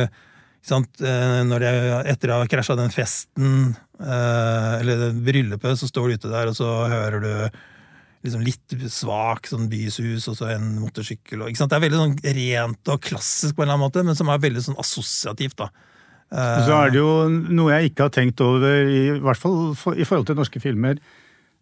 sant, 0.65 1.01
eh, 1.03 1.41
når 1.49 1.65
det, 1.67 1.73
Etter 2.15 2.33
å 2.33 2.39
ha 2.43 2.51
krasja 2.51 2.77
den 2.79 2.95
festen, 2.95 3.75
eller 3.99 4.99
det 5.01 5.11
bryllupet, 5.27 5.79
så 5.79 5.87
står 5.89 6.09
du 6.09 6.15
ute 6.19 6.31
der, 6.31 6.51
og 6.51 6.57
så 6.59 6.71
hører 6.91 7.23
du 7.23 7.35
liksom 8.25 8.45
litt 8.45 8.75
svak 8.93 9.49
sånn 9.51 9.67
byshus 9.69 10.29
og 10.33 10.39
så 10.39 10.49
en 10.55 10.71
motorsykkel. 10.81 11.45
Og, 11.45 11.53
Det 11.53 11.77
er 11.77 11.83
veldig 11.85 12.01
sånn 12.01 12.15
rent 12.39 12.93
og 12.95 13.03
klassisk, 13.05 13.57
på 13.57 13.63
en 13.63 13.69
eller 13.69 13.77
annen 13.77 13.85
måte, 13.85 14.05
men 14.07 14.17
som 14.17 14.31
er 14.33 14.41
veldig 14.43 14.63
sånn 14.65 14.81
assosiativt. 14.81 15.59
da. 15.61 15.69
Så 16.35 16.73
er 16.75 16.91
det 16.91 16.99
jo 16.99 17.29
noe 17.29 17.77
jeg 17.77 17.93
ikke 17.93 18.09
har 18.09 18.15
tenkt 18.15 18.41
over, 18.43 18.65
i 18.89 19.21
hvert 19.23 19.39
fall 19.39 19.75
for, 19.79 19.95
i 19.95 20.07
forhold 20.09 20.27
til 20.31 20.39
norske 20.41 20.63
filmer, 20.63 20.99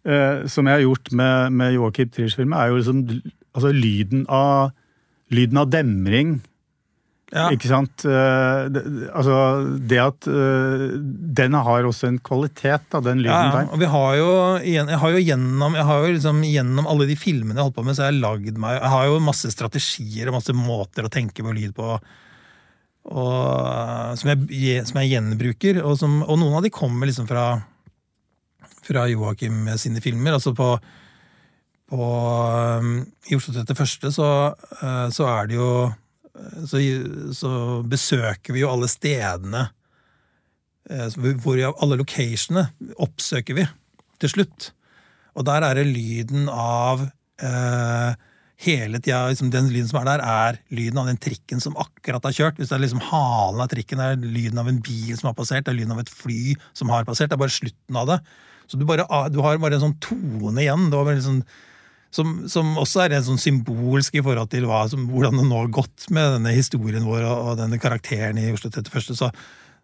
eh, 0.07 0.47
som 0.49 0.69
jeg 0.69 0.79
har 0.79 0.85
gjort 0.87 1.13
med, 1.19 1.59
med 1.59 1.75
Joakim 1.75 2.13
Triers 2.15 2.39
filmer, 2.39 2.63
er 2.63 2.71
jo 2.71 2.79
liksom 2.79 3.03
altså 3.53 3.73
lyden 3.75 4.25
av, 4.33 4.73
lyden 5.35 5.61
av 5.61 5.69
demring 5.75 6.39
ja. 7.33 7.47
Ikke 7.55 7.69
sant? 7.71 8.05
Uh, 8.05 8.69
det, 8.69 8.83
altså, 9.17 9.37
det 9.89 9.99
at 10.03 10.27
uh, 10.29 10.83
den 11.41 11.57
har 11.57 11.87
også 11.89 12.11
en 12.11 12.19
kvalitet, 12.21 12.85
da, 12.93 13.01
den 13.01 13.23
lyden 13.25 13.33
ja, 13.33 13.55
der. 13.55 13.71
Og 13.73 13.81
vi 13.81 13.89
har 13.89 14.17
jo, 14.19 14.33
jeg 14.69 14.99
har 15.01 15.15
jo 15.15 15.23
gjennom, 15.23 15.79
jeg 15.79 15.89
har 15.89 16.03
jo 16.05 16.11
liksom, 16.19 16.43
gjennom 16.45 16.91
alle 16.93 17.09
de 17.09 17.17
filmene 17.17 17.57
jeg 17.57 17.71
holdt 17.71 17.79
på 17.79 17.87
med, 17.87 17.97
så 17.97 18.05
har 18.05 18.13
jeg 18.13 18.21
lagd 18.21 18.61
meg 18.61 18.77
Jeg 18.77 18.93
har 18.95 19.09
jo 19.09 19.23
masse 19.25 19.53
strategier 19.55 20.29
og 20.29 20.37
masse 20.37 20.57
måter 20.57 21.09
å 21.09 21.13
tenke 21.13 21.45
på 21.47 21.55
lyd 21.57 21.73
på. 21.79 21.95
Og, 23.03 24.19
som, 24.21 24.35
jeg, 24.35 24.85
som, 24.87 25.01
jeg, 25.01 25.15
gjenbruker. 25.17 25.81
Og, 25.87 25.97
som, 25.99 26.21
og, 26.27 26.37
noen 26.37 26.61
av 26.61 26.67
de 26.67 26.75
kommer 26.75 27.09
liksom 27.09 27.31
fra, 27.31 27.47
fra 28.85 29.07
Joakim 29.09 29.65
sine 29.81 30.05
filmer. 30.05 30.37
altså 30.37 30.53
på 30.57 30.75
på, 31.93 32.05
um, 32.81 32.95
I 33.29 33.37
Oslo 33.37 33.53
31. 33.53 34.13
Så, 34.17 34.27
uh, 34.81 35.09
så 35.13 35.27
er 35.29 35.51
det 35.51 35.59
jo 35.59 35.73
så, 36.65 36.81
så, 37.37 37.53
besøker 37.85 38.57
vi 38.57 38.63
jo 38.63 38.71
alle 38.73 38.89
stedene 38.89 39.67
eh, 40.89 41.17
hvor 41.43 41.61
Alle 41.69 41.99
locationene 42.01 42.95
oppsøker 43.05 43.59
vi 43.59 43.67
til 44.23 44.33
slutt. 44.33 44.71
Og 45.37 45.45
der 45.49 45.65
er 45.67 45.77
det 45.77 45.91
lyden 45.91 46.49
av 46.53 47.05
eh, 47.43 48.15
hele 48.63 49.01
tida 49.03 49.25
liksom 49.29 49.51
Den 49.53 49.71
lyden 49.73 49.91
som 49.91 50.01
er 50.03 50.09
der, 50.09 50.23
er 50.23 50.61
lyden 50.75 51.01
av 51.03 51.11
den 51.11 51.21
trikken 51.21 51.61
som 51.63 51.77
akkurat 51.81 52.25
har 52.29 52.37
kjørt. 52.37 52.61
Hvis 52.61 52.73
det 52.73 52.79
er 52.79 52.85
liksom 52.87 53.05
halen 53.11 53.65
av 53.65 53.73
trikken, 53.73 54.01
det 54.01 54.09
er 54.13 54.39
lyden 54.39 54.63
av 54.63 54.71
en 54.71 54.81
bil 54.85 55.13
som 55.19 55.31
har 55.31 55.37
passert, 55.39 55.67
det 55.67 55.75
er 55.75 55.81
lyden 55.83 55.97
av 55.97 56.03
et 56.05 56.13
fly 56.13 56.55
som 56.79 56.93
har 56.95 57.07
passert. 57.09 57.33
Det 57.33 57.39
er 57.39 57.45
bare 57.45 57.59
slutten 57.59 57.99
av 57.99 58.09
det. 58.13 58.23
Så 58.71 58.79
du, 58.81 58.87
bare, 58.89 59.05
du 59.35 59.43
har 59.45 59.61
bare 59.61 59.77
en 59.77 59.89
sånn 59.89 60.01
tone 60.01 60.63
igjen. 60.63 60.89
Det 60.89 60.97
var 60.97 61.09
bare 61.11 61.19
liksom 61.19 61.43
som, 62.13 62.43
som, 62.51 62.75
også 62.81 63.05
er 63.05 63.17
en 63.17 63.27
sånn 63.27 63.41
symbolsk 63.41 64.19
i 64.19 64.23
forhold 64.25 64.51
til 64.53 64.67
hva, 64.69 64.85
som, 64.91 65.07
hvordan 65.11 65.39
det 65.41 65.47
nå 65.49 65.63
har 65.63 65.73
gått 65.73 66.11
med 66.13 66.37
denne 66.37 66.53
historien 66.57 67.07
vår 67.09 67.25
og, 67.25 67.37
og 67.53 67.61
denne 67.63 67.81
karakteren 67.81 68.41
i 68.41 68.51
Oslo 68.53 68.71
31. 68.73 69.17
Så, 69.17 69.31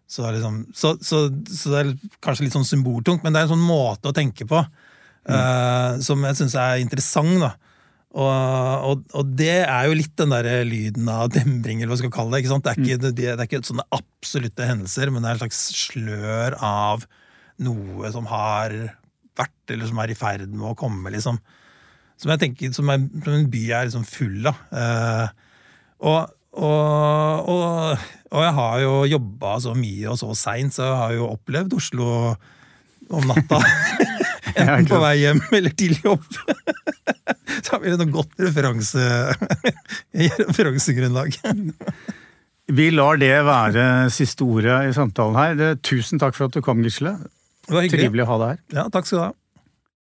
Så, 0.09 0.25
liksom, 0.33 0.61
så, 0.73 0.95
så, 1.05 1.27
så 1.53 1.73
det 1.73 1.79
er 1.79 1.89
kanskje 2.25 2.47
litt 2.47 2.55
sånn 2.55 2.65
symboltungt, 2.65 3.21
men 3.23 3.33
det 3.33 3.41
er 3.41 3.49
en 3.49 3.55
sånn 3.55 3.65
måte 3.65 4.09
å 4.09 4.15
tenke 4.15 4.47
på 4.49 4.61
eh, 5.29 5.99
som 6.01 6.23
jeg 6.25 6.37
syns 6.39 6.55
er 6.57 6.81
interessant. 6.81 7.35
da. 7.43 7.51
Og, 8.09 8.25
og, 8.89 9.03
og 9.13 9.33
det 9.37 9.59
er 9.67 9.85
jo 9.85 9.97
litt 9.99 10.15
den 10.17 10.33
der 10.33 10.63
lyden 10.65 11.09
av 11.13 11.29
demring, 11.35 11.83
eller 11.83 11.93
hva 11.93 11.99
skal 12.01 12.13
kalle 12.13 12.33
det. 12.33 12.43
ikke 12.43 12.53
sant? 12.55 12.65
Det 12.65 12.73
er 12.73 12.81
ikke, 12.81 13.01
det, 13.03 13.13
det 13.19 13.35
er 13.35 13.45
ikke 13.45 13.61
sånne 13.69 13.85
absolutte 13.95 14.69
hendelser, 14.69 15.13
men 15.13 15.21
det 15.21 15.29
er 15.29 15.37
en 15.37 15.43
slags 15.43 15.61
slør 15.83 16.57
av 16.57 17.05
noe 17.61 18.09
som 18.13 18.25
har 18.31 18.73
vært, 19.39 19.61
eller 19.69 19.89
som 19.89 20.01
er 20.01 20.11
i 20.11 20.17
ferd 20.17 20.49
med 20.49 20.71
å 20.71 20.77
komme, 20.79 21.13
liksom. 21.13 21.37
Som 22.19 22.33
jeg 22.33 22.41
tenker, 22.41 22.73
som, 22.75 22.91
er, 22.91 23.05
som 23.23 23.35
en 23.37 23.49
by 23.51 23.63
er 23.71 23.87
liksom 23.87 24.05
full 24.07 24.49
av. 24.51 24.61
Eh, 24.75 25.27
og, 26.09 26.35
og, 26.59 27.49
og, 27.53 28.07
og 28.31 28.45
jeg 28.45 28.55
har 28.59 28.79
jo 28.83 28.93
jobba 29.15 29.55
så 29.63 29.75
mye 29.77 30.11
og 30.11 30.19
så 30.19 30.33
seint, 30.35 30.75
så 30.75 30.87
jeg 30.87 30.99
har 31.03 31.15
jo 31.15 31.31
opplevd 31.31 31.77
Oslo 31.79 32.09
om 33.09 33.29
natta. 33.31 33.63
Enten 34.59 34.87
på 34.89 34.99
vei 35.01 35.15
hjem 35.21 35.41
eller 35.55 35.75
til 35.77 35.97
jobb. 36.03 36.25
Så 37.59 37.75
har 37.75 37.83
vi 37.83 37.91
et 37.91 38.05
godt 38.13 38.39
referanse, 38.39 39.03
referansegrunnlag. 40.15 41.35
Vi 42.69 42.87
lar 42.93 43.19
det 43.19 43.33
være 43.45 43.83
siste 44.13 44.45
ordet 44.45 44.77
i 44.89 44.95
samtalen 44.95 45.37
her. 45.39 45.75
Tusen 45.85 46.21
takk 46.21 46.37
for 46.37 46.47
at 46.47 46.55
du 46.55 46.63
kom, 46.65 46.83
Gisle. 46.85 47.17
Trivelig 47.69 48.25
å 48.25 48.29
ha 48.31 48.39
deg 48.43 48.53
her. 48.53 48.61
Ja, 48.77 48.87
takk 48.93 49.09
skal 49.09 49.19
du 49.19 49.23
ha. 49.25 49.31